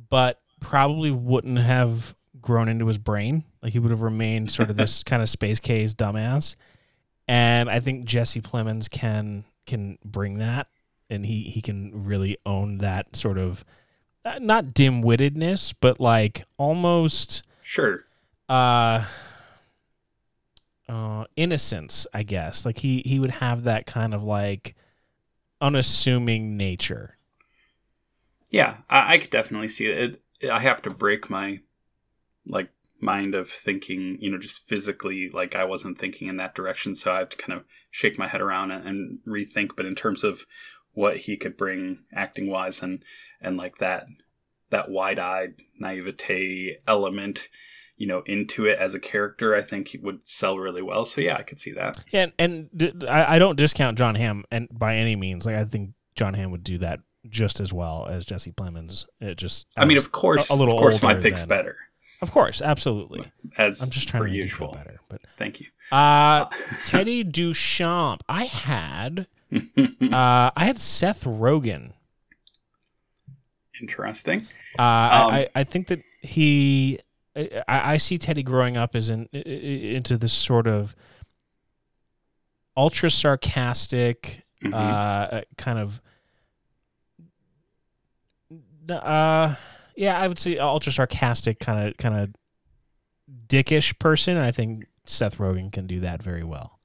but 0.08 0.40
probably 0.60 1.10
wouldn't 1.10 1.58
have 1.58 2.14
grown 2.40 2.68
into 2.68 2.86
his 2.86 2.98
brain. 2.98 3.44
Like 3.62 3.72
he 3.72 3.78
would 3.78 3.90
have 3.90 4.02
remained 4.02 4.50
sort 4.50 4.70
of 4.70 4.76
this 4.76 5.02
kind 5.04 5.22
of 5.22 5.28
space 5.28 5.60
case 5.60 5.94
dumbass. 5.94 6.56
And 7.28 7.70
I 7.70 7.80
think 7.80 8.04
Jesse 8.06 8.40
Plemons 8.40 8.90
can 8.90 9.44
can 9.66 9.98
bring 10.04 10.38
that, 10.38 10.66
and 11.08 11.24
he 11.24 11.44
he 11.44 11.60
can 11.62 12.04
really 12.04 12.36
own 12.44 12.78
that 12.78 13.14
sort 13.14 13.38
of 13.38 13.64
not 14.40 14.74
dim 14.74 15.02
wittedness, 15.02 15.74
but 15.80 16.00
like 16.00 16.44
almost 16.58 17.42
Sure. 17.62 18.04
uh 18.48 19.06
uh 20.88 21.24
innocence 21.36 22.06
i 22.12 22.22
guess 22.22 22.64
like 22.66 22.78
he 22.78 23.02
he 23.04 23.18
would 23.20 23.30
have 23.30 23.62
that 23.64 23.86
kind 23.86 24.12
of 24.12 24.22
like 24.22 24.74
unassuming 25.60 26.56
nature 26.56 27.16
Yeah, 28.50 28.78
I, 28.88 29.14
I 29.14 29.18
could 29.18 29.30
definitely 29.30 29.68
see 29.68 29.86
it. 29.86 30.22
it. 30.40 30.50
I 30.50 30.60
have 30.60 30.82
to 30.82 30.90
break 30.90 31.30
my 31.30 31.60
like 32.46 32.70
mind 33.00 33.34
of 33.34 33.50
thinking, 33.50 34.18
you 34.20 34.30
know, 34.30 34.38
just 34.38 34.60
physically, 34.60 35.30
like 35.32 35.56
I 35.56 35.64
wasn't 35.64 35.98
thinking 35.98 36.28
in 36.28 36.36
that 36.38 36.54
direction. 36.54 36.94
So 36.94 37.12
I 37.12 37.20
have 37.20 37.30
to 37.30 37.36
kind 37.36 37.58
of 37.58 37.66
shake 37.90 38.18
my 38.18 38.28
head 38.28 38.40
around 38.40 38.72
and, 38.72 38.86
and 38.86 39.18
rethink. 39.26 39.70
But 39.76 39.86
in 39.86 39.94
terms 39.94 40.24
of 40.24 40.46
what 40.92 41.16
he 41.18 41.36
could 41.36 41.56
bring 41.56 42.00
acting 42.12 42.48
wise 42.50 42.82
and 42.82 43.04
and 43.40 43.56
like 43.56 43.78
that 43.78 44.06
that 44.70 44.90
wide 44.90 45.18
eyed 45.18 45.54
naivete 45.78 46.76
element, 46.86 47.48
you 47.96 48.06
know, 48.06 48.22
into 48.26 48.66
it 48.66 48.78
as 48.78 48.94
a 48.94 49.00
character, 49.00 49.54
I 49.54 49.62
think 49.62 49.88
he 49.88 49.98
would 49.98 50.20
sell 50.26 50.58
really 50.58 50.82
well. 50.82 51.04
So 51.04 51.20
yeah, 51.20 51.36
I 51.36 51.42
could 51.42 51.60
see 51.60 51.72
that. 51.72 51.98
and 52.12 52.32
and 52.38 53.04
I, 53.08 53.38
don't 53.38 53.56
discount 53.56 53.98
jon 53.98 54.14
hamm 54.14 54.44
and 54.50 54.68
by 54.70 54.96
any 54.96 55.16
means 55.16 55.44
like 55.46 55.56
i 55.56 55.64
think 55.64 55.90
jon 56.14 56.34
hamm 56.34 56.50
would 56.50 56.64
do 56.64 56.78
that 56.78 57.00
just 57.28 57.60
as 57.60 57.72
well 57.72 58.06
as 58.08 58.24
jesse 58.24 58.52
plemons 58.52 59.06
it 59.20 59.36
just 59.36 59.66
I 59.76 59.84
mean, 59.84 59.98
of 59.98 60.10
course, 60.12 60.48
a 60.50 60.54
little 60.54 60.74
of 60.76 60.80
course, 60.80 61.02
my 61.02 61.14
pick's 61.14 61.40
than- 61.40 61.48
better. 61.50 61.76
of 62.22 62.30
course 62.32 62.60
absolutely 62.62 63.30
As 63.58 63.82
i'm 63.82 63.90
just 63.90 64.08
trying 64.08 64.22
per 64.22 64.28
to 64.28 64.34
usual. 64.34 64.72
better 64.72 65.00
but 65.08 65.20
Thank 65.36 65.60
you. 65.60 65.66
uh 65.92 66.46
teddy 66.86 67.24
duchamp 67.24 68.20
i 68.28 68.44
had 68.44 69.26
uh 70.12 70.50
i 70.56 70.64
had 70.64 70.78
seth 70.78 71.24
rogen 71.24 71.92
Interesting. 73.80 74.46
Uh, 74.78 74.82
Um, 74.82 75.32
I, 75.34 75.48
I 75.54 75.64
think 75.64 75.86
that 75.86 76.02
he, 76.20 76.98
I, 77.34 77.48
I 77.66 77.96
see 77.96 78.18
Teddy 78.18 78.42
growing 78.42 78.76
up 78.76 78.94
as 78.94 79.08
in 79.08 79.24
into 79.32 80.18
this 80.18 80.34
sort 80.34 80.66
of 80.66 80.94
ultra 82.76 83.10
sarcastic, 83.10 84.42
Mhm. 84.62 84.74
uh, 84.74 85.40
kind 85.56 85.78
of, 85.78 86.02
uh, 88.90 89.54
yeah, 89.96 90.20
I 90.20 90.28
would 90.28 90.38
say 90.38 90.58
ultra 90.58 90.92
sarcastic, 90.92 91.58
kind 91.58 91.88
of, 91.88 91.96
kind 91.96 92.14
of 92.16 92.34
dickish 93.46 93.98
person. 93.98 94.36
And 94.36 94.44
I 94.44 94.50
think 94.50 94.84
Seth 95.06 95.38
Rogen 95.38 95.72
can 95.72 95.86
do 95.86 96.00
that 96.00 96.22
very 96.22 96.44
well. 96.44 96.78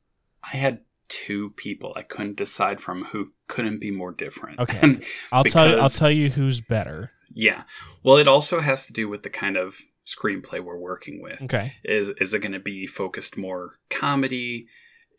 I 0.43 0.55
had 0.55 0.79
two 1.09 1.51
people 1.51 1.93
I 1.95 2.01
couldn't 2.01 2.37
decide 2.37 2.79
from 2.79 3.05
who 3.05 3.31
couldn't 3.47 3.79
be 3.79 3.91
more 3.91 4.11
different. 4.11 4.59
Okay. 4.59 4.99
I'll 5.31 5.43
tell 5.43 5.69
you, 5.69 5.77
I'll 5.77 5.89
tell 5.89 6.11
you 6.11 6.29
who's 6.29 6.61
better. 6.61 7.11
yeah. 7.33 7.63
Well, 8.03 8.17
it 8.17 8.27
also 8.27 8.59
has 8.59 8.85
to 8.87 8.93
do 8.93 9.07
with 9.09 9.23
the 9.23 9.29
kind 9.29 9.57
of 9.57 9.77
screenplay 10.05 10.63
we're 10.63 10.77
working 10.77 11.21
with. 11.21 11.41
Okay. 11.43 11.73
Is 11.83 12.09
is 12.21 12.33
it 12.33 12.39
going 12.39 12.51
to 12.51 12.59
be 12.59 12.87
focused 12.87 13.37
more 13.37 13.71
comedy? 13.89 14.67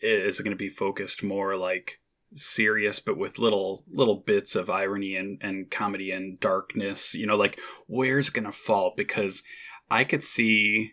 Is 0.01 0.39
it 0.39 0.43
going 0.45 0.57
to 0.57 0.57
be 0.57 0.69
focused 0.69 1.23
more 1.23 1.57
like 1.57 2.01
serious 2.35 3.01
but 3.01 3.17
with 3.17 3.39
little 3.39 3.85
little 3.89 4.17
bits 4.17 4.57
of 4.57 4.69
irony 4.69 5.17
and, 5.17 5.39
and 5.43 5.71
comedy 5.71 6.11
and 6.11 6.39
darkness 6.41 7.15
you 7.15 7.25
know 7.25 7.37
like 7.37 7.59
where's 7.87 8.31
gonna 8.31 8.51
fall 8.51 8.93
because 8.97 9.45
i 9.91 10.03
could 10.03 10.25
see 10.25 10.93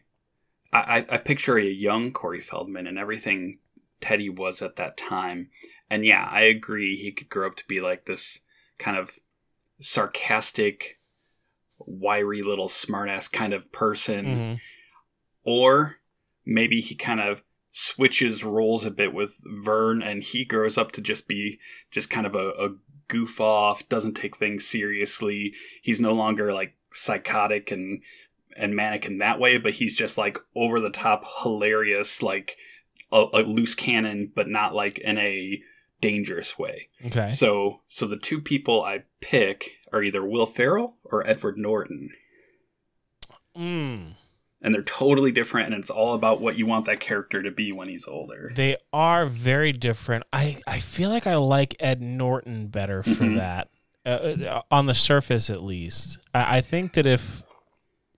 I 0.74 1.06
I 1.10 1.18
picture 1.18 1.58
a 1.58 1.64
young 1.64 2.12
corey 2.12 2.42
feldman 2.42 2.88
and 2.88 2.98
everything 2.98 3.60
teddy 4.04 4.30
was 4.30 4.62
at 4.62 4.76
that 4.76 4.98
time 4.98 5.50
and 5.90 6.06
yeah 6.06 6.28
i 6.32 6.42
agree 6.42 6.96
he 6.96 7.12
could 7.12 7.30
grow 7.30 7.48
up 7.48 7.56
to 7.56 7.64
be 7.68 7.80
like 7.80 8.06
this 8.06 8.42
kind 8.78 8.98
of 8.98 9.12
sarcastic 9.80 11.00
wiry 11.80 12.42
little 12.42 12.68
smartass 12.68 13.32
kind 13.32 13.54
of 13.54 13.72
person 13.72 14.26
Mhm. 14.26 14.60
or 15.44 15.98
maybe 16.46 16.82
he 16.82 16.96
kind 16.96 17.20
of 17.20 17.44
switches 17.72 18.44
roles 18.44 18.86
a 18.86 18.92
bit 18.92 19.14
with 19.14 19.36
Vern 19.44 20.02
and 20.02 20.24
he 20.24 20.46
grows 20.46 20.78
up 20.78 20.92
to 20.94 21.02
just 21.02 21.28
be 21.28 21.60
just 21.92 22.10
kind 22.10 22.26
of 22.28 22.36
a, 22.36 22.50
a 22.52 22.70
goof 23.08 23.42
off, 23.42 23.88
doesn't 23.90 24.14
take 24.14 24.38
things 24.38 24.66
seriously. 24.68 25.54
He's 25.82 26.00
no 26.00 26.14
longer 26.14 26.54
like 26.54 26.76
psychotic 26.94 27.72
and 27.72 28.02
and 28.56 28.76
manic 28.76 29.06
in 29.08 29.18
that 29.18 29.40
way, 29.40 29.58
but 29.58 29.74
he's 29.74 29.96
just 29.96 30.18
like 30.18 30.38
over 30.56 30.80
the 30.80 30.92
top 30.92 31.24
hilarious, 31.42 32.22
like 32.22 32.56
a, 33.14 33.26
a 33.34 33.42
loose 33.44 33.76
cannon, 33.76 34.32
but 34.36 34.50
not 34.50 34.74
like 34.76 34.98
in 35.00 35.18
a 35.18 35.62
dangerous 36.02 36.60
way. 36.60 36.90
Okay. 37.06 37.32
So 37.32 37.82
so 37.88 38.08
the 38.08 38.18
two 38.18 38.42
people 38.42 38.84
I 38.84 39.04
pick 39.22 39.72
are 39.94 40.04
either 40.04 40.26
Will 40.26 40.46
Ferrell 40.48 40.98
or 41.06 41.26
Edward 41.26 41.58
Norton 41.58 42.10
Mm. 43.58 44.14
and 44.64 44.74
they're 44.74 44.82
totally 44.82 45.32
different 45.32 45.72
and 45.72 45.80
it's 45.80 45.92
all 45.92 46.16
about 46.16 46.42
what 46.42 46.58
you 46.58 46.66
want 46.66 46.86
that 46.88 47.00
character 47.00 47.44
to 47.44 47.52
be 47.52 47.72
when 47.72 47.88
he's 47.88 48.08
older 48.08 48.52
They 48.56 48.78
are 48.92 49.28
very 49.28 49.72
different. 49.72 50.24
I, 50.34 50.58
I 50.66 50.80
feel 50.80 51.10
like 51.12 51.28
I 51.28 51.36
like 51.36 51.76
Ed 51.80 52.02
Norton 52.02 52.68
better 52.68 53.04
for 53.04 53.12
Mhm. 53.26 53.38
that, 53.38 53.70
uh, 54.08 54.10
uh, 54.10 54.62
on 54.72 54.88
the 54.88 54.96
surface 54.96 55.52
at 55.52 55.64
least. 55.64 56.18
I, 56.34 56.58
I 56.58 56.62
think 56.62 56.94
that 56.94 57.06
if 57.06 57.44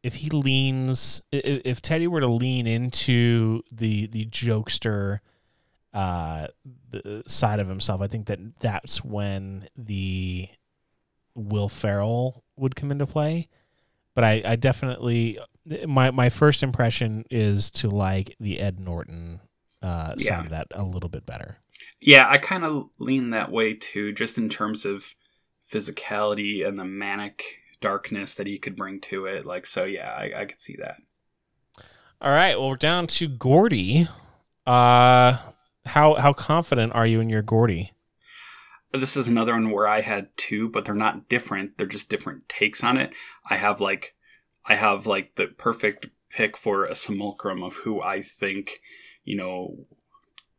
if 0.06 0.16
he 0.16 0.30
leans, 0.30 1.22
i- 1.34 1.38
i- 1.38 1.62
if 1.66 1.82
Teddy 1.82 2.08
were 2.08 2.20
to 2.22 2.28
lean 2.32 2.68
into 2.68 3.62
the 3.72 4.08
the 4.08 4.26
jokester 4.28 5.20
uh, 5.94 6.48
the 6.92 7.24
side 7.26 7.60
of 7.60 7.68
himself, 7.70 8.02
I 8.02 8.08
think 8.08 8.26
that 8.28 8.40
that's 8.60 9.04
when 9.04 9.68
the 9.78 10.50
Will 11.36 11.70
Ferrell 11.70 12.44
would 12.58 12.76
come 12.76 12.92
into 12.92 13.06
play. 13.06 13.48
But 14.14 14.24
I, 14.24 14.42
I 14.46 14.56
definitely 14.56 15.40
my 15.88 16.12
my 16.12 16.30
first 16.30 16.64
impression 16.64 17.26
is 17.32 17.70
to 17.72 17.90
like 17.90 18.36
the 18.40 18.60
Ed 18.60 18.80
Norton 18.80 19.40
uh, 19.82 20.16
Yeah. 20.18 20.30
side 20.38 20.46
of 20.46 20.50
that 20.52 20.68
a 20.72 20.84
little 20.84 21.10
bit 21.10 21.26
better. 21.26 21.58
yeah 22.02 22.28
i 22.30 22.38
kind 22.38 22.64
of 22.66 22.90
lean 23.00 23.30
that 23.32 23.52
way 23.52 23.74
too 23.74 24.12
just 24.14 24.38
in 24.38 24.50
terms 24.50 24.86
of 24.86 25.16
physicality 25.72 26.66
and 26.68 26.78
the 26.80 26.86
manic 26.86 27.44
darkness 27.86 28.34
that 28.34 28.48
he 28.48 28.58
could 28.58 28.76
bring 28.76 29.00
to 29.00 29.28
it 29.28 29.46
like 29.46 29.64
so 29.64 29.84
yeah 29.84 30.10
i, 30.10 30.42
I 30.42 30.46
could 30.46 30.60
see 30.60 30.76
that 30.80 30.96
All 32.20 32.32
right, 32.32 32.58
well 32.58 32.70
we're 32.70 32.78
down 32.78 33.06
to 33.08 33.28
Gordie. 33.28 34.08
Uh, 34.66 35.38
how 35.86 36.16
how 36.16 36.34
confident 36.34 36.96
are 36.96 37.06
you 37.06 37.20
in 37.20 37.30
your 37.30 37.44
Gordie? 37.44 37.92
this 38.92 39.16
is 39.16 39.28
another 39.28 39.54
one 39.54 39.70
where 39.70 39.88
i 39.88 40.02
had 40.02 40.30
two 40.36 40.68
but 40.70 40.86
they're 40.86 40.96
not 40.96 41.30
different 41.30 41.78
they're 41.78 41.86
just 41.86 42.10
different 42.10 42.48
takes 42.50 42.84
on 42.84 42.98
it 42.98 43.12
i 43.50 43.56
have 43.56 43.82
like 43.82 44.16
i 44.66 44.76
have 44.76 45.06
like 45.06 45.36
the 45.36 45.48
perfect 45.48 46.08
pick 46.32 46.58
for 46.58 46.86
a 46.86 46.96
simulacrum 46.96 47.62
of 47.62 47.76
who 47.84 48.02
i 48.02 48.22
think 48.22 48.80
you 49.26 49.36
know 49.36 49.86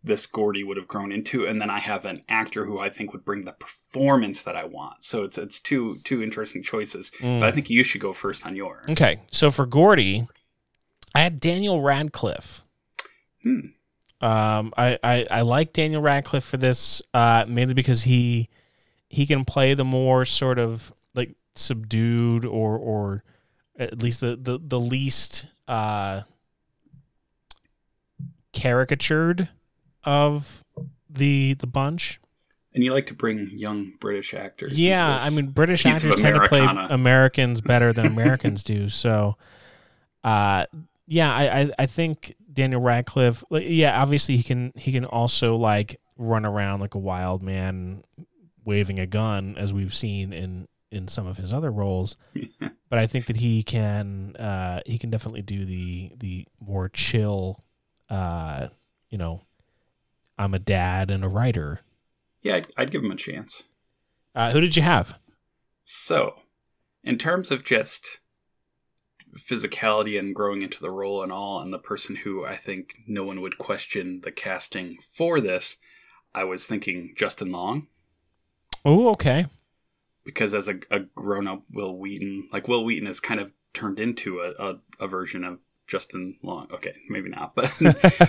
this 0.07 0.27
Gordie 0.27 0.63
would 0.63 0.77
have 0.77 0.87
grown 0.87 1.11
into, 1.11 1.47
and 1.47 1.61
then 1.61 1.69
I 1.69 1.81
have 1.81 2.05
an 2.05 2.23
actor 2.29 2.65
who 2.65 2.79
I 2.79 2.89
think 2.89 3.13
would 3.13 3.25
bring 3.25 3.45
the 3.45 3.53
performance 3.53 4.43
that 4.43 4.57
I 4.57 4.65
want. 4.65 5.05
So 5.05 5.25
it's 5.25 5.37
it's 5.37 5.61
two 5.61 5.99
two 6.05 6.23
interesting 6.23 6.63
choices. 6.63 7.11
Mm. 7.19 7.41
But 7.41 7.49
I 7.49 7.53
think 7.53 7.69
you 7.69 7.83
should 7.83 8.01
go 8.01 8.13
first 8.13 8.47
on 8.47 8.57
yours. 8.57 8.87
Okay, 8.89 9.21
so 9.33 9.51
for 9.51 9.67
Gordie, 9.67 10.29
I 11.15 11.21
had 11.21 11.41
Daniel 11.41 11.83
Radcliffe. 11.83 12.65
Hmm. 13.43 13.61
Um, 14.21 14.73
I, 14.79 14.99
I, 15.03 15.27
I 15.31 15.41
like 15.43 15.73
Daniel 15.75 16.01
Radcliffe 16.01 16.45
for 16.45 16.57
this, 16.57 17.03
uh, 17.13 17.45
mainly 17.47 17.75
because 17.75 18.03
he 18.03 18.49
he 19.09 19.27
can 19.27 19.45
play 19.45 19.75
the 19.75 19.85
more 19.85 20.25
sort 20.25 20.59
of 20.59 20.93
like 21.15 21.35
subdued 21.57 22.45
or 22.45 22.79
or 22.79 23.25
at 23.77 24.03
least 24.03 24.21
the 24.21 24.37
the, 24.41 24.59
the 24.63 24.81
least 24.81 25.47
uh, 25.67 26.23
caricatured 28.53 29.49
of 30.07 30.65
the 31.11 31.55
the 31.55 31.67
bunch. 31.67 32.21
And 32.73 32.85
you 32.85 32.93
like 32.93 33.07
to 33.07 33.15
bring 33.15 33.51
young 33.53 33.95
British 34.01 34.35
actors. 34.35 34.79
Yeah, 34.79 35.19
I 35.21 35.31
mean 35.31 35.49
British 35.49 35.87
actors 35.87 36.15
tend 36.17 36.37
to 36.37 36.49
play 36.49 36.67
Americans 36.91 37.61
better 37.63 37.93
than 37.93 38.07
Americans 38.07 38.63
do. 38.63 38.89
So, 38.91 39.37
uh, 40.23 40.67
yeah, 41.07 41.35
I, 41.35 41.61
I 41.61 41.71
I 41.81 41.87
think 41.87 42.35
Daniel 42.53 42.81
Radcliffe. 42.81 43.45
like, 43.51 43.65
Yeah, 43.67 44.01
obviously 44.01 44.37
he 44.37 44.43
can 44.43 44.73
he 44.77 44.93
can 44.93 45.07
also 45.07 45.57
like 45.57 46.01
run 46.19 46.45
around 46.45 46.81
like 46.81 46.95
a 46.95 46.99
wild 46.99 47.43
man, 47.43 48.03
waving 48.65 48.99
a 48.99 49.07
gun, 49.07 49.57
as 49.57 49.73
we've 49.73 49.95
seen 49.95 50.35
in 50.35 50.69
in 50.91 51.09
some 51.09 51.27
of 51.27 51.39
his 51.39 51.55
other 51.55 51.71
roles. 51.71 52.17
but 52.91 52.99
I 52.99 53.07
think 53.07 53.27
that 53.27 53.37
he 53.37 53.63
can 53.63 54.37
uh, 54.37 54.81
he 54.85 54.99
can 54.99 55.09
definitely 55.09 55.43
do 55.43 55.65
the 55.65 56.13
the 56.19 56.47
more 56.61 56.91
chill, 56.91 57.65
uh, 58.11 58.69
you 59.09 59.17
know, 59.17 59.46
I'm 60.39 60.55
a 60.55 60.59
dad 60.59 61.11
and 61.11 61.25
a 61.25 61.29
writer 61.29 61.81
Yeah, 62.43 62.57
I'd, 62.57 62.67
I'd 62.77 62.91
give 62.91 63.03
him 63.05 63.11
a 63.13 63.17
chance. 63.17 63.65
Uh, 64.35 64.51
who 64.53 64.61
did 64.61 64.77
you 64.77 64.83
have? 64.83 65.19
So, 65.85 66.35
in 67.03 67.17
terms 67.19 67.51
of 67.51 67.65
just 67.65 68.21
physicality 69.39 70.19
and 70.19 70.35
growing 70.35 70.63
into 70.63 70.81
the 70.81 70.91
role 70.91 71.23
and 71.23 71.33
all, 71.33 71.61
and 71.61 71.73
the 71.73 71.79
person 71.79 72.17
who 72.17 72.45
I 72.45 72.57
think 72.57 72.95
no 73.07 73.25
one 73.25 73.41
would 73.41 73.59
question 73.59 74.21
the 74.23 74.33
casting 74.33 74.99
for 75.01 75.41
this, 75.41 75.77
I 76.35 76.45
was 76.45 76.67
thinking 76.67 77.15
Justin 77.17 77.51
Long. 77.53 77.87
Oh, 78.85 79.09
okay. 79.11 79.47
because 80.25 80.55
as 80.55 80.69
a, 80.69 80.77
a 80.91 81.01
grown-up 81.01 81.63
wil 81.73 81.97
wheaton 81.99 82.49
like 82.53 82.69
wil 82.69 82.85
wheaton 82.85 83.07
has 83.07 83.21
kind 83.21 83.41
of 83.41 83.53
turned 83.75 83.99
into 83.99 84.41
a, 84.41 84.53
a, 84.59 84.81
a 85.01 85.09
version 85.09 85.45
of 85.45 85.59
justin 85.87 86.37
long 86.43 86.67
okay 86.73 86.95
maybe 87.09 87.29
not 87.29 87.55
but 87.55 87.71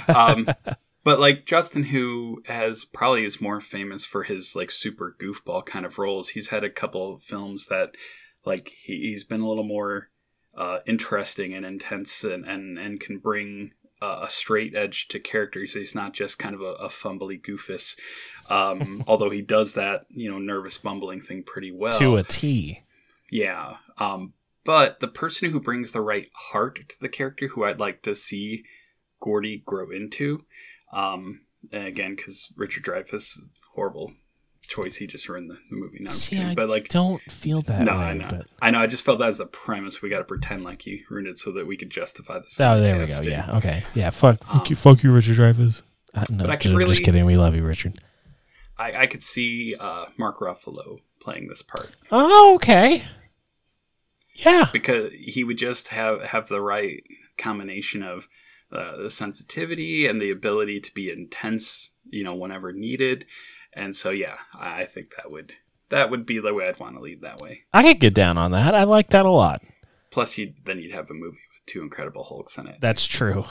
um 0.16 0.48
but 1.08 1.22
like 1.22 1.46
justin 1.46 1.84
who 1.84 2.44
has 2.48 2.84
probably 2.84 3.24
is 3.24 3.40
more 3.40 3.62
famous 3.62 4.04
for 4.04 4.24
his 4.24 4.58
like 4.58 4.70
super 4.70 5.16
goofball 5.22 5.66
kind 5.66 5.86
of 5.86 5.98
roles 5.98 6.30
he's 6.30 6.50
had 6.50 6.66
a 6.66 6.70
couple 6.70 7.14
of 7.14 7.24
films 7.24 7.68
that 7.68 7.92
like 8.46 8.74
he, 8.84 9.00
he's 9.10 9.24
been 9.24 9.40
a 9.40 9.48
little 9.48 9.64
more 9.64 10.10
uh 10.58 10.80
interesting 10.86 11.54
and 11.54 11.66
intense 11.66 12.26
and 12.26 12.44
and, 12.46 12.78
and 12.78 13.00
can 13.00 13.20
bring 13.20 13.72
uh, 14.02 14.20
a 14.24 14.30
straight 14.30 14.76
edge 14.76 15.08
to 15.08 15.18
characters 15.18 15.76
he's 15.76 15.96
not 15.96 16.14
just 16.14 16.38
kind 16.38 16.54
of 16.54 16.60
a, 16.60 16.74
a 16.74 16.90
fumbly 16.90 17.42
goofus 17.42 17.96
um 18.50 19.02
although 19.08 19.30
he 19.30 19.42
does 19.42 19.76
that 19.76 20.02
you 20.10 20.30
know 20.30 20.38
nervous 20.38 20.78
bumbling 20.78 21.22
thing 21.22 21.42
pretty 21.42 21.72
well 21.72 21.98
to 21.98 22.18
a 22.18 22.24
T. 22.24 22.84
yeah. 23.32 23.78
Um, 23.98 24.34
but 24.68 25.00
the 25.00 25.08
person 25.08 25.50
who 25.50 25.62
brings 25.62 25.94
the 25.94 26.02
right 26.02 26.30
heart 26.52 26.90
to 26.90 26.96
the 27.00 27.08
character, 27.08 27.48
who 27.48 27.64
I'd 27.64 27.80
like 27.80 28.02
to 28.02 28.14
see 28.14 28.66
Gordie 29.22 29.64
grow 29.66 29.92
into, 29.92 30.44
um, 30.94 31.42
and 31.72 31.86
again, 31.86 32.16
because 32.16 32.52
Richard 32.56 32.84
Dreyfuss, 32.84 33.38
horrible 33.74 34.14
choice, 34.62 34.98
he 34.98 35.08
just 35.08 35.28
ruined 35.30 35.50
the, 35.50 35.56
the 35.70 35.76
movie. 35.76 35.98
No, 36.00 36.06
I'm 36.06 36.08
See, 36.10 36.36
kidding. 36.36 36.52
I 36.52 36.56
but 36.56 36.70
like, 36.70 36.90
don't 36.90 37.22
feel 37.32 37.62
that 37.64 37.84
no, 37.86 37.94
way. 37.94 38.04
I 38.04 38.14
know, 38.14 38.28
But 38.30 38.48
I 38.62 38.72
know. 38.72 38.80
I 38.80 38.88
just 38.88 39.04
felt 39.06 39.20
that 39.20 39.30
as 39.30 39.38
the 39.38 39.46
premise. 39.46 40.02
We 40.02 40.10
got 40.10 40.20
to 40.20 40.24
pretend 40.26 40.64
like 40.64 40.82
he 40.84 41.04
ruined 41.10 41.28
it 41.28 41.40
so 41.40 41.52
that 41.54 41.66
we 41.68 41.78
could 41.78 41.90
justify 41.90 42.40
this. 42.40 42.60
oh, 42.60 42.80
there 42.80 43.00
we 43.00 43.08
go. 43.08 43.22
Yeah. 43.22 43.58
Okay. 43.58 43.84
Yeah. 43.96 44.10
Fuck. 44.10 44.40
Um, 44.50 44.60
fuck 44.60 44.70
you, 44.70 44.76
fuck 44.76 45.04
you, 45.04 45.12
Richard 45.12 45.38
Dreyfuss. 45.38 45.82
Uh, 46.14 46.24
no, 46.30 46.44
But 46.44 46.50
I 46.52 46.56
could 46.56 46.64
just, 46.64 46.76
really- 46.76 46.92
just 46.92 47.04
kidding. 47.04 47.26
We 47.26 47.38
love 47.38 47.56
you, 47.56 47.64
Richard. 47.64 48.00
I, 48.78 49.04
I 49.04 49.08
could 49.08 49.24
see 49.24 49.74
uh, 49.80 50.06
Mark 50.18 50.40
Ruffalo 50.40 51.00
playing 51.20 51.48
this 51.48 51.62
part. 51.64 51.92
Oh, 52.12 52.54
okay. 52.56 53.04
Yeah. 54.36 54.70
because 54.72 55.12
he 55.18 55.44
would 55.44 55.58
just 55.58 55.88
have 55.90 56.22
have 56.22 56.48
the 56.48 56.62
right 56.62 57.02
combination 57.38 58.04
of 58.04 58.28
uh, 58.72 58.98
the 58.98 59.10
sensitivity 59.10 60.06
and 60.08 60.22
the 60.22 60.32
ability 60.32 60.80
to 60.82 60.94
be 60.94 61.10
intense, 61.12 61.92
you 62.10 62.24
know, 62.24 62.36
whenever 62.36 62.72
needed. 62.74 63.26
And 63.74 63.96
so, 63.96 64.10
yeah, 64.10 64.38
I 64.60 64.86
think 64.86 65.16
that 65.16 65.32
would 65.32 65.54
that 65.90 66.10
would 66.10 66.26
be 66.26 66.40
the 66.40 66.54
way 66.54 66.68
I'd 66.68 66.80
want 66.80 66.96
to 66.96 67.02
lead 67.02 67.22
that 67.22 67.40
way. 67.40 67.62
I 67.74 67.84
could 67.84 68.00
get 68.00 68.14
down 68.14 68.38
on 68.38 68.52
that. 68.52 68.76
I 68.76 68.84
like 68.84 69.10
that 69.12 69.26
a 69.26 69.32
lot. 69.32 69.62
Plus, 70.12 70.38
you 70.38 70.54
then 70.66 70.80
you'd 70.80 70.94
have 70.94 71.10
a 71.10 71.14
movie 71.14 71.38
with 71.38 71.66
two 71.66 71.82
Incredible 71.82 72.24
Hulks 72.24 72.58
in 72.58 72.68
it. 72.68 72.78
That's 72.82 73.06
true. 73.06 73.46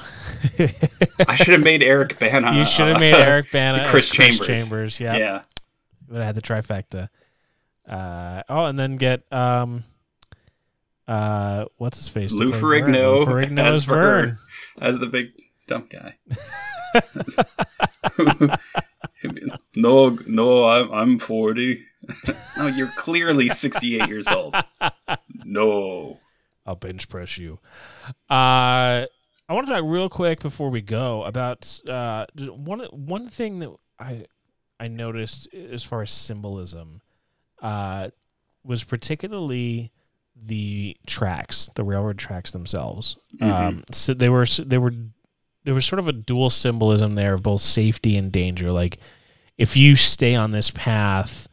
I 1.27 1.37
should 1.37 1.55
have 1.55 1.63
made 1.63 1.83
Eric 1.83 2.19
Bana. 2.19 2.57
you 2.57 2.65
should 2.65 2.89
have 2.89 3.01
made 3.01 3.15
Eric 3.15 3.51
Bana 3.53 3.87
Chris 3.91 4.11
Chris 4.11 4.39
Chambers. 4.39 4.47
Chambers. 4.47 5.01
Yeah. 5.01 5.17
Yeah, 5.17 5.43
Would 6.09 6.17
have 6.19 6.27
had 6.27 6.35
the 6.35 6.43
trifecta. 6.43 7.09
Uh, 7.89 8.43
oh, 8.49 8.65
and 8.67 8.79
then 8.79 8.97
get 8.97 9.23
um, 9.33 9.85
uh, 11.07 11.67
what's 11.77 11.99
his 11.99 12.09
face? 12.09 12.33
Lou? 12.33 12.51
Ferrigno 12.51 13.19
Lou 13.19 13.27
Ferrigno 13.27 13.59
as 13.65 13.85
Vern. 13.85 14.27
Vern. 14.29 14.39
As 14.81 14.99
the 14.99 15.07
big 15.07 15.33
dumb 15.67 15.89
guy. 15.91 16.17
no, 19.77 20.19
no, 20.27 20.69
I'm 20.69 20.93
I'm 20.93 21.19
forty. 21.19 21.85
no, 22.57 22.67
you're 22.67 22.93
clearly 22.97 23.49
sixty-eight 23.49 24.09
years 24.09 24.29
old. 24.29 24.55
No. 25.45 26.21
I'll 26.65 26.75
bench 26.75 27.09
press 27.09 27.39
you. 27.39 27.61
Uh, 28.29 29.07
I 29.49 29.53
want 29.53 29.67
to 29.67 29.73
talk 29.73 29.85
real 29.85 30.09
quick 30.09 30.41
before 30.41 30.71
we 30.71 30.83
go 30.83 31.23
about 31.25 31.81
uh, 31.89 32.27
one 32.37 32.81
one 32.91 33.29
thing 33.29 33.61
that 33.61 33.73
I 33.99 34.27
I 34.81 34.89
noticed 34.89 35.53
as 35.55 35.85
far 35.85 36.03
as 36.03 36.11
symbolism 36.11 37.03
uh, 37.63 38.11
was 38.65 38.85
particularly 38.85 39.93
the 40.45 40.97
tracks, 41.07 41.71
the 41.75 41.85
railroad 41.85 42.19
tracks 42.19 42.51
themselves. 42.51 43.17
Um, 43.41 43.85
so 43.91 44.15
they 44.15 44.29
were 44.29 44.47
they 44.47 44.79
were 44.79 44.93
there 45.65 45.75
was 45.75 45.85
sort 45.85 45.99
of 45.99 46.09
a 46.09 46.13
dual 46.13 46.51
symbolism 46.51 47.15
there 47.15 47.35
of 47.35 47.43
both 47.43 47.61
safety 47.63 48.17
and 48.17 48.31
danger. 48.31 48.71
Like 48.71 48.99
if 49.59 49.77
you 49.77 49.97
stay 49.97 50.35
on 50.35 50.53
this 50.53 50.71
path, 50.71 51.49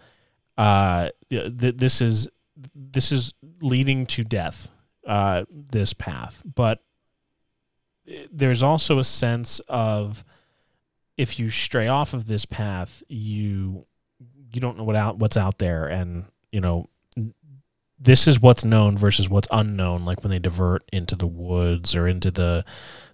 uh, 0.58 1.10
th- 1.30 1.78
this 1.78 2.02
is 2.02 2.28
this 2.76 3.12
is 3.12 3.34
leading 3.62 4.06
to 4.08 4.24
death. 4.24 4.70
Uh, 5.06 5.44
this 5.50 5.92
path, 5.92 6.42
but 6.46 6.82
there's 8.32 8.64
also 8.64 9.00
a 9.00 9.04
sense 9.04 9.60
of 9.68 10.24
if 11.18 11.40
you 11.40 11.50
stray 11.50 11.90
off 11.90 12.14
of 12.14 12.28
this 12.28 12.46
path, 12.46 13.04
you 13.10 13.86
you 14.54 14.62
don't 14.62 14.78
know 14.78 14.84
what 14.86 14.96
out 14.96 15.18
what's 15.18 15.36
out 15.36 15.58
there, 15.58 15.88
and 15.88 16.26
you 16.54 16.62
know 16.62 16.88
this 18.04 18.28
is 18.28 18.42
what's 18.42 18.66
known 18.66 18.98
versus 18.98 19.30
what's 19.30 19.48
unknown. 19.52 20.06
Like 20.06 20.24
when 20.24 20.32
they 20.32 20.40
divert 20.40 20.84
into 20.92 21.16
the 21.16 21.28
woods 21.28 21.96
or 21.96 22.08
into 22.08 22.32
the 22.32 22.66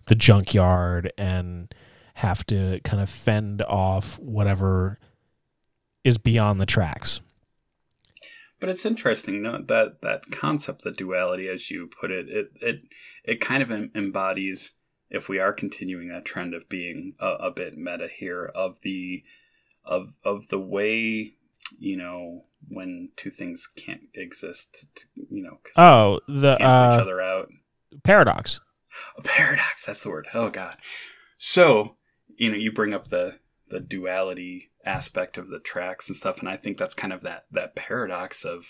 the 0.06 0.16
junkyard 0.16 1.14
and 1.18 1.74
have 2.16 2.46
to 2.48 2.82
kind 2.84 3.02
of 3.02 3.10
fend 3.10 3.62
off 3.62 4.18
whatever 4.20 5.00
is 6.04 6.18
beyond 6.18 6.60
the 6.60 6.66
tracks. 6.66 7.22
But 8.60 8.70
it's 8.70 8.86
interesting 8.86 9.44
no, 9.44 9.62
that 9.62 10.02
that 10.02 10.32
concept, 10.32 10.84
the 10.84 10.92
duality, 10.92 11.48
as 11.48 11.70
you 11.70 11.88
put 11.88 12.12
it, 12.12 12.28
it 12.28 12.52
it 12.62 12.82
it 13.24 13.42
kind 13.42 13.62
of 13.62 13.72
embodies 13.96 14.74
if 15.10 15.30
we 15.30 15.40
are 15.40 15.54
continuing 15.54 16.10
that 16.10 16.26
trend 16.26 16.54
of 16.54 16.68
being 16.68 17.14
a, 17.20 17.28
a 17.28 17.52
bit 17.52 17.78
meta 17.78 18.08
here 18.08 18.52
of 18.56 18.80
the 18.82 19.24
of 19.86 20.16
of 20.24 20.50
the 20.50 20.60
way 20.60 21.36
you 21.78 21.96
know 21.96 22.46
when 22.68 23.10
two 23.16 23.30
things 23.30 23.68
can't 23.76 24.02
exist, 24.14 24.88
t- 24.96 25.04
you 25.30 25.44
know, 25.44 25.60
because 25.64 25.78
Oh, 25.78 26.20
the 26.28 26.58
cancel 26.58 26.94
each 26.94 27.00
uh, 27.00 27.02
other 27.02 27.22
out. 27.22 27.50
paradox. 28.04 28.60
A 29.18 29.22
paradox. 29.22 29.86
That's 29.86 30.04
the 30.04 30.10
word. 30.10 30.28
Oh 30.34 30.50
God. 30.50 30.78
So 31.38 31.96
you 32.38 32.50
know, 32.52 32.58
you 32.58 32.72
bring 32.72 32.94
up 32.94 33.08
the 33.10 33.40
the 33.70 33.80
duality 33.80 34.72
aspect 34.86 35.38
of 35.38 35.50
the 35.50 35.60
tracks 35.60 36.08
and 36.10 36.16
stuff, 36.18 36.40
and 36.40 36.50
I 36.50 36.58
think 36.58 36.78
that's 36.78 36.96
kind 36.96 37.14
of 37.14 37.22
that 37.22 37.46
that 37.52 37.76
paradox 37.76 38.44
of 38.46 38.66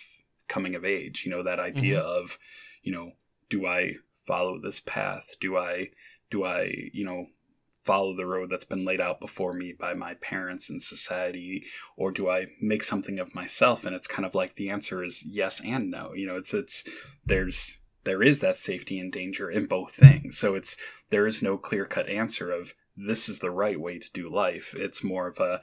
coming 0.47 0.75
of 0.75 0.83
age. 0.85 1.23
You 1.25 1.31
know, 1.31 1.43
that 1.43 1.59
idea 1.59 1.99
of 1.99 2.37
you 2.83 2.91
know, 2.91 3.11
do 3.49 3.65
I 3.65 3.93
follow 4.27 4.59
this 4.61 4.79
path? 4.79 5.35
Do 5.41 5.57
I 5.57 5.89
do 6.31 6.43
I 6.43 6.71
you 6.93 7.05
know 7.05 7.27
follow 7.89 8.15
the 8.15 8.27
road 8.27 8.51
that's 8.51 8.65
been 8.65 8.85
laid 8.85 9.01
out 9.01 9.19
before 9.19 9.51
me 9.51 9.73
by 9.73 9.95
my 9.95 10.13
parents 10.21 10.69
and 10.69 10.79
society 10.79 11.65
or 11.97 12.11
do 12.11 12.29
i 12.29 12.45
make 12.61 12.83
something 12.83 13.17
of 13.17 13.33
myself? 13.33 13.83
And 13.83 13.95
it's 13.95 14.05
kind 14.05 14.27
of 14.27 14.35
like 14.35 14.55
the 14.55 14.69
answer 14.69 15.03
is 15.03 15.25
yes 15.25 15.59
and 15.65 15.89
no. 15.89 16.13
You 16.13 16.27
know 16.27 16.37
it's 16.37 16.53
it's 16.53 16.87
there's 17.25 17.79
there 18.03 18.21
is 18.21 18.41
that 18.41 18.59
safety 18.59 18.99
and 18.99 19.11
danger 19.11 19.49
in 19.49 19.65
both 19.65 19.93
things. 19.95 20.37
So 20.37 20.53
it's 20.53 20.77
there 21.09 21.25
is 21.25 21.41
no 21.41 21.57
clear 21.57 21.85
cut 21.85 22.07
answer 22.07 22.51
of 22.51 22.75
this 22.95 23.27
is 23.27 23.39
the 23.39 23.49
right 23.49 23.79
way 23.79 23.97
to 23.97 24.11
do 24.13 24.29
life. 24.29 24.75
It's 24.77 25.03
more 25.03 25.25
of 25.25 25.39
a 25.39 25.61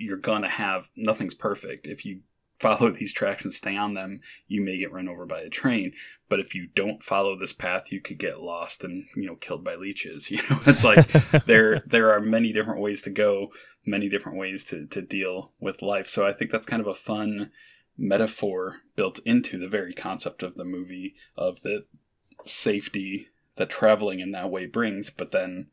you're 0.00 0.16
gonna 0.16 0.50
have 0.50 0.88
nothing's 0.96 1.34
perfect. 1.34 1.86
If 1.86 2.04
you 2.04 2.22
follow 2.58 2.90
these 2.90 3.12
tracks 3.12 3.44
and 3.44 3.52
stay 3.52 3.76
on 3.76 3.94
them 3.94 4.20
you 4.46 4.62
may 4.62 4.78
get 4.78 4.92
run 4.92 5.08
over 5.08 5.26
by 5.26 5.40
a 5.40 5.48
train. 5.48 5.92
But 6.28 6.40
if 6.40 6.54
you 6.54 6.68
don't 6.74 7.02
follow 7.02 7.38
this 7.38 7.52
path 7.52 7.92
you 7.92 8.00
could 8.00 8.18
get 8.18 8.40
lost 8.40 8.84
and 8.84 9.06
you 9.14 9.26
know 9.26 9.36
killed 9.36 9.64
by 9.64 9.76
leeches 9.76 10.30
you 10.30 10.38
know? 10.38 10.60
It's 10.66 10.84
like 10.84 11.06
there 11.46 11.80
there 11.86 12.12
are 12.12 12.20
many 12.20 12.52
different 12.52 12.80
ways 12.80 13.02
to 13.02 13.10
go 13.10 13.52
many 13.84 14.08
different 14.08 14.38
ways 14.38 14.64
to 14.64 14.86
to 14.86 15.02
deal 15.02 15.52
with 15.60 15.82
life. 15.82 16.08
So 16.08 16.26
i 16.26 16.32
think 16.32 16.50
that's 16.50 16.66
kind 16.66 16.80
of 16.80 16.88
a 16.88 16.94
fun 16.94 17.50
metaphor 17.98 18.82
built 18.94 19.20
into 19.24 19.58
the 19.58 19.68
very 19.68 19.94
concept 19.94 20.42
of 20.42 20.54
the 20.54 20.64
movie 20.64 21.14
of 21.36 21.62
the 21.62 21.84
safety 22.44 23.28
that 23.56 23.70
traveling 23.70 24.20
in 24.20 24.32
that 24.32 24.50
way 24.50 24.66
brings. 24.66 25.10
But 25.10 25.30
then 25.30 25.68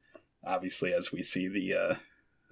obviously 0.45 0.93
as 0.93 1.11
we 1.11 1.23
see 1.23 1.47
the 1.47 1.73
uh 1.73 1.95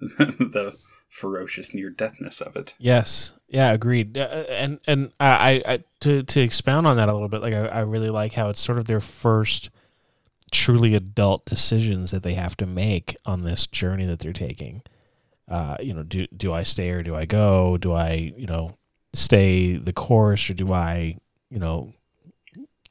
the 0.00 0.76
ferocious 1.12 1.74
near 1.74 1.90
deathness 1.90 2.40
of 2.40 2.56
it 2.56 2.72
Yes. 2.78 3.34
Yeah, 3.46 3.72
agreed. 3.72 4.16
Uh, 4.16 4.44
and 4.48 4.80
and 4.86 5.12
I, 5.20 5.62
I 5.66 5.84
to 6.00 6.22
to 6.22 6.40
expound 6.40 6.86
on 6.86 6.96
that 6.96 7.10
a 7.10 7.12
little 7.12 7.28
bit, 7.28 7.42
like 7.42 7.52
I, 7.52 7.66
I 7.66 7.80
really 7.80 8.08
like 8.08 8.32
how 8.32 8.48
it's 8.48 8.60
sort 8.60 8.78
of 8.78 8.86
their 8.86 8.98
first 8.98 9.68
truly 10.50 10.94
adult 10.94 11.44
decisions 11.44 12.12
that 12.12 12.22
they 12.22 12.32
have 12.32 12.56
to 12.56 12.66
make 12.66 13.14
on 13.26 13.44
this 13.44 13.66
journey 13.66 14.06
that 14.06 14.20
they're 14.20 14.32
taking. 14.32 14.80
Uh, 15.46 15.76
you 15.80 15.92
know, 15.92 16.02
do 16.02 16.26
do 16.34 16.50
I 16.50 16.62
stay 16.62 16.88
or 16.88 17.02
do 17.02 17.14
I 17.14 17.26
go? 17.26 17.76
Do 17.76 17.92
I, 17.92 18.32
you 18.38 18.46
know, 18.46 18.78
stay 19.12 19.76
the 19.76 19.92
course 19.92 20.48
or 20.48 20.54
do 20.54 20.72
I, 20.72 21.18
you 21.50 21.58
know, 21.58 21.92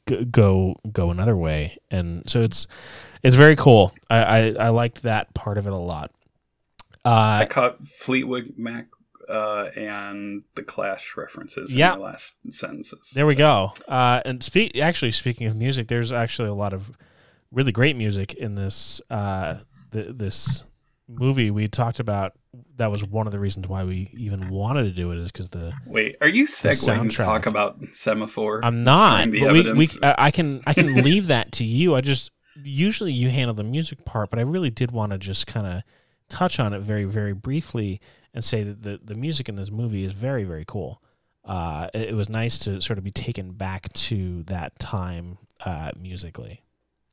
g- 0.08 0.26
go 0.26 0.76
go 0.92 1.10
another 1.10 1.36
way? 1.36 1.76
And 1.90 2.30
so 2.30 2.44
it's 2.44 2.68
it's 3.24 3.36
very 3.36 3.56
cool. 3.56 3.94
I 4.12 4.18
I, 4.18 4.56
I 4.60 4.70
liked 4.70 5.02
that 5.02 5.34
part 5.34 5.58
of 5.58 5.66
it 5.66 5.74
a 5.74 5.76
lot. 5.76 6.12
Uh, 7.04 7.40
I 7.42 7.46
caught 7.46 7.86
Fleetwood 7.88 8.54
Mac 8.58 8.88
uh, 9.28 9.70
and 9.76 10.44
the 10.56 10.64
Clash 10.64 11.16
references 11.18 11.74
Yeah. 11.74 11.94
in 11.94 12.00
the 12.00 12.06
last 12.06 12.36
sentences. 12.50 13.12
There 13.16 13.26
we 13.26 13.36
go. 13.36 13.74
Uh, 13.88 14.22
and 14.26 14.44
speak 14.44 14.78
actually 14.78 15.12
speaking 15.12 15.48
of 15.48 15.56
music, 15.56 15.88
there's 15.88 16.12
actually 16.12 16.50
a 16.50 16.54
lot 16.54 16.74
of 16.74 16.92
really 17.52 17.72
great 17.72 17.96
music 17.96 18.34
in 18.34 18.56
this 18.56 19.02
uh, 19.10 19.56
th- 19.92 20.10
this 20.12 20.64
movie 21.08 21.50
we 21.52 21.68
talked 21.68 22.00
about. 22.00 22.34
That 22.76 22.92
was 22.92 23.04
one 23.06 23.28
of 23.28 23.32
the 23.32 23.40
reasons 23.40 23.68
why 23.68 23.84
we 23.86 24.12
even 24.14 24.50
wanted 24.50 24.84
to 24.84 24.92
do 24.92 25.12
it 25.12 25.18
is 25.18 25.32
because 25.32 25.50
the 25.50 25.72
Wait, 25.88 26.18
are 26.20 26.28
you 26.28 26.46
segueing 26.46 27.10
to 27.10 27.16
talk 27.16 27.46
about 27.46 27.80
Semaphore? 27.94 28.64
I'm 28.64 28.84
not. 28.84 29.32
But 29.32 29.54
we, 29.54 29.74
we? 29.74 29.88
I 30.04 30.32
can 30.32 30.60
I 30.68 30.74
can 30.74 30.94
leave 31.04 31.28
that 31.28 31.54
to 31.54 31.64
you. 31.66 31.96
I 31.96 32.02
just 32.02 32.32
usually 32.62 33.14
you 33.14 33.30
handle 33.30 33.54
the 33.54 33.64
music 33.64 34.04
part, 34.04 34.30
but 34.30 34.38
I 34.40 34.42
really 34.42 34.70
did 34.70 34.92
want 34.92 35.14
to 35.14 35.18
just 35.18 35.48
kind 35.48 35.66
of 35.66 35.84
touch 36.32 36.60
on 36.60 36.74
it 36.74 36.80
very 36.80 37.04
very 37.04 37.34
briefly 37.34 38.02
and 38.34 38.44
say 38.44 38.64
that 38.64 38.82
the 38.84 39.00
the 39.04 39.16
music 39.16 39.48
in 39.50 39.56
this 39.56 39.70
movie 39.72 40.04
is 40.04 40.14
very 40.14 40.44
very 40.44 40.66
cool. 40.68 41.02
Uh, 41.46 41.90
it, 41.94 42.10
it 42.10 42.16
was 42.16 42.30
nice 42.30 42.58
to 42.60 42.80
sort 42.82 42.98
of 43.00 43.04
be 43.04 43.12
taken 43.12 43.52
back 43.52 43.92
to 43.94 44.44
that 44.44 44.78
time 44.80 45.38
uh, 45.66 45.92
musically. 46.00 46.64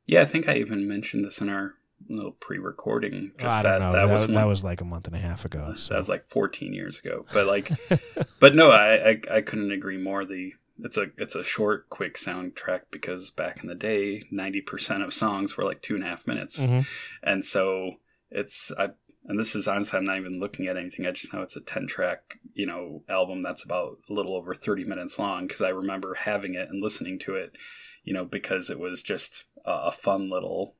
Yeah, 0.05 0.21
I 0.21 0.25
think 0.25 0.47
I 0.47 0.55
even 0.57 0.87
mentioned 0.87 1.25
this 1.25 1.41
in 1.41 1.49
our 1.49 1.73
little 2.07 2.31
pre-recording. 2.31 3.31
Just 3.39 3.57
I 3.59 3.63
that 3.63 3.79
know. 3.79 3.91
that, 3.91 4.05
That, 4.05 4.13
was 4.13 4.27
that, 4.27 4.47
was 4.47 4.63
like 4.63 4.81
a 4.81 4.85
month 4.85 5.07
and 5.07 5.15
a 5.15 5.19
half 5.19 5.45
ago. 5.45 5.73
So. 5.75 5.93
that 5.93 5.97
was 5.97 6.09
like 6.09 6.25
14 6.27 6.73
years 6.73 6.99
ago. 6.99 7.25
But 7.33 7.47
like, 7.47 7.71
but 8.39 8.55
no, 8.55 8.71
I, 8.71 9.09
I 9.09 9.21
I 9.37 9.41
couldn't 9.41 9.71
agree 9.71 9.97
more. 9.97 10.25
The 10.25 10.53
it's 10.81 10.97
a 10.97 11.07
it's 11.17 11.35
a 11.35 11.43
short, 11.43 11.89
quick 11.89 12.15
soundtrack 12.15 12.81
because 12.91 13.31
back 13.31 13.61
in 13.61 13.67
the 13.67 13.75
day, 13.75 14.25
90 14.31 14.61
percent 14.61 15.03
of 15.03 15.13
songs 15.13 15.57
were 15.57 15.65
like 15.65 15.81
two 15.81 15.95
and 15.95 16.03
a 16.03 16.07
half 16.07 16.25
minutes, 16.27 16.59
Mhm. 16.59 16.85
and 17.23 17.43
so 17.43 17.95
it's 18.29 18.71
I. 18.77 18.89
And 19.29 19.39
this 19.39 19.55
is 19.55 19.67
honestly, 19.67 19.99
I'm 19.99 20.05
not 20.05 20.17
even 20.17 20.39
looking 20.39 20.65
at 20.65 20.75
anything. 20.75 21.05
I 21.05 21.11
just 21.11 21.31
know 21.31 21.43
it's 21.43 21.55
a 21.55 21.61
10 21.61 21.85
track, 21.85 22.39
you 22.55 22.65
know, 22.65 23.03
album 23.07 23.43
that's 23.43 23.63
about 23.63 23.99
a 24.09 24.13
little 24.13 24.35
over 24.35 24.55
30 24.55 24.85
minutes 24.85 25.19
long 25.19 25.45
because 25.45 25.61
I 25.61 25.69
remember 25.69 26.15
having 26.15 26.55
it 26.55 26.67
and 26.67 26.81
listening 26.81 27.19
to 27.19 27.35
it, 27.35 27.51
you 28.03 28.11
know, 28.11 28.25
because 28.25 28.71
it 28.71 28.79
was 28.79 29.03
just 29.03 29.43
a, 29.63 29.91
fun 29.91 30.31
little 30.31 30.77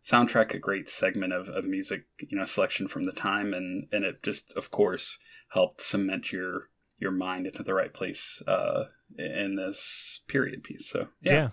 soundtrack, 0.00 0.54
a 0.54 0.60
great 0.60 0.88
segment 0.88 1.32
of, 1.32 1.48
of 1.48 1.64
music, 1.64 2.04
you 2.20 2.38
know, 2.38 2.44
selection 2.44 2.86
from 2.86 3.02
the 3.02 3.12
time, 3.12 3.52
and 3.52 3.88
and 3.90 4.04
it 4.04 4.22
just, 4.22 4.56
of 4.56 4.70
course, 4.70 5.18
helped 5.50 5.80
cement 5.80 6.30
your 6.30 6.68
your 7.00 7.10
mind 7.10 7.48
into 7.48 7.64
the 7.64 7.74
right 7.74 7.92
place 7.92 8.40
uh, 8.46 8.84
in 9.18 9.56
this 9.56 10.22
period 10.28 10.62
piece. 10.62 10.88
So 10.88 11.08
yeah, 11.20 11.50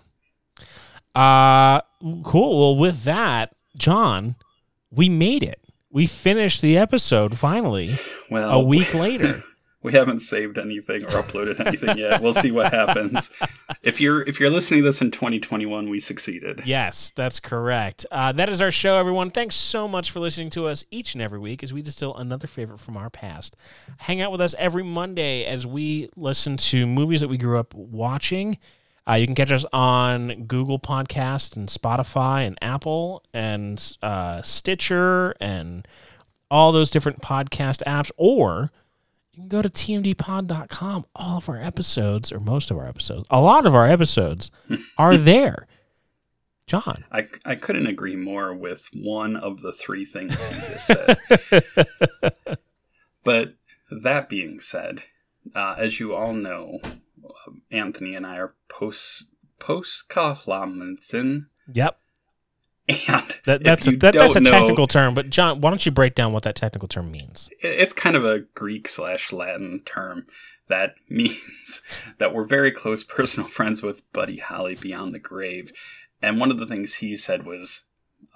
Yeah. 1.16 1.20
Uh 1.20 1.80
cool. 2.22 2.74
Well, 2.74 2.80
with 2.80 3.02
that, 3.02 3.56
John, 3.76 4.36
we 4.92 5.08
made 5.08 5.42
it. 5.42 5.65
We 5.96 6.04
finished 6.06 6.60
the 6.60 6.76
episode 6.76 7.38
finally 7.38 7.98
well, 8.30 8.50
a 8.50 8.62
week 8.62 8.92
later. 8.92 9.42
we 9.82 9.94
haven't 9.94 10.20
saved 10.20 10.58
anything 10.58 11.04
or 11.04 11.08
uploaded 11.08 11.58
anything 11.58 11.96
yet. 11.96 12.20
We'll 12.20 12.34
see 12.34 12.50
what 12.50 12.70
happens. 12.70 13.30
If 13.82 13.98
you're 13.98 14.20
if 14.28 14.38
you're 14.38 14.50
listening 14.50 14.80
to 14.80 14.84
this 14.84 15.00
in 15.00 15.10
2021, 15.10 15.88
we 15.88 15.98
succeeded. 16.00 16.60
Yes, 16.66 17.14
that's 17.16 17.40
correct. 17.40 18.04
Uh, 18.10 18.30
that 18.32 18.50
is 18.50 18.60
our 18.60 18.70
show, 18.70 18.98
everyone. 18.98 19.30
Thanks 19.30 19.56
so 19.56 19.88
much 19.88 20.10
for 20.10 20.20
listening 20.20 20.50
to 20.50 20.66
us 20.66 20.84
each 20.90 21.14
and 21.14 21.22
every 21.22 21.38
week 21.38 21.62
as 21.62 21.72
we 21.72 21.80
distill 21.80 22.14
another 22.14 22.46
favorite 22.46 22.80
from 22.80 22.98
our 22.98 23.08
past. 23.08 23.56
Hang 23.96 24.20
out 24.20 24.30
with 24.30 24.42
us 24.42 24.54
every 24.58 24.82
Monday 24.82 25.46
as 25.46 25.66
we 25.66 26.10
listen 26.14 26.58
to 26.58 26.86
movies 26.86 27.22
that 27.22 27.28
we 27.28 27.38
grew 27.38 27.58
up 27.58 27.72
watching. 27.72 28.58
Uh, 29.08 29.14
you 29.14 29.26
can 29.26 29.36
catch 29.36 29.52
us 29.52 29.64
on 29.72 30.44
Google 30.44 30.80
Podcast 30.80 31.56
and 31.56 31.68
Spotify 31.68 32.46
and 32.46 32.58
Apple 32.60 33.22
and 33.32 33.96
uh, 34.02 34.42
Stitcher 34.42 35.34
and 35.40 35.86
all 36.50 36.72
those 36.72 36.90
different 36.90 37.22
podcast 37.22 37.82
apps, 37.84 38.10
or 38.16 38.72
you 39.32 39.42
can 39.42 39.48
go 39.48 39.62
to 39.62 39.68
tmdpod.com. 39.68 41.06
All 41.14 41.38
of 41.38 41.48
our 41.48 41.60
episodes, 41.60 42.32
or 42.32 42.40
most 42.40 42.70
of 42.70 42.78
our 42.78 42.86
episodes, 42.86 43.26
a 43.30 43.40
lot 43.40 43.64
of 43.64 43.74
our 43.74 43.88
episodes 43.88 44.50
are 44.98 45.16
there. 45.16 45.66
John. 46.66 47.04
I, 47.12 47.28
I 47.44 47.54
couldn't 47.54 47.86
agree 47.86 48.16
more 48.16 48.52
with 48.52 48.88
one 48.92 49.36
of 49.36 49.60
the 49.60 49.72
three 49.72 50.04
things 50.04 50.34
you 50.34 50.60
just 50.62 50.86
said. 50.86 51.16
but 53.24 53.54
that 53.88 54.28
being 54.28 54.58
said, 54.58 55.04
uh, 55.54 55.76
as 55.78 56.00
you 56.00 56.12
all 56.12 56.32
know, 56.32 56.80
Um, 57.46 57.62
Anthony 57.70 58.14
and 58.14 58.26
I 58.26 58.36
are 58.36 58.54
post 58.68 59.26
post 59.58 60.08
Kaufmanson, 60.08 61.46
Yep. 61.72 61.98
and 62.88 63.36
That, 63.46 63.64
that's 63.64 63.86
a, 63.88 63.90
that, 63.96 64.14
that's 64.14 64.36
a 64.36 64.40
don't 64.40 64.44
know- 64.44 64.50
technical 64.50 64.86
term, 64.86 65.14
but 65.14 65.30
John, 65.30 65.60
why 65.60 65.70
don't 65.70 65.84
you 65.84 65.92
break 65.92 66.14
down 66.14 66.32
what 66.32 66.42
that 66.44 66.56
technical 66.56 66.88
term 66.88 67.10
means? 67.10 67.48
it's 67.60 67.92
kind 67.92 68.16
of 68.16 68.24
a 68.24 68.40
Greek 68.40 68.88
slash 68.88 69.32
Latin 69.32 69.80
term 69.84 70.26
that 70.68 70.94
means 71.08 71.82
that 72.18 72.32
we're 72.34 72.44
very 72.44 72.70
close 72.70 73.02
personal 73.04 73.48
friends 73.56 73.82
with 73.82 74.10
Buddy 74.12 74.38
Holly 74.38 74.74
beyond 74.74 75.14
the 75.14 75.18
grave. 75.18 75.72
And 76.22 76.40
one 76.40 76.50
of 76.50 76.58
the 76.58 76.66
things 76.66 76.94
he 76.94 77.16
said 77.16 77.44
was, 77.44 77.82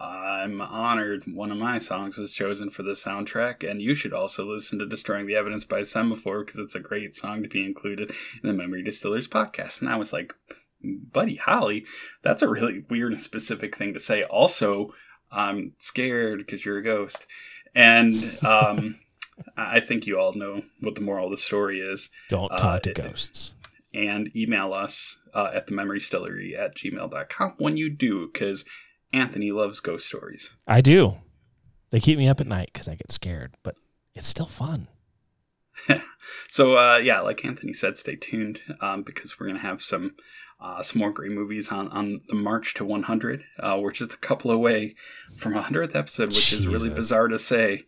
I'm 0.00 0.60
honored 0.62 1.24
one 1.26 1.52
of 1.52 1.58
my 1.58 1.78
songs 1.78 2.16
was 2.16 2.32
chosen 2.32 2.70
for 2.70 2.82
the 2.82 2.92
soundtrack, 2.92 3.68
and 3.68 3.82
you 3.82 3.94
should 3.94 4.12
also 4.14 4.46
listen 4.46 4.78
to 4.78 4.86
Destroying 4.86 5.26
the 5.26 5.36
Evidence 5.36 5.64
by 5.64 5.82
Semaphore 5.82 6.44
because 6.44 6.58
it's 6.58 6.74
a 6.74 6.80
great 6.80 7.14
song 7.14 7.42
to 7.42 7.48
be 7.48 7.64
included 7.64 8.10
in 8.42 8.46
the 8.48 8.52
Memory 8.54 8.82
Distillers 8.82 9.28
podcast. 9.28 9.80
And 9.80 9.90
I 9.90 9.96
was 9.96 10.12
like, 10.12 10.32
Buddy 10.82 11.36
Holly, 11.36 11.84
that's 12.22 12.40
a 12.42 12.48
really 12.48 12.84
weird 12.88 13.12
and 13.12 13.20
specific 13.20 13.76
thing 13.76 13.92
to 13.92 14.00
say. 14.00 14.22
Also, 14.22 14.94
I'm 15.30 15.74
scared 15.78 16.38
because 16.38 16.64
you're 16.64 16.78
a 16.78 16.82
ghost. 16.82 17.26
And 17.74 18.14
um, 18.42 18.98
I 19.56 19.80
think 19.80 20.06
you 20.06 20.18
all 20.18 20.32
know 20.32 20.62
what 20.80 20.94
the 20.94 21.02
moral 21.02 21.26
of 21.26 21.30
the 21.32 21.36
story 21.36 21.80
is. 21.80 22.08
Don't 22.30 22.50
Uh, 22.50 22.56
talk 22.56 22.82
to 22.84 22.90
it- 22.90 22.96
ghosts. 22.96 23.54
And 23.92 24.34
email 24.36 24.72
us 24.72 25.18
uh, 25.34 25.50
at 25.52 25.66
the 25.66 25.72
memorydistillery 25.72 26.56
at 26.56 26.76
gmail.com 26.76 27.54
when 27.58 27.76
you 27.76 27.90
do, 27.90 28.30
because 28.32 28.64
Anthony 29.12 29.52
loves 29.52 29.80
ghost 29.80 30.06
stories. 30.06 30.54
I 30.66 30.80
do. 30.80 31.16
They 31.90 32.00
keep 32.00 32.18
me 32.18 32.28
up 32.28 32.40
at 32.40 32.46
night 32.46 32.70
because 32.72 32.88
I 32.88 32.94
get 32.94 33.10
scared, 33.10 33.56
but 33.62 33.74
it's 34.14 34.28
still 34.28 34.46
fun. 34.46 34.88
so 36.48 36.76
uh, 36.76 36.98
yeah, 36.98 37.20
like 37.20 37.44
Anthony 37.44 37.72
said, 37.72 37.96
stay 37.96 38.16
tuned 38.16 38.60
um, 38.80 39.02
because 39.02 39.38
we're 39.38 39.46
gonna 39.46 39.58
have 39.58 39.82
some 39.82 40.14
uh, 40.60 40.82
some 40.82 41.00
more 41.00 41.10
great 41.10 41.32
movies 41.32 41.70
on 41.70 41.88
on 41.88 42.20
the 42.28 42.34
march 42.34 42.74
to 42.74 42.84
100. 42.84 43.42
Uh, 43.58 43.78
we're 43.80 43.92
just 43.92 44.14
a 44.14 44.18
couple 44.18 44.50
away 44.50 44.94
from 45.36 45.56
a 45.56 45.62
hundredth 45.62 45.96
episode, 45.96 46.28
which 46.28 46.52
is 46.52 46.66
really 46.66 46.90
bizarre 46.90 47.28
to 47.28 47.38
say. 47.38 47.84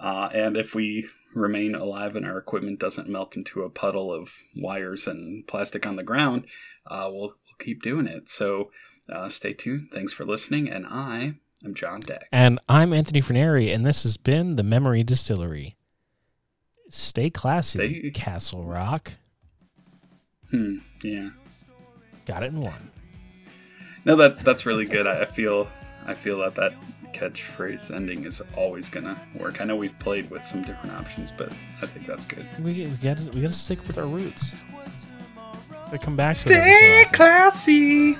Uh, 0.00 0.28
and 0.34 0.56
if 0.56 0.74
we 0.74 1.08
remain 1.34 1.74
alive 1.74 2.14
and 2.14 2.26
our 2.26 2.38
equipment 2.38 2.78
doesn't 2.78 3.08
melt 3.08 3.36
into 3.36 3.62
a 3.62 3.70
puddle 3.70 4.12
of 4.12 4.30
wires 4.56 5.06
and 5.06 5.46
plastic 5.46 5.86
on 5.86 5.96
the 5.96 6.02
ground, 6.02 6.46
uh, 6.86 7.08
we'll, 7.10 7.28
we'll 7.28 7.58
keep 7.58 7.82
doing 7.82 8.06
it. 8.06 8.28
So 8.28 8.70
uh, 9.08 9.28
stay 9.28 9.52
tuned. 9.52 9.88
Thanks 9.92 10.12
for 10.12 10.24
listening, 10.24 10.68
and 10.68 10.86
I 10.86 11.34
am 11.64 11.74
John 11.74 12.00
Deck. 12.00 12.28
And 12.32 12.58
I'm 12.68 12.92
Anthony 12.92 13.20
Ferneri, 13.22 13.72
and 13.74 13.84
this 13.84 14.02
has 14.02 14.16
been 14.16 14.56
the 14.56 14.62
Memory 14.62 15.02
Distillery. 15.02 15.76
Stay 16.88 17.30
classy, 17.30 17.78
Stay- 17.78 18.10
Castle 18.10 18.64
Rock. 18.64 19.12
Hmm, 20.50 20.78
yeah. 21.02 21.30
Got 22.26 22.42
it 22.42 22.52
in 22.52 22.60
one. 22.60 22.90
No, 24.04 24.16
that 24.16 24.38
that's 24.38 24.66
really 24.66 24.84
good. 24.84 25.06
I 25.06 25.24
feel 25.24 25.68
I 26.06 26.14
feel 26.14 26.38
that 26.40 26.54
that 26.56 26.74
catchphrase 27.12 27.94
ending 27.94 28.24
is 28.24 28.42
always 28.56 28.88
gonna 28.90 29.18
work. 29.34 29.60
I 29.60 29.64
know 29.64 29.76
we've 29.76 29.98
played 29.98 30.30
with 30.30 30.44
some 30.44 30.62
different 30.62 30.94
options, 30.96 31.30
but 31.30 31.50
I 31.80 31.86
think 31.86 32.06
that's 32.06 32.26
good. 32.26 32.46
We, 32.58 32.72
we 32.72 32.86
got 33.02 33.18
we 33.34 33.40
got 33.40 33.48
to 33.48 33.52
stick 33.52 33.86
with 33.86 33.98
our 33.98 34.06
roots. 34.06 34.54
We 35.94 35.98
come 36.00 36.16
back 36.16 36.34
to 36.34 36.40
Stay 36.40 37.04
them. 37.04 37.12
classy. 37.12 38.16